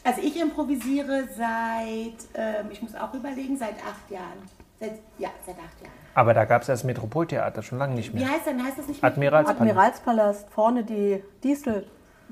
also 0.04 0.20
ich 0.22 0.40
improvisiere 0.40 1.24
seit, 1.36 2.14
ähm, 2.34 2.66
ich 2.70 2.80
muss 2.80 2.94
auch 2.94 3.12
überlegen, 3.12 3.56
seit 3.56 3.74
acht 3.78 4.08
Jahren. 4.10 4.38
Seit, 4.80 4.98
ja, 5.18 5.28
seit 5.44 5.56
acht 5.56 5.80
Jahren. 5.82 6.03
Aber 6.14 6.32
da 6.34 6.44
gab 6.44 6.62
es 6.62 6.68
das 6.68 6.84
Metropoltheater 6.84 7.62
schon 7.62 7.78
lange 7.78 7.94
nicht 7.94 8.14
Wie 8.14 8.20
mehr. 8.20 8.30
heißt 8.30 8.46
denn, 8.46 8.64
heißt 8.64 8.78
das 8.78 8.86
nicht 8.88 9.02
mehr? 9.02 9.10
Admiralspalast. 9.10 9.60
Admiralspalast, 9.60 10.50
vorne 10.50 10.84
die 10.84 11.22
Distel. 11.42 11.86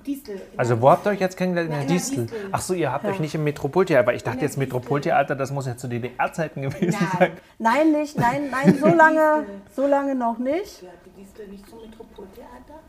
Distel. 0.07 0.41
Also 0.57 0.81
wo 0.81 0.91
habt 0.91 1.07
ihr 1.07 1.11
euch 1.11 1.21
jetzt 1.21 1.37
kennengelernt? 1.37 1.71
In 1.73 1.73
der 1.73 1.79
Ja, 1.81 1.83
in 1.83 1.89
der 1.89 1.97
Distel. 1.97 2.27
Distel. 2.27 2.49
Ach 2.51 2.61
so, 2.61 2.75
ihr 2.75 2.91
habt 2.93 3.05
euch 3.05 3.21
nicht 3.21 3.35
im 3.37 3.45
Metropoltheater, 3.45 4.01
aber 4.01 4.15
ich 4.15 4.25
dachte 4.25 4.41
jetzt 4.41 4.57
Metropoltheater, 4.59 5.37
das 5.37 5.53
muss 5.53 5.67
ja 5.67 5.77
zu 5.77 5.87
DDR-Zeiten 5.89 6.63
gewesen 6.63 6.97
Nein. 6.99 7.09
sein. 7.19 7.33
Nein, 7.59 7.93
nicht, 7.93 8.19
nein, 8.19 8.51
nein, 8.51 8.79
so 8.81 8.87
lange, 8.95 9.45
so 9.77 9.87
lange 9.87 10.15
noch 10.17 10.39
nicht. 10.39 10.81
Gehört 10.81 10.97
die 11.07 11.23
Distel 11.23 11.47
nicht 11.49 11.69
zum 11.69 11.81
Metropoltheater? 11.83 12.81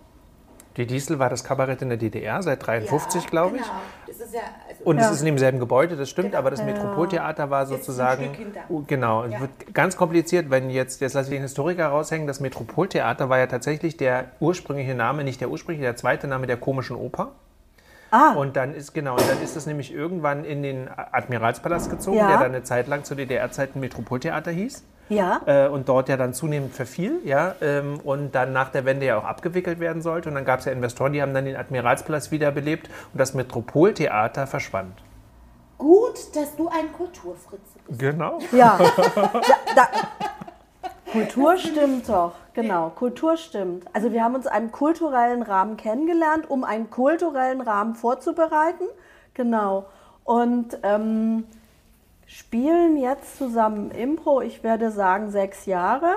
Die 0.78 0.88
Distel 0.88 1.20
war 1.20 1.30
das 1.30 1.44
Kabarett 1.44 1.82
in 1.84 1.90
der 1.90 1.98
DDR 2.00 2.42
seit 2.42 2.66
53, 2.66 3.24
Ja, 3.24 3.30
glaube 3.30 3.58
ich. 3.58 3.62
Genau. 3.62 3.74
Das 4.08 4.18
ist 4.20 4.34
ja, 4.34 4.42
also 4.68 4.84
Und 4.86 4.98
Ja. 4.98 5.06
es 5.06 5.12
ist 5.12 5.20
in 5.20 5.26
demselben 5.28 5.60
Gebäude, 5.60 5.96
das 5.96 6.10
stimmt, 6.10 6.30
Genau. 6.30 6.40
aber 6.40 6.50
das 6.52 6.64
Metropoltheater 6.64 7.50
war 7.50 7.62
ein 7.62 7.68
sozusagen. 7.68 8.30
Genau, 8.88 9.24
es 9.26 9.32
Ja. 9.34 9.42
wird 9.42 9.74
ganz 9.74 9.96
kompliziert, 9.98 10.50
wenn 10.50 10.70
jetzt, 10.70 11.00
jetzt 11.02 11.14
lasse 11.14 11.30
ich 11.30 11.36
den 11.36 11.42
Historiker 11.44 11.88
raushängen, 11.88 12.26
das 12.28 12.40
Metropoltheater 12.40 13.30
war 13.30 13.38
ja 13.38 13.48
tatsächlich 13.48 13.98
der 13.98 14.26
ursprüngliche 14.40 14.96
Name, 14.96 15.24
nicht 15.24 15.42
der 15.42 15.50
ursprüngliche, 15.50 15.84
der 15.86 15.96
zweite 15.96 16.28
Name 16.28 16.48
der 16.48 16.58
komischen 16.58 16.96
Oper. 16.96 17.32
Ah, 18.12 18.34
Und 18.34 18.56
dann 18.56 18.76
ist, 18.76 18.94
genau, 18.94 19.14
und 19.14 19.28
dann 19.28 19.42
ist 19.42 19.56
es 19.56 19.66
nämlich 19.66 19.92
irgendwann 19.92 20.46
in 20.46 20.62
den 20.62 20.88
Admiralspalast 21.12 21.90
gezogen, 21.90 22.18
Ja. 22.18 22.28
der 22.28 22.38
dann 22.38 22.46
eine 22.54 22.64
Zeit 22.64 22.88
lang 22.88 23.04
zu 23.04 23.16
DDR-Zeiten 23.16 23.80
Metropoltheater 23.80 24.52
hieß. 24.52 24.84
Ja. 25.16 25.42
Äh, 25.46 25.68
und 25.68 25.90
dort 25.90 26.10
ja 26.10 26.18
dann 26.18 26.34
zunehmend 26.34 26.74
verfiel, 26.74 27.20
ja, 27.24 27.56
ähm, 27.62 28.00
und 28.04 28.34
dann 28.36 28.54
nach 28.54 28.70
der 28.70 28.86
Wende 28.86 29.06
ja 29.06 29.18
auch 29.18 29.24
abgewickelt 29.24 29.80
werden 29.80 30.02
sollte. 30.02 30.30
Und 30.30 30.36
dann 30.36 30.46
gab 30.46 30.60
es 30.60 30.66
ja 30.66 30.72
Investoren, 30.72 31.14
die 31.14 31.22
haben 31.22 31.34
dann 31.34 31.46
den 31.46 31.56
Admiralspalast 31.56 32.32
wiederbelebt 32.32 32.90
und 33.14 33.20
das 33.20 33.34
Metropoltheater 33.34 34.48
verschwand. 34.48 34.94
gut, 35.78 36.36
dass 36.36 36.56
du 36.56 36.68
ein 36.70 36.94
Kulturfritze 36.94 37.80
bist. 37.88 38.00
Genau. 38.00 38.40
Ja, 38.52 38.78
da, 38.78 39.60
da, 39.76 39.88
Kultur 41.12 41.58
stimmt 41.58 42.10
doch, 42.10 42.34
genau, 42.54 42.90
Kultur 42.90 43.38
stimmt. 43.38 43.86
Also 43.94 44.12
wir 44.12 44.24
haben 44.24 44.34
uns 44.34 44.48
einen 44.48 44.72
kulturellen 44.72 45.44
Rahmen 45.44 45.78
kennengelernt, 45.78 46.50
um 46.50 46.64
einen 46.64 46.90
kulturellen 46.90 47.62
Rahmen 47.62 47.96
vorzubereiten, 47.96 48.86
genau. 49.34 49.86
Und 50.24 50.78
ähm, 50.84 51.46
spielen 52.34 52.98
jetzt 52.98 53.38
zusammen 53.38 53.92
Impro, 53.92 54.42
ich 54.42 54.64
werde 54.64 54.90
sagen 54.90 55.30
sechs 55.30 55.68
Jahre, 55.68 56.16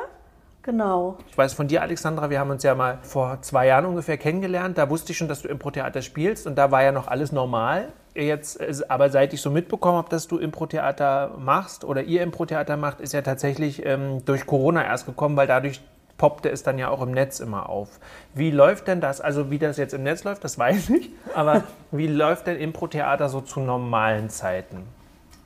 genau. 0.62 1.18
Ich 1.28 1.36
weiß 1.36 1.52
von 1.52 1.68
dir, 1.68 1.82
Alexandra, 1.82 2.30
wir 2.30 2.40
haben 2.40 2.50
uns 2.50 2.62
ja 2.62 2.74
mal 2.74 2.98
vor 3.02 3.42
zwei 3.42 3.66
Jahren 3.66 3.84
ungefähr 3.84 4.16
kennengelernt. 4.16 4.78
Da 4.78 4.88
wusste 4.88 5.12
ich 5.12 5.18
schon, 5.18 5.28
dass 5.28 5.42
du 5.42 5.48
Impro-Theater 5.48 6.00
spielst 6.00 6.46
und 6.46 6.56
da 6.56 6.70
war 6.70 6.82
ja 6.82 6.92
noch 6.92 7.06
alles 7.08 7.32
normal. 7.32 7.92
Jetzt, 8.14 8.90
aber 8.90 9.10
seit 9.10 9.34
ich 9.34 9.42
so 9.42 9.50
mitbekommen 9.50 9.98
habe, 9.98 10.08
dass 10.08 10.26
du 10.26 10.38
Impro-Theater 10.38 11.34
machst 11.38 11.84
oder 11.84 12.02
ihr 12.02 12.22
Impro-Theater 12.22 12.78
macht, 12.78 13.00
ist 13.00 13.12
ja 13.12 13.20
tatsächlich 13.20 13.84
ähm, 13.84 14.24
durch 14.24 14.46
Corona 14.46 14.82
erst 14.82 15.04
gekommen, 15.04 15.36
weil 15.36 15.46
dadurch 15.46 15.82
poppte 16.16 16.48
es 16.48 16.62
dann 16.62 16.78
ja 16.78 16.88
auch 16.88 17.02
im 17.02 17.10
Netz 17.10 17.40
immer 17.40 17.68
auf. 17.68 18.00
Wie 18.32 18.50
läuft 18.50 18.88
denn 18.88 19.02
das? 19.02 19.20
Also 19.20 19.50
wie 19.50 19.58
das 19.58 19.76
jetzt 19.76 19.92
im 19.92 20.02
Netz 20.02 20.24
läuft, 20.24 20.44
das 20.44 20.58
weiß 20.58 20.88
ich. 20.90 21.10
Aber 21.34 21.64
wie 21.90 22.06
läuft 22.06 22.46
denn 22.46 22.56
Impro-Theater 22.56 23.28
so 23.28 23.42
zu 23.42 23.60
normalen 23.60 24.30
Zeiten? 24.30 24.84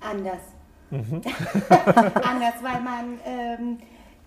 Anders. 0.00 0.59
Mhm. 0.90 1.20
Anders, 2.22 2.54
weil 2.62 2.80
man 2.80 3.20
ähm, 3.24 3.78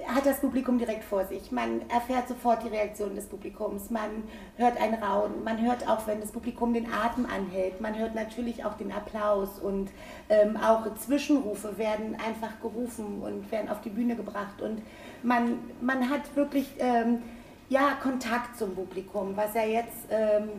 hat 0.08 0.26
das 0.26 0.40
Publikum 0.40 0.78
direkt 0.78 1.04
vor 1.04 1.26
sich. 1.26 1.52
Man 1.52 1.82
erfährt 1.90 2.28
sofort 2.28 2.64
die 2.64 2.70
Reaktion 2.70 3.16
des 3.16 3.26
Publikums. 3.26 3.90
Man 3.90 4.24
hört 4.58 4.80
ein 4.82 4.94
Raunen. 4.96 5.44
Man 5.44 5.62
hört 5.62 5.88
auch, 5.88 6.08
wenn 6.08 6.20
das 6.20 6.32
Publikum 6.32 6.74
den 6.74 6.92
Atem 6.92 7.26
anhält. 7.26 7.82
Man 7.82 7.98
hört 7.98 8.16
natürlich 8.16 8.66
auch 8.66 8.76
den 8.76 8.92
Applaus 8.92 9.60
und 9.60 9.90
ähm, 10.30 10.58
auch 10.58 10.94
Zwischenrufe 10.96 11.78
werden 11.78 12.16
einfach 12.16 12.60
gerufen 12.62 13.22
und 13.22 13.52
werden 13.52 13.70
auf 13.70 13.82
die 13.82 13.90
Bühne 13.90 14.16
gebracht. 14.16 14.62
Und 14.62 14.82
man, 15.22 15.60
man 15.82 16.10
hat 16.10 16.36
wirklich 16.36 16.68
ähm, 16.80 17.22
ja, 17.70 17.98
Kontakt 18.02 18.58
zum 18.58 18.76
Publikum, 18.76 19.36
was 19.36 19.54
ja 19.54 19.64
jetzt 19.64 20.08
ähm, 20.10 20.50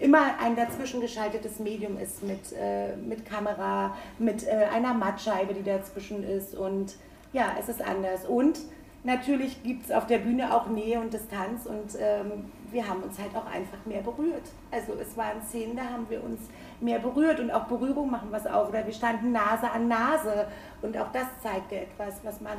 immer 0.00 0.38
ein 0.42 0.56
dazwischen 0.56 1.00
geschaltetes 1.00 1.58
Medium 1.58 1.98
ist 1.98 2.22
mit, 2.22 2.52
äh, 2.52 2.96
mit 2.96 3.24
Kamera, 3.24 3.96
mit 4.18 4.46
äh, 4.46 4.66
einer 4.74 4.94
Mattscheibe, 4.94 5.54
die 5.54 5.62
dazwischen 5.62 6.22
ist. 6.22 6.54
Und 6.54 6.96
ja, 7.32 7.52
es 7.58 7.68
ist 7.68 7.82
anders. 7.82 8.24
Und 8.26 8.58
natürlich 9.04 9.62
gibt 9.62 9.86
es 9.86 9.92
auf 9.92 10.06
der 10.06 10.18
Bühne 10.18 10.54
auch 10.54 10.68
Nähe 10.68 11.00
und 11.00 11.12
Distanz 11.12 11.66
und 11.66 11.98
ähm, 11.98 12.50
wir 12.70 12.86
haben 12.86 13.02
uns 13.02 13.18
halt 13.18 13.34
auch 13.34 13.46
einfach 13.46 13.78
mehr 13.86 14.02
berührt. 14.02 14.42
Also 14.70 14.94
es 15.00 15.16
waren 15.16 15.40
Szenen, 15.46 15.76
da 15.76 15.84
haben 15.84 16.06
wir 16.08 16.22
uns 16.22 16.40
mehr 16.80 16.98
berührt 16.98 17.40
und 17.40 17.50
auch 17.50 17.64
Berührung 17.64 18.10
machen 18.10 18.28
was 18.30 18.46
auf. 18.46 18.68
Oder 18.68 18.84
wir 18.84 18.92
standen 18.92 19.32
Nase 19.32 19.70
an 19.70 19.88
Nase 19.88 20.46
und 20.82 20.96
auch 20.98 21.10
das 21.12 21.26
zeigte 21.42 21.76
etwas, 21.76 22.20
was 22.24 22.40
man 22.40 22.56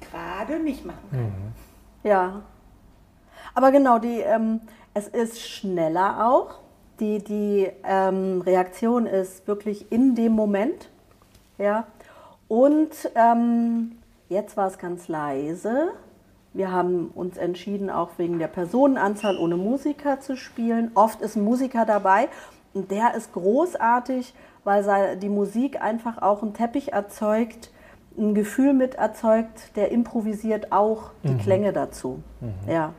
gerade 0.00 0.58
nicht 0.58 0.84
machen 0.84 1.08
kann. 1.10 1.54
Ja. 2.02 2.42
Aber 3.54 3.72
genau, 3.72 3.98
die, 3.98 4.20
ähm, 4.20 4.60
es 4.94 5.08
ist 5.08 5.40
schneller 5.40 6.28
auch. 6.28 6.60
Die, 6.98 7.18
die 7.22 7.70
ähm, 7.84 8.42
Reaktion 8.42 9.06
ist 9.06 9.46
wirklich 9.48 9.90
in 9.90 10.14
dem 10.14 10.32
Moment. 10.32 10.90
Ja. 11.58 11.86
Und 12.48 12.90
ähm, 13.14 13.92
jetzt 14.28 14.56
war 14.56 14.66
es 14.66 14.78
ganz 14.78 15.08
leise. 15.08 15.92
Wir 16.52 16.72
haben 16.72 17.10
uns 17.14 17.36
entschieden, 17.36 17.90
auch 17.90 18.10
wegen 18.18 18.38
der 18.38 18.48
Personenanzahl 18.48 19.38
ohne 19.38 19.56
Musiker 19.56 20.20
zu 20.20 20.36
spielen. 20.36 20.90
Oft 20.94 21.20
ist 21.20 21.36
ein 21.36 21.44
Musiker 21.44 21.86
dabei 21.86 22.28
und 22.74 22.90
der 22.90 23.14
ist 23.14 23.32
großartig, 23.32 24.34
weil 24.64 25.16
die 25.16 25.28
Musik 25.28 25.80
einfach 25.80 26.20
auch 26.20 26.42
einen 26.42 26.52
Teppich 26.52 26.92
erzeugt, 26.92 27.70
ein 28.18 28.34
Gefühl 28.34 28.72
mit 28.72 28.96
erzeugt, 28.96 29.76
der 29.76 29.92
improvisiert 29.92 30.72
auch 30.72 31.10
die 31.22 31.36
Klänge 31.38 31.72
dazu. 31.72 32.20
Ja. 32.68 32.92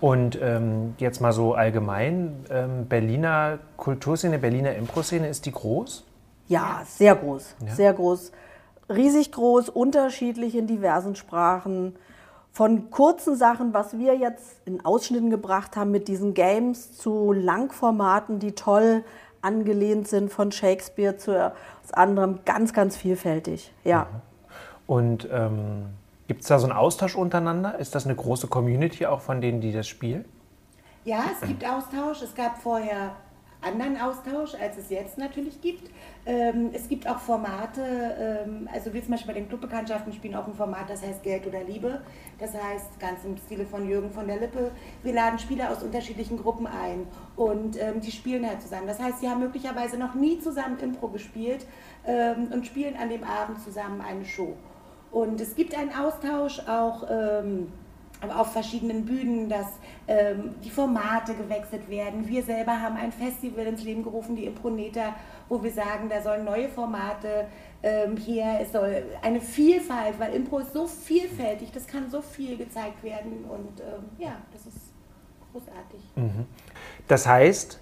Und 0.00 0.38
ähm, 0.42 0.94
jetzt 0.98 1.20
mal 1.20 1.32
so 1.32 1.54
allgemein, 1.54 2.44
ähm, 2.50 2.86
Berliner 2.86 3.58
Kulturszene, 3.76 4.38
Berliner 4.38 4.74
Impro-Szene, 4.74 5.28
ist 5.28 5.46
die 5.46 5.52
groß? 5.52 6.04
Ja, 6.48 6.82
sehr 6.86 7.16
groß, 7.16 7.56
sehr 7.74 7.92
groß. 7.92 8.30
Riesig 8.88 9.32
groß, 9.32 9.68
unterschiedlich 9.68 10.54
in 10.54 10.66
diversen 10.66 11.16
Sprachen. 11.16 11.96
Von 12.52 12.90
kurzen 12.90 13.36
Sachen, 13.36 13.74
was 13.74 13.98
wir 13.98 14.14
jetzt 14.14 14.60
in 14.64 14.84
Ausschnitten 14.84 15.30
gebracht 15.30 15.76
haben 15.76 15.90
mit 15.90 16.08
diesen 16.08 16.34
Games, 16.34 16.96
zu 16.96 17.32
Langformaten, 17.32 18.38
die 18.38 18.52
toll 18.52 19.02
angelehnt 19.42 20.08
sind, 20.08 20.30
von 20.30 20.52
Shakespeare 20.52 21.16
zu 21.16 21.32
aus 21.32 21.92
anderem, 21.92 22.40
ganz, 22.44 22.72
ganz 22.72 22.96
vielfältig. 22.96 23.72
Ja. 23.84 24.06
Und 24.86 25.28
ähm, 25.32 25.86
gibt 26.26 26.42
es 26.42 26.48
da 26.48 26.58
so 26.58 26.66
einen 26.66 26.76
Austausch 26.76 27.14
untereinander? 27.14 27.78
Ist 27.78 27.94
das 27.94 28.04
eine 28.04 28.14
große 28.14 28.48
Community 28.48 29.06
auch 29.06 29.20
von 29.20 29.40
denen, 29.40 29.60
die 29.60 29.72
das 29.72 29.86
spielen? 29.88 30.24
Ja, 31.04 31.24
es 31.40 31.46
gibt 31.46 31.64
Austausch. 31.64 32.22
Es 32.22 32.34
gab 32.34 32.58
vorher 32.58 33.16
anderen 33.62 34.00
Austausch, 34.00 34.54
als 34.60 34.76
es 34.76 34.90
jetzt 34.90 35.18
natürlich 35.18 35.60
gibt. 35.60 35.90
Ähm, 36.24 36.70
es 36.72 36.88
gibt 36.88 37.08
auch 37.08 37.18
Formate, 37.18 37.80
ähm, 37.82 38.68
also 38.72 38.92
wir 38.92 39.02
zum 39.02 39.12
Beispiel 39.12 39.34
bei 39.34 39.40
den 39.40 39.48
Clubbekanntschaften 39.48 40.12
spielen 40.12 40.34
auch 40.34 40.46
ein 40.46 40.54
Format, 40.54 40.88
das 40.88 41.02
heißt 41.02 41.22
Geld 41.22 41.46
oder 41.46 41.62
Liebe. 41.64 42.00
Das 42.38 42.52
heißt, 42.54 42.98
ganz 43.00 43.24
im 43.24 43.36
Stile 43.36 43.66
von 43.66 43.88
Jürgen 43.88 44.10
von 44.10 44.26
der 44.26 44.38
Lippe, 44.38 44.70
wir 45.02 45.12
laden 45.12 45.38
Spieler 45.38 45.70
aus 45.70 45.82
unterschiedlichen 45.82 46.36
Gruppen 46.36 46.66
ein 46.66 47.06
und 47.34 47.80
ähm, 47.80 48.00
die 48.00 48.12
spielen 48.12 48.46
halt 48.46 48.62
zusammen. 48.62 48.86
Das 48.86 49.00
heißt, 49.00 49.20
sie 49.20 49.28
haben 49.28 49.40
möglicherweise 49.40 49.96
noch 49.96 50.14
nie 50.14 50.38
zusammen 50.38 50.78
Impro 50.78 51.08
gespielt 51.08 51.66
ähm, 52.06 52.48
und 52.52 52.66
spielen 52.66 52.96
an 52.96 53.08
dem 53.08 53.24
Abend 53.24 53.62
zusammen 53.62 54.00
eine 54.00 54.24
Show. 54.24 54.56
Und 55.16 55.40
es 55.40 55.54
gibt 55.54 55.74
einen 55.74 55.94
Austausch 55.94 56.60
auch. 56.68 57.06
Ähm, 57.10 57.68
auf 58.34 58.54
verschiedenen 58.54 59.04
Bühnen, 59.04 59.50
dass 59.50 59.66
ähm, 60.08 60.54
die 60.64 60.70
Formate 60.70 61.34
gewechselt 61.34 61.86
werden. 61.90 62.26
Wir 62.26 62.42
selber 62.42 62.80
haben 62.80 62.96
ein 62.96 63.12
Festival 63.12 63.66
ins 63.66 63.84
Leben 63.84 64.02
gerufen, 64.02 64.34
die 64.34 64.46
Improneta, 64.46 65.14
wo 65.50 65.62
wir 65.62 65.70
sagen, 65.70 66.08
da 66.08 66.22
sollen 66.22 66.46
neue 66.46 66.70
Formate 66.70 67.46
ähm, 67.82 68.16
her, 68.16 68.58
es 68.62 68.72
soll 68.72 69.04
eine 69.20 69.38
Vielfalt, 69.42 70.18
weil 70.18 70.32
Impro 70.32 70.60
ist 70.60 70.72
so 70.72 70.86
vielfältig, 70.86 71.72
das 71.72 71.86
kann 71.86 72.10
so 72.10 72.22
viel 72.22 72.56
gezeigt 72.56 73.04
werden 73.04 73.44
und 73.44 73.80
ähm, 73.80 74.04
ja, 74.16 74.32
das 74.50 74.62
ist 74.62 74.94
großartig. 75.52 76.00
Mhm. 76.16 76.46
Das 77.08 77.26
heißt, 77.26 77.78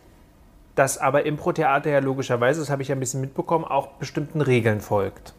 dass 0.75 0.99
aber 0.99 1.25
Impro-Theater 1.25 1.91
ja 1.91 2.01
logischerweise, 2.01 2.59
das 2.59 2.71
habe 2.71 2.83
ich 2.83 2.89
ja 2.89 2.97
ein 2.97 3.01
bisschen 3.01 3.21
mitbekommen, 3.21 3.65
auch 3.65 3.87
bestimmten 3.93 4.41
Regeln 4.41 4.81
folgt 4.81 5.33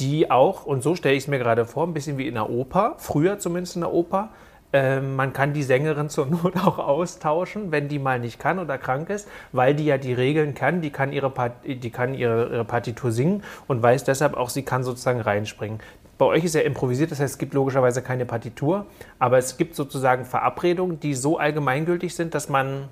die 0.00 0.30
auch, 0.30 0.66
und 0.66 0.82
so 0.82 0.94
stelle 0.94 1.14
ich 1.14 1.24
es 1.24 1.28
mir 1.28 1.38
gerade 1.38 1.64
vor, 1.64 1.86
ein 1.86 1.94
bisschen 1.94 2.18
wie 2.18 2.26
in 2.26 2.34
der 2.34 2.50
Oper, 2.50 2.94
früher 2.98 3.38
zumindest 3.38 3.76
in 3.76 3.82
der 3.82 3.92
Oper, 3.92 4.30
äh, 4.72 5.00
man 5.00 5.32
kann 5.32 5.52
die 5.52 5.62
Sängerin 5.62 6.08
zur 6.10 6.26
Not 6.26 6.56
auch 6.56 6.78
austauschen, 6.78 7.70
wenn 7.70 7.88
die 7.88 7.98
mal 7.98 8.18
nicht 8.18 8.38
kann 8.38 8.58
oder 8.58 8.76
krank 8.76 9.08
ist, 9.08 9.28
weil 9.52 9.74
die 9.74 9.86
ja 9.86 9.98
die 9.98 10.12
Regeln 10.12 10.54
kann, 10.54 10.80
die 10.80 10.90
kann 10.90 11.12
ihre, 11.12 11.30
Part 11.30 11.52
die 11.64 11.90
kann 11.90 12.14
ihre, 12.14 12.48
ihre 12.48 12.64
Partitur 12.64 13.12
singen 13.12 13.42
und 13.68 13.82
weiß 13.82 14.04
deshalb 14.04 14.36
auch, 14.36 14.50
sie 14.50 14.62
kann 14.62 14.82
sozusagen 14.82 15.20
reinspringen. 15.20 15.78
Bei 16.18 16.26
euch 16.26 16.44
ist 16.44 16.54
ja 16.54 16.60
improvisiert, 16.60 17.10
das 17.10 17.20
heißt, 17.20 17.34
es 17.34 17.38
gibt 17.38 17.54
logischerweise 17.54 18.00
keine 18.02 18.24
Partitur, 18.24 18.86
aber 19.18 19.38
es 19.38 19.56
gibt 19.56 19.74
sozusagen 19.74 20.24
Verabredungen, 20.24 21.00
die 21.00 21.14
so 21.14 21.38
allgemeingültig 21.38 22.14
sind, 22.14 22.34
dass 22.34 22.48
man 22.48 22.88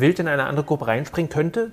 wild 0.00 0.18
in 0.18 0.28
eine 0.28 0.44
andere 0.44 0.64
Gruppe 0.64 0.86
reinspringen 0.86 1.30
könnte? 1.30 1.72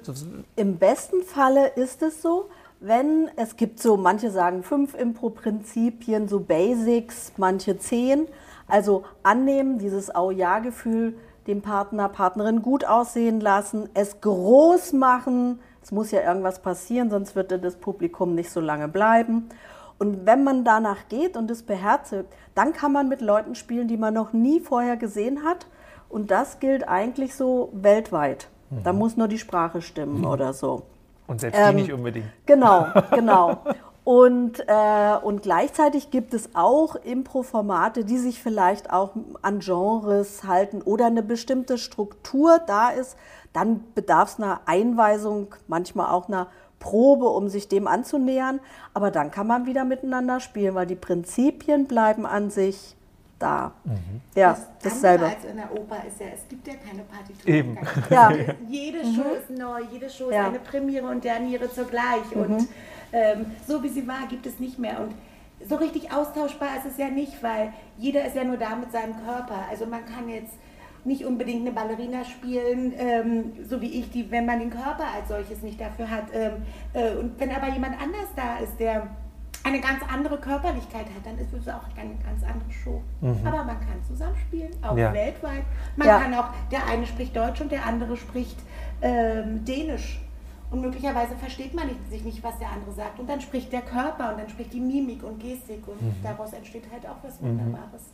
Im 0.56 0.78
besten 0.78 1.24
Falle 1.24 1.68
ist 1.68 2.02
es 2.02 2.22
so 2.22 2.50
wenn 2.80 3.30
es 3.36 3.58
gibt 3.58 3.80
so, 3.80 3.98
manche 3.98 4.32
sagen 4.32 4.64
fünf 4.64 4.94
Impro-Prinzipien, 4.96 6.28
so 6.28 6.40
Basics, 6.40 7.34
manche 7.38 7.78
zehn. 7.78 8.28
Also 8.68 9.04
annehmen, 9.24 9.80
dieses 9.80 10.14
Au-Ja-Gefühl, 10.14 11.18
dem 11.48 11.62
Partner, 11.62 12.08
Partnerin 12.10 12.62
gut 12.62 12.86
aussehen 12.86 13.42
lassen, 13.42 13.90
es 13.94 14.22
groß 14.22 14.94
machen. 14.94 15.60
Es 15.82 15.92
muss 15.92 16.12
ja 16.12 16.22
irgendwas 16.22 16.62
passieren, 16.62 17.10
sonst 17.10 17.36
wird 17.36 17.52
das 17.64 17.76
Publikum 17.78 18.36
nicht 18.36 18.52
so 18.52 18.62
lange 18.62 18.88
bleiben. 18.88 19.50
Und 19.98 20.26
wenn 20.26 20.44
man 20.44 20.64
danach 20.64 21.10
geht 21.10 21.36
und 21.36 21.52
es 21.52 21.64
beherzigt, 21.64 22.30
dann 22.56 22.72
kann 22.72 22.94
man 22.94 23.10
mit 23.10 23.20
Leuten 23.20 23.56
spielen, 23.56 23.88
die 23.88 23.98
man 23.98 24.14
noch 24.14 24.32
nie 24.32 24.60
vorher 24.62 24.96
gesehen 24.96 25.44
hat. 25.44 25.68
Und 26.08 26.32
das 26.32 26.60
gilt 26.60 26.88
eigentlich 26.88 27.36
so 27.36 27.70
weltweit. 27.74 28.48
Mhm. 28.70 28.84
Da 28.84 28.94
muss 28.94 29.18
nur 29.18 29.28
die 29.28 29.38
Sprache 29.38 29.82
stimmen 29.82 30.20
mhm. 30.20 30.26
oder 30.26 30.54
so. 30.54 30.84
Und 31.30 31.40
selbst 31.40 31.58
die 31.58 31.64
ähm, 31.64 31.76
nicht 31.76 31.94
unbedingt. 31.94 32.26
Genau, 32.48 32.88
genau. 33.12 33.60
Und, 34.04 34.62
äh, 34.68 35.16
und 35.22 35.44
gleichzeitig 35.44 36.10
gibt 36.10 36.34
es 36.34 36.56
auch 36.56 36.96
Impro-Formate, 36.96 38.04
die 38.04 38.18
sich 38.18 38.42
vielleicht 38.42 38.92
auch 38.92 39.12
an 39.44 39.60
Genres 39.60 40.44
halten 40.46 40.82
oder 40.82 41.06
eine 41.06 41.22
bestimmte 41.22 41.78
Struktur 41.78 42.60
da 42.66 42.90
ist. 42.90 43.16
Dann 43.54 43.84
bedarf 43.94 44.30
es 44.30 44.44
einer 44.44 44.62
Einweisung, 44.66 45.54
manchmal 45.68 46.12
auch 46.12 46.28
einer 46.28 46.48
Probe, 46.80 47.26
um 47.28 47.50
sich 47.50 47.68
dem 47.68 47.88
anzunähern. 47.88 48.60
Aber 48.96 49.12
dann 49.12 49.30
kann 49.30 49.46
man 49.46 49.68
wieder 49.68 49.86
miteinander 49.86 50.40
spielen, 50.40 50.74
weil 50.74 50.88
die 50.88 50.96
Prinzipien 50.96 51.86
bleiben 51.86 52.26
an 52.26 52.50
sich 52.50 52.96
da. 53.40 53.72
Mhm. 53.84 54.22
Ja, 54.36 54.50
das 54.52 54.68
dasselbe. 54.82 55.26
als 55.26 55.46
in 55.46 55.58
der 55.58 55.72
Oper 55.72 56.04
ist 56.08 56.20
ja, 56.20 56.28
es 56.34 56.48
gibt 56.48 56.68
ja 56.68 56.74
keine 56.76 57.04
Partitur. 57.04 57.48
Eben. 57.48 57.78
Ja. 58.10 58.32
Jede 58.70 59.04
mhm. 59.04 59.16
Show 59.16 59.34
ist 59.40 59.50
neu, 59.50 59.82
jede 59.92 60.10
Show 60.10 60.32
ja. 60.32 60.44
ist 60.44 60.48
eine 60.50 60.60
Premiere 60.60 61.08
und 61.08 61.24
Derniere 61.24 61.72
zugleich. 61.72 62.36
Mhm. 62.36 62.42
Und 62.42 62.68
ähm, 63.12 63.46
so 63.68 63.82
wie 63.82 63.90
sie 63.90 64.08
war, 64.08 64.28
gibt 64.30 64.46
es 64.46 64.60
nicht 64.60 64.78
mehr. 64.78 65.00
Und 65.00 65.14
so 65.68 65.76
richtig 65.76 66.12
austauschbar 66.12 66.78
ist 66.78 66.92
es 66.92 66.98
ja 66.98 67.10
nicht, 67.10 67.42
weil 67.44 67.74
jeder 67.98 68.26
ist 68.26 68.36
ja 68.36 68.44
nur 68.44 68.58
da 68.58 68.76
mit 68.76 68.92
seinem 68.92 69.16
Körper. 69.26 69.66
Also 69.70 69.86
man 69.86 70.06
kann 70.06 70.30
jetzt 70.30 70.54
nicht 71.06 71.26
unbedingt 71.26 71.62
eine 71.62 71.72
Ballerina 71.72 72.24
spielen, 72.26 72.94
ähm, 72.98 73.54
so 73.68 73.82
wie 73.82 74.00
ich, 74.00 74.12
die, 74.12 74.30
wenn 74.32 74.46
man 74.46 74.60
den 74.60 74.70
Körper 74.70 75.06
als 75.16 75.30
solches 75.30 75.62
nicht 75.62 75.80
dafür 75.80 76.10
hat. 76.10 76.26
Ähm, 76.34 76.54
äh, 76.94 77.16
und 77.16 77.40
wenn 77.40 77.52
aber 77.52 77.70
jemand 77.70 78.02
anders 78.02 78.28
da 78.36 78.58
ist, 78.58 78.80
der 78.80 79.08
eine 79.64 79.82
ganz 79.82 80.02
andere 80.12 80.38
Körperlichkeit 80.38 81.06
hat, 81.06 81.26
dann 81.26 81.38
ist 81.38 81.54
es 81.54 81.68
auch 81.68 81.84
eine 81.98 82.16
ganz 82.24 82.44
andere 82.44 82.72
Show. 82.72 83.02
Mhm. 83.22 83.46
Aber 83.46 83.64
man 83.64 83.80
kann 83.80 84.04
zusammenspielen, 84.08 84.72
auch 84.82 84.98
ja. 84.98 85.14
weltweit. 85.14 85.64
Man 85.96 86.08
ja. 86.08 86.20
kann 86.20 86.34
auch, 86.34 86.50
der 86.72 86.86
eine 86.88 87.06
spricht 87.06 87.36
Deutsch 87.36 87.62
und 87.62 87.72
der 87.72 87.86
andere 87.86 88.16
spricht 88.18 88.58
ähm, 89.02 89.66
Dänisch. 89.66 90.22
Und 90.72 90.82
möglicherweise 90.82 91.36
versteht 91.36 91.74
man 91.74 91.88
nicht, 91.88 92.10
sich 92.10 92.24
nicht, 92.24 92.44
was 92.44 92.58
der 92.60 92.70
andere 92.70 92.92
sagt. 92.94 93.20
Und 93.20 93.28
dann 93.28 93.42
spricht 93.42 93.74
der 93.74 93.82
Körper 93.82 94.32
und 94.32 94.40
dann 94.40 94.50
spricht 94.50 94.72
die 94.72 94.80
Mimik 94.80 95.24
und 95.24 95.40
Gestik 95.40 95.88
und 95.88 96.02
mhm. 96.02 96.16
daraus 96.22 96.54
entsteht 96.54 96.84
halt 96.92 97.06
auch 97.06 97.18
was 97.24 97.42
mhm. 97.42 97.60
Wunderbares. 97.60 98.14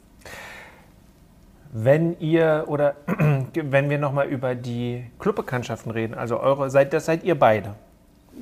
Wenn 1.73 2.17
ihr 2.19 2.63
oder 2.67 2.95
wenn 3.53 3.89
wir 3.89 3.97
nochmal 3.97 4.27
über 4.27 4.55
die 4.55 5.05
Clubbekanntschaften 5.19 5.91
reden, 5.91 6.13
also 6.13 6.39
eure, 6.39 6.69
seid, 6.69 6.93
das 6.93 7.05
seid 7.05 7.23
ihr 7.23 7.37
beide. 7.37 7.75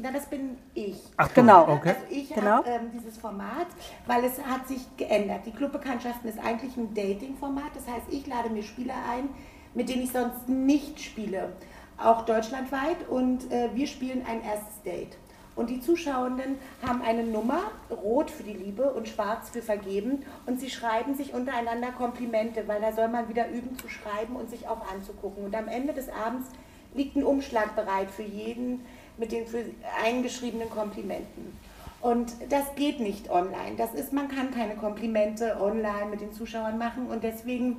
Na, 0.02 0.12
das 0.12 0.26
bin 0.26 0.58
ich. 0.74 0.98
Ach, 1.18 1.32
genau. 1.34 1.68
Okay. 1.68 1.90
Also 1.90 2.02
ich 2.10 2.34
genau. 2.34 2.58
habe 2.58 2.70
ähm, 2.70 2.92
dieses 2.94 3.18
Format, 3.18 3.68
weil 4.08 4.24
es 4.24 4.44
hat 4.44 4.68
sich 4.68 4.82
geändert. 4.98 5.42
Die 5.46 5.52
Clubbekanntschaften 5.52 6.30
ist 6.30 6.40
eigentlich 6.40 6.76
ein 6.78 6.94
Dating-Format. 6.94 7.76
Das 7.76 7.88
heißt, 7.88 8.08
ich 8.10 8.26
lade 8.28 8.50
mir 8.50 8.64
Spieler 8.64 8.96
ein, 9.10 9.30
mit 9.74 9.90
denen 9.90 10.04
ich 10.04 10.12
sonst 10.12 10.50
nicht 10.50 11.02
spiele. 11.02 11.54
Auch 11.98 12.26
deutschlandweit. 12.26 13.08
Und 13.08 13.52
äh, 13.52 13.70
wir 13.74 13.88
spielen 13.88 14.26
ein 14.28 14.44
erstes 14.44 14.82
Date. 14.84 15.18
Und 15.56 15.70
die 15.70 15.80
Zuschauenden 15.80 16.58
haben 16.86 17.04
eine 17.04 17.24
Nummer, 17.24 17.60
rot 17.92 18.32
für 18.32 18.42
die 18.42 18.54
Liebe 18.54 18.92
und 18.92 19.08
schwarz 19.08 19.50
für 19.50 19.62
vergeben. 19.62 20.24
Und 20.48 20.60
sie 20.60 20.72
schreiben 20.72 21.14
sich 21.14 21.34
untereinander 21.36 21.92
Komplimente, 21.92 22.68
weil 22.68 22.82
da 22.82 22.92
soll 22.92 23.08
man 23.08 23.30
wieder 23.30 23.50
üben 23.50 23.78
zu 23.78 23.88
schreiben 23.88 24.36
und 24.36 24.50
sich 24.50 24.68
auch 24.68 24.92
anzugucken. 24.92 25.46
Und 25.46 25.56
am 25.56 25.68
Ende 25.68 25.94
des 25.94 26.10
Abends 26.10 26.50
liegt 26.96 27.16
ein 27.16 27.24
Umschlag 27.24 27.76
bereit 27.76 28.10
für 28.10 28.24
jeden, 28.24 28.86
mit 29.18 29.32
den 29.32 29.48
für 29.48 29.64
eingeschriebenen 30.04 30.70
Komplimenten. 30.70 31.58
Und 32.02 32.34
das 32.50 32.76
geht 32.76 33.00
nicht 33.00 33.30
online. 33.30 33.76
Das 33.78 33.94
ist, 33.94 34.12
man 34.12 34.28
kann 34.28 34.52
keine 34.52 34.76
Komplimente 34.76 35.58
online 35.62 36.08
mit 36.10 36.20
den 36.20 36.34
Zuschauern 36.34 36.78
machen. 36.78 37.08
Und 37.08 37.24
deswegen 37.24 37.78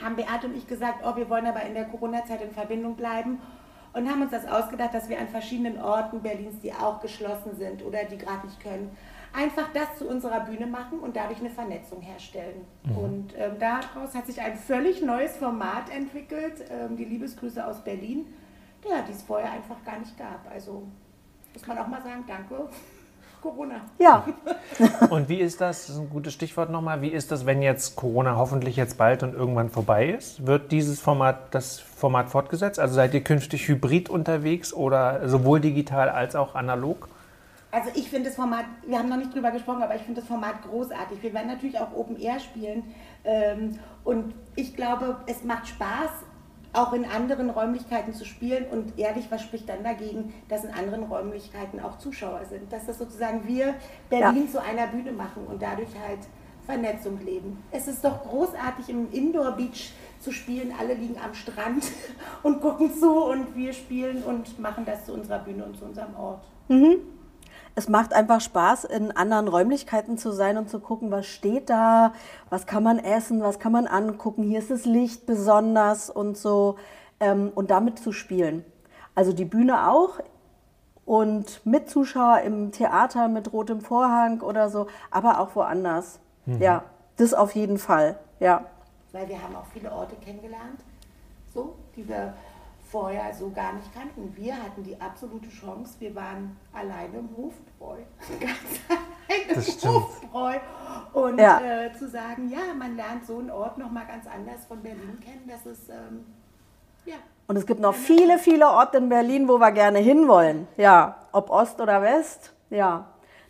haben 0.00 0.16
Beate 0.16 0.46
und 0.46 0.56
ich 0.56 0.68
gesagt, 0.68 1.00
oh, 1.04 1.16
wir 1.16 1.28
wollen 1.28 1.46
aber 1.46 1.62
in 1.62 1.74
der 1.74 1.86
Corona-Zeit 1.86 2.40
in 2.42 2.52
Verbindung 2.52 2.94
bleiben 2.94 3.40
und 3.94 4.08
haben 4.08 4.22
uns 4.22 4.30
das 4.30 4.46
ausgedacht, 4.46 4.94
dass 4.94 5.08
wir 5.08 5.18
an 5.18 5.28
verschiedenen 5.28 5.80
Orten 5.80 6.20
Berlins, 6.20 6.60
die 6.62 6.72
auch 6.72 7.00
geschlossen 7.00 7.56
sind 7.56 7.84
oder 7.84 8.04
die 8.04 8.18
gerade 8.18 8.46
nicht 8.46 8.60
können, 8.60 8.96
einfach 9.32 9.68
das 9.74 9.98
zu 9.98 10.08
unserer 10.08 10.40
Bühne 10.40 10.66
machen 10.66 11.00
und 11.00 11.16
dadurch 11.16 11.40
eine 11.40 11.50
Vernetzung 11.50 12.00
herstellen. 12.00 12.64
Mhm. 12.84 12.96
Und 12.96 13.34
ähm, 13.36 13.52
daraus 13.58 14.14
hat 14.14 14.26
sich 14.26 14.40
ein 14.40 14.56
völlig 14.56 15.02
neues 15.02 15.36
Format 15.36 15.90
entwickelt, 15.90 16.64
ähm, 16.70 16.96
die 16.96 17.04
Liebesgrüße 17.04 17.66
aus 17.66 17.82
Berlin 17.82 18.26
ja, 18.84 19.02
die 19.02 19.12
es 19.12 19.22
vorher 19.22 19.52
einfach 19.52 19.82
gar 19.84 19.98
nicht 19.98 20.16
gab. 20.18 20.50
Also 20.50 20.84
muss 21.54 21.66
man 21.66 21.78
auch 21.78 21.86
mal 21.88 22.02
sagen, 22.02 22.24
danke. 22.26 22.68
Corona. 23.40 23.82
Ja. 23.98 24.26
und 25.10 25.28
wie 25.28 25.38
ist 25.38 25.60
das, 25.60 25.86
das 25.86 25.96
ist 25.96 26.00
ein 26.00 26.10
gutes 26.10 26.32
Stichwort 26.32 26.70
nochmal, 26.70 27.02
wie 27.02 27.08
ist 27.08 27.30
das, 27.30 27.46
wenn 27.46 27.62
jetzt 27.62 27.94
Corona 27.94 28.36
hoffentlich 28.36 28.76
jetzt 28.76 28.98
bald 28.98 29.22
und 29.22 29.34
irgendwann 29.34 29.70
vorbei 29.70 30.08
ist? 30.08 30.46
Wird 30.46 30.72
dieses 30.72 31.00
Format, 31.00 31.54
das 31.54 31.78
Format 31.78 32.30
fortgesetzt? 32.30 32.80
Also 32.80 32.94
seid 32.94 33.14
ihr 33.14 33.22
künftig 33.22 33.68
hybrid 33.68 34.08
unterwegs 34.08 34.72
oder 34.72 35.28
sowohl 35.28 35.60
digital 35.60 36.08
als 36.08 36.34
auch 36.34 36.54
analog? 36.56 37.08
Also 37.70 37.90
ich 37.94 38.08
finde 38.08 38.28
das 38.30 38.36
Format, 38.36 38.64
wir 38.86 38.98
haben 38.98 39.10
noch 39.10 39.18
nicht 39.18 39.34
drüber 39.34 39.50
gesprochen, 39.50 39.82
aber 39.82 39.94
ich 39.94 40.02
finde 40.02 40.20
das 40.20 40.28
Format 40.28 40.62
großartig. 40.62 41.22
Wir 41.22 41.34
werden 41.34 41.48
natürlich 41.48 41.78
auch 41.78 41.94
Open 41.94 42.18
Air 42.18 42.40
spielen 42.40 42.82
ähm, 43.24 43.78
und 44.04 44.34
ich 44.56 44.74
glaube, 44.74 45.18
es 45.26 45.44
macht 45.44 45.68
Spaß, 45.68 46.10
auch 46.72 46.92
in 46.92 47.04
anderen 47.04 47.50
Räumlichkeiten 47.50 48.12
zu 48.12 48.24
spielen. 48.24 48.66
Und 48.70 48.98
ehrlich, 48.98 49.26
was 49.30 49.42
spricht 49.42 49.68
dann 49.68 49.82
dagegen, 49.82 50.32
dass 50.48 50.64
in 50.64 50.70
anderen 50.70 51.04
Räumlichkeiten 51.04 51.80
auch 51.80 51.98
Zuschauer 51.98 52.42
sind? 52.48 52.72
Dass 52.72 52.86
das 52.86 52.98
sozusagen 52.98 53.46
wir 53.46 53.74
Berlin 54.10 54.44
ja. 54.46 54.52
zu 54.52 54.62
einer 54.62 54.86
Bühne 54.86 55.12
machen 55.12 55.46
und 55.46 55.62
dadurch 55.62 55.90
halt 56.06 56.20
Vernetzung 56.66 57.18
leben. 57.24 57.62
Es 57.70 57.88
ist 57.88 58.04
doch 58.04 58.22
großartig 58.24 58.90
im 58.90 59.10
Indoor 59.10 59.52
Beach 59.52 59.92
zu 60.20 60.32
spielen. 60.32 60.72
Alle 60.78 60.94
liegen 60.94 61.16
am 61.18 61.34
Strand 61.34 61.84
und 62.42 62.60
gucken 62.60 62.92
zu 62.94 63.24
und 63.24 63.56
wir 63.56 63.72
spielen 63.72 64.22
und 64.22 64.58
machen 64.58 64.84
das 64.84 65.06
zu 65.06 65.14
unserer 65.14 65.38
Bühne 65.38 65.64
und 65.64 65.78
zu 65.78 65.86
unserem 65.86 66.14
Ort. 66.16 66.44
Mhm 66.68 67.17
es 67.78 67.88
macht 67.88 68.12
einfach 68.12 68.40
Spaß, 68.40 68.84
in 68.84 69.12
anderen 69.16 69.46
Räumlichkeiten 69.46 70.18
zu 70.18 70.32
sein 70.32 70.58
und 70.58 70.68
zu 70.68 70.80
gucken, 70.80 71.12
was 71.12 71.26
steht 71.26 71.70
da, 71.70 72.12
was 72.50 72.66
kann 72.66 72.82
man 72.82 72.98
essen, 72.98 73.40
was 73.40 73.60
kann 73.60 73.70
man 73.70 73.86
angucken. 73.86 74.42
Hier 74.42 74.58
ist 74.58 74.72
das 74.72 74.84
Licht 74.84 75.26
besonders 75.26 76.10
und 76.10 76.36
so. 76.36 76.76
Ähm, 77.20 77.52
und 77.54 77.70
damit 77.70 78.00
zu 78.00 78.12
spielen. 78.12 78.64
Also 79.14 79.32
die 79.32 79.44
Bühne 79.44 79.88
auch 79.88 80.20
und 81.04 81.64
mit 81.64 81.88
Zuschauer 81.88 82.40
im 82.40 82.72
Theater 82.72 83.28
mit 83.28 83.52
rotem 83.52 83.80
Vorhang 83.80 84.40
oder 84.40 84.70
so, 84.70 84.88
aber 85.10 85.40
auch 85.40 85.54
woanders. 85.54 86.18
Mhm. 86.46 86.60
Ja, 86.60 86.84
das 87.16 87.32
auf 87.32 87.54
jeden 87.54 87.78
Fall. 87.78 88.18
Ja. 88.40 88.66
Weil 89.12 89.28
wir 89.28 89.40
haben 89.40 89.54
auch 89.54 89.66
viele 89.72 89.90
Orte 89.90 90.16
kennengelernt, 90.16 90.80
so, 91.54 91.74
die 91.96 92.08
wir 92.08 92.34
vorher 92.90 93.32
so 93.34 93.50
gar 93.50 93.72
nicht 93.74 93.92
kannten. 93.92 94.34
Wir 94.36 94.54
hatten 94.54 94.82
die 94.82 94.98
absolute 95.00 95.48
Chance, 95.48 95.94
wir 96.00 96.14
waren 96.14 96.56
alleine 96.72 97.18
im 97.18 97.28
Hof, 97.36 97.54
boy, 97.78 97.98
ganz 98.40 98.80
ein 99.28 99.54
Das 99.54 99.72
stimmt. 99.72 99.94
Hofbräu. 99.94 100.58
Und 101.12 101.38
Ja. 101.38 101.60
äh, 101.60 101.92
zu 101.94 102.08
sagen, 102.08 102.48
ja, 102.50 102.72
man 102.76 102.96
lernt 102.96 103.26
so 103.26 103.38
einen 103.38 103.50
Ort 103.50 103.78
nochmal 103.78 104.06
ganz 104.06 104.26
anders 104.26 104.64
von 104.66 104.82
Berlin 104.82 105.18
kennen, 105.22 105.48
das 105.48 105.66
ist, 105.66 105.88
ähm, 105.90 106.24
ja. 107.04 107.16
Und 107.46 107.56
es 107.56 107.64
gibt 107.66 107.80
noch 107.80 107.94
viele, 107.94 108.38
viele 108.38 108.68
Orte 108.68 108.98
in 108.98 109.08
Berlin, 109.08 109.48
wo 109.48 109.58
wir 109.58 109.72
gerne 109.72 109.98
hinwollen. 109.98 110.68
Ja, 110.76 111.16
ob 111.32 111.50
Ost 111.50 111.80
oder 111.80 112.02
West. 112.02 112.52
Ja. 112.70 113.06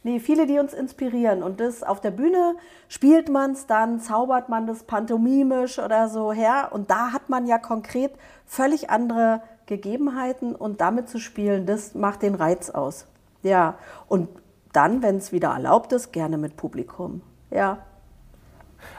Nee, 0.09 0.21
viele, 0.21 0.47
die 0.47 0.59
uns 0.59 0.73
inspirieren. 0.73 1.43
Und 1.43 1.61
das 1.61 1.83
auf 1.83 2.01
der 2.01 2.11
Bühne 2.11 2.55
spielt 2.89 3.29
man 3.29 3.51
es 3.51 3.67
dann, 3.67 4.01
zaubert 4.01 4.49
man 4.49 4.67
das 4.67 4.85
pantomimisch 4.85 5.79
oder 5.79 6.09
so 6.09 6.33
her. 6.33 6.71
Und 6.71 6.91
da 6.91 7.13
hat 7.13 7.29
man 7.29 7.47
ja 7.47 7.59
konkret 7.59 8.13
völlig 8.47 8.89
andere 8.89 9.43
Gegebenheiten. 9.67 10.55
Und 10.55 10.81
damit 10.81 11.11
zu 11.11 11.19
spielen, 11.19 11.67
das 11.67 11.95
macht 11.95 12.23
den 12.23 12.35
Reiz 12.35 12.71
aus. 12.71 13.07
Ja. 13.43 13.75
Und 14.07 14.31
dann, 14.73 15.03
wenn 15.03 15.19
es 15.19 15.31
wieder 15.31 15.51
erlaubt 15.51 15.93
ist, 15.93 16.11
gerne 16.11 16.39
mit 16.39 16.57
Publikum. 16.57 17.21
Ja. 17.51 17.77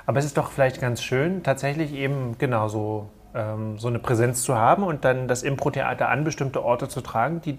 Aber 0.06 0.20
es 0.20 0.26
ist 0.26 0.38
doch 0.38 0.52
vielleicht 0.52 0.80
ganz 0.80 1.02
schön, 1.02 1.42
tatsächlich 1.42 1.92
eben 1.94 2.38
genau 2.38 2.68
so, 2.68 3.10
ähm, 3.34 3.80
so 3.80 3.88
eine 3.88 3.98
Präsenz 3.98 4.44
zu 4.44 4.60
haben 4.60 4.84
und 4.84 5.06
dann 5.06 5.28
das 5.28 5.42
Impro-Theater 5.42 6.08
an 6.08 6.24
bestimmte 6.24 6.64
Orte 6.64 6.88
zu 6.88 7.02
tragen, 7.02 7.42
die 7.42 7.58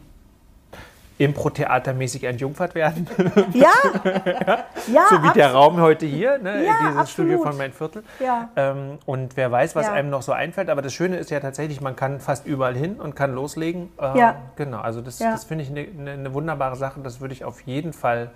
Impro-Theatermäßig 1.21 2.25
entjungfert 2.25 2.75
werden. 2.75 3.07
Ja, 3.53 3.69
ja 4.91 5.07
so 5.11 5.23
wie 5.23 5.33
der 5.33 5.49
absolut. 5.49 5.55
Raum 5.55 5.81
heute 5.81 6.07
hier, 6.07 6.39
ne? 6.39 6.65
Ja, 6.65 6.73
dieses 6.81 6.97
absolut. 6.97 7.09
Studio 7.09 7.43
von 7.43 7.57
Mein 7.59 7.73
Viertel. 7.73 8.03
Ja. 8.21 8.49
Ähm, 8.57 8.99
und 9.05 9.37
wer 9.37 9.53
weiß, 9.53 9.77
was 9.77 9.87
Ja. 9.87 9.93
einem 9.93 10.09
noch 10.09 10.23
so 10.23 10.33
einfällt. 10.33 10.71
Aber 10.71 10.81
das 10.81 10.95
Schöne 10.95 11.17
ist 11.19 11.31
ja 11.31 11.41
tatsächlich, 11.41 11.81
man 11.83 11.95
kann 11.95 12.21
fast 12.21 12.47
überall 12.47 12.75
hin 12.75 12.97
und 12.97 13.15
kann 13.15 13.35
loslegen. 13.35 13.91
Ähm, 14.01 14.17
Ja. 14.17 14.37
Genau, 14.57 14.81
also 14.81 15.03
das, 15.03 15.19
das 15.19 15.45
finde 15.45 15.65
ich 15.65 15.71
eine 15.71 15.85
ne, 15.89 16.17
ne 16.17 16.33
wunderbare 16.35 16.77
Sache. 16.77 17.01
Das 17.03 17.21
würde 17.21 17.35
ich 17.35 17.45
auf 17.45 17.61
jeden 17.63 17.93
Fall, 17.93 18.31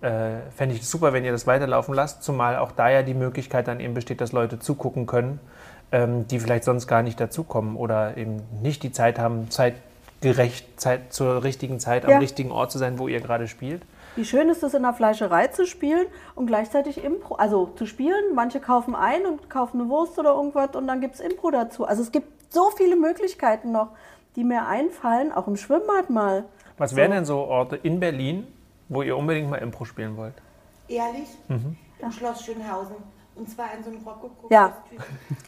äh, 0.00 0.40
fände 0.56 0.74
ich 0.74 0.84
super, 0.86 1.12
wenn 1.12 1.24
ihr 1.24 1.32
das 1.32 1.46
weiterlaufen 1.46 1.94
lasst. 1.94 2.24
Zumal 2.24 2.56
auch 2.56 2.72
da 2.72 2.88
ja 2.90 3.02
die 3.02 3.14
Möglichkeit 3.14 3.68
dann 3.68 3.78
eben 3.78 3.94
besteht, 3.94 4.20
dass 4.20 4.32
Leute 4.32 4.58
zugucken 4.58 5.06
können, 5.06 5.38
ähm, 5.92 6.26
die 6.26 6.40
vielleicht 6.40 6.64
sonst 6.64 6.88
gar 6.88 7.02
nicht 7.04 7.20
dazukommen 7.20 7.76
oder 7.76 8.16
eben 8.16 8.42
nicht 8.60 8.82
die 8.82 8.90
Zeit 8.90 9.20
haben, 9.20 9.50
zeitgerecht, 10.34 10.80
Zeit, 10.80 11.12
zur 11.12 11.42
richtigen 11.44 11.78
Zeit 11.80 12.04
am 12.04 12.10
Ja. 12.12 12.18
richtigen 12.18 12.50
Ort 12.50 12.72
zu 12.72 12.78
sein, 12.78 12.98
wo 12.98 13.08
ihr 13.08 13.20
gerade 13.20 13.48
spielt. 13.48 13.82
Wie 14.16 14.24
schön 14.24 14.48
ist 14.48 14.62
es, 14.62 14.74
in 14.74 14.82
der 14.82 14.92
Fleischerei 14.94 15.48
zu 15.48 15.66
spielen 15.66 16.06
und 16.34 16.46
gleichzeitig 16.46 17.02
Impro, 17.02 17.34
also 17.34 17.66
zu 17.76 17.84
spielen. 17.86 18.34
Manche 18.34 18.60
kaufen 18.60 18.94
ein 18.94 19.26
und 19.26 19.50
kaufen 19.50 19.80
eine 19.80 19.90
Wurst 19.90 20.18
oder 20.18 20.34
irgendwas 20.34 20.70
und 20.76 20.86
dann 20.86 21.00
gibt 21.00 21.14
es 21.16 21.20
Impro 21.20 21.50
dazu. 21.50 21.84
Also 21.84 22.02
es 22.02 22.12
gibt 22.12 22.52
so 22.52 22.70
viele 22.76 22.96
Möglichkeiten 22.96 23.72
noch, 23.72 23.88
die 24.36 24.44
mir 24.44 24.66
einfallen, 24.66 25.32
auch 25.32 25.48
im 25.48 25.56
Schwimmbad 25.56 26.10
mal. 26.10 26.44
Was 26.78 26.94
wären 26.96 27.10
denn 27.10 27.24
so 27.24 27.38
Orte 27.38 27.76
in 27.76 27.98
Berlin, 28.00 28.46
wo 28.88 29.02
ihr 29.02 29.16
unbedingt 29.16 29.50
mal 29.50 29.56
Impro 29.56 29.84
spielen 29.84 30.16
wollt? 30.16 30.34
Ehrlich? 30.88 31.28
Im 31.48 32.12
Schloss 32.12 32.44
Schönhausen. 32.44 32.96
Und 33.36 33.50
zwar 33.50 33.66
in 33.76 33.82
so 33.82 33.90
einem 33.90 34.06
rokoko 34.06 34.46
Ja. 34.50 34.76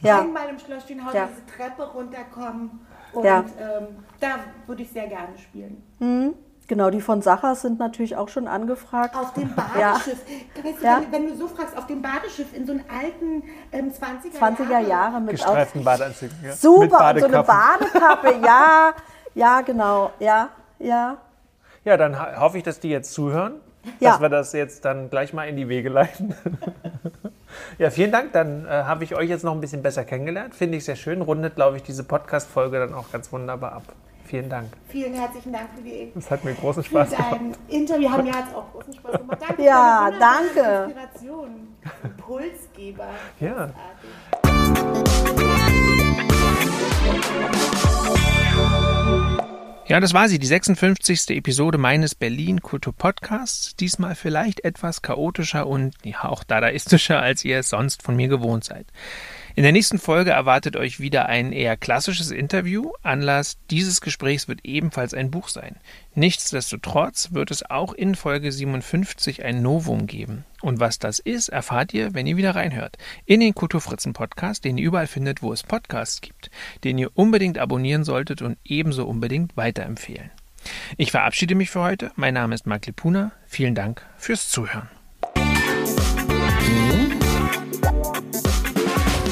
Ja. 0.01 0.19
Einmal 0.21 0.49
im 0.49 0.59
Schloss 0.59 0.85
Schönhausen 0.85 1.15
Ja. 1.15 1.29
diese 1.29 1.45
Treppe 1.45 1.83
runterkommen. 1.93 2.85
Und 3.17 3.25
Ja. 3.25 3.39
ähm, 3.59 3.87
da 4.19 4.27
würde 4.67 4.83
ich 4.83 4.91
sehr 4.91 5.07
gerne 5.07 5.37
spielen. 5.37 6.33
Genau, 6.67 6.89
die 6.89 6.99
von 7.01 7.21
Sachers 7.21 7.61
sind 7.61 7.79
natürlich 7.79 8.15
auch 8.17 8.27
schon 8.29 8.47
angefragt. 8.47 9.15
Auf 9.15 9.33
dem 9.33 9.53
Badeschiff. 9.55 10.19
Weißt 10.63 10.81
du, 10.81 10.85
Ja. 10.85 11.01
wenn, 11.09 11.11
wenn 11.23 11.27
du 11.31 11.35
so 11.37 11.47
fragst, 11.47 11.77
auf 11.77 11.87
dem 11.87 12.01
Badeschiff 12.01 12.53
in 12.53 12.65
so 12.65 12.73
einem 12.73 12.83
alten 12.93 13.43
ähm, 13.71 13.89
20er, 13.91 14.37
20er 14.37 14.79
Jahre 14.87 15.21
mit 15.21 15.31
Gestreiften 15.31 15.83
Badeanzügen. 15.83 16.35
Ja? 16.43 16.49
Mit 16.49 16.57
super 16.59 16.81
und 16.81 17.19
so 17.19 17.25
eine 17.25 17.43
Badekappen. 17.43 17.87
Badekappe. 17.93 18.35
Ja, 18.45 18.93
ja, 19.33 19.61
genau. 19.61 20.11
Ja, 20.19 20.49
ja. 20.79 21.17
Ja, 21.85 21.95
dann 21.97 22.19
ho- 22.19 22.39
hoffe 22.41 22.57
ich, 22.57 22.63
dass 22.63 22.79
die 22.81 22.89
jetzt 22.89 23.13
zuhören, 23.13 23.53
Ja. 24.01 24.11
dass 24.11 24.21
wir 24.21 24.29
das 24.29 24.51
jetzt 24.51 24.83
dann 24.83 25.09
gleich 25.09 25.33
mal 25.33 25.45
in 25.47 25.55
die 25.55 25.69
Wege 25.69 25.87
leiten. 25.89 26.35
ja, 27.77 27.89
vielen 27.89 28.11
Dank. 28.11 28.31
Dann 28.33 28.65
äh, 28.65 28.69
habe 28.69 29.03
ich 29.03 29.15
euch 29.15 29.29
jetzt 29.29 29.43
noch 29.43 29.53
ein 29.53 29.61
bisschen 29.61 29.81
besser 29.83 30.03
kennengelernt. 30.05 30.55
Finde 30.55 30.77
ich 30.77 30.85
sehr 30.85 30.95
schön. 30.95 31.21
Rundet, 31.21 31.55
glaube 31.55 31.77
ich, 31.77 31.83
diese 31.83 32.03
Podcast-Folge 32.03 32.79
dann 32.79 32.93
auch 32.93 33.11
ganz 33.11 33.31
wunderbar 33.31 33.73
ab. 33.73 33.83
Vielen 34.25 34.49
Dank. 34.49 34.67
Vielen 34.89 35.13
herzlichen 35.13 35.53
Dank 35.53 35.69
für 35.75 35.81
die 35.81 36.11
Das 36.13 36.29
hat 36.29 36.43
mir 36.43 36.53
großen 36.53 36.83
Spaß 36.83 37.11
gemacht. 37.11 37.31
dein 37.31 37.55
Interview. 37.69 38.09
Haben 38.09 38.23
mir 38.25 38.33
jetzt 38.33 38.53
auch 38.53 38.71
großen 38.73 38.93
Spaß 38.93 39.17
gemacht. 39.19 39.37
Danke 39.47 39.63
Ja, 39.63 40.09
für 40.11 40.19
danke. 40.19 40.93
Inspiration. 40.93 41.67
Impulsgeber. 42.03 43.07
Ja. 43.39 43.69
Großartig. 47.13 47.86
Ja, 49.87 50.01
das 50.01 50.13
war 50.13 50.27
sie, 50.27 50.37
die 50.37 50.47
56. 50.47 51.29
Episode 51.29 51.77
meines 51.77 52.13
Berlin 52.13 52.61
Kultur 52.61 52.93
Podcasts. 52.93 53.73
Diesmal 53.77 54.15
vielleicht 54.15 54.65
etwas 54.65 55.01
chaotischer 55.01 55.65
und 55.65 55.95
ja, 56.03 56.25
auch 56.25 56.43
dadaistischer, 56.43 57.21
als 57.21 57.45
ihr 57.45 57.59
es 57.59 57.69
sonst 57.69 58.03
von 58.03 58.17
mir 58.17 58.27
gewohnt 58.27 58.65
seid. 58.65 58.85
In 59.57 59.63
der 59.63 59.71
nächsten 59.71 59.97
Folge 59.97 60.29
erwartet 60.29 60.75
euch 60.75 60.99
wieder 60.99 61.25
ein 61.25 61.51
eher 61.51 61.75
klassisches 61.77 62.29
Interview. 62.29 62.91
Anlass 63.01 63.57
dieses 63.71 64.01
Gesprächs 64.01 64.47
wird 64.47 64.59
ebenfalls 64.63 65.15
ein 65.15 65.31
Buch 65.31 65.47
sein. 65.47 65.77
Nichtsdestotrotz 66.13 67.29
wird 67.31 67.49
es 67.49 67.67
auch 67.67 67.93
in 67.93 68.13
Folge 68.13 68.51
57 68.51 69.43
ein 69.43 69.63
Novum 69.63 70.05
geben. 70.05 70.45
Und 70.61 70.79
was 70.79 70.99
das 70.99 71.17
ist, 71.17 71.49
erfahrt 71.49 71.91
ihr, 71.91 72.13
wenn 72.13 72.27
ihr 72.27 72.37
wieder 72.37 72.53
reinhört. 72.53 72.99
In 73.25 73.39
den 73.39 73.55
Kulturfritzen 73.55 74.13
Podcast, 74.13 74.63
den 74.63 74.77
ihr 74.77 74.85
überall 74.85 75.07
findet, 75.07 75.41
wo 75.41 75.51
es 75.51 75.63
Podcasts 75.63 76.21
gibt, 76.21 76.51
den 76.83 76.99
ihr 76.99 77.09
unbedingt 77.15 77.57
abonnieren 77.57 78.03
solltet 78.03 78.43
und 78.43 78.59
ebenso 78.63 79.07
unbedingt 79.07 79.57
weiterempfehlen. 79.57 80.29
Ich 80.97 81.09
verabschiede 81.09 81.55
mich 81.55 81.71
für 81.71 81.81
heute. 81.81 82.11
Mein 82.15 82.35
Name 82.35 82.53
ist 82.53 82.67
Mark 82.67 82.85
Lepuna. 82.85 83.31
Vielen 83.47 83.73
Dank 83.73 84.05
fürs 84.19 84.51
Zuhören. 84.51 84.87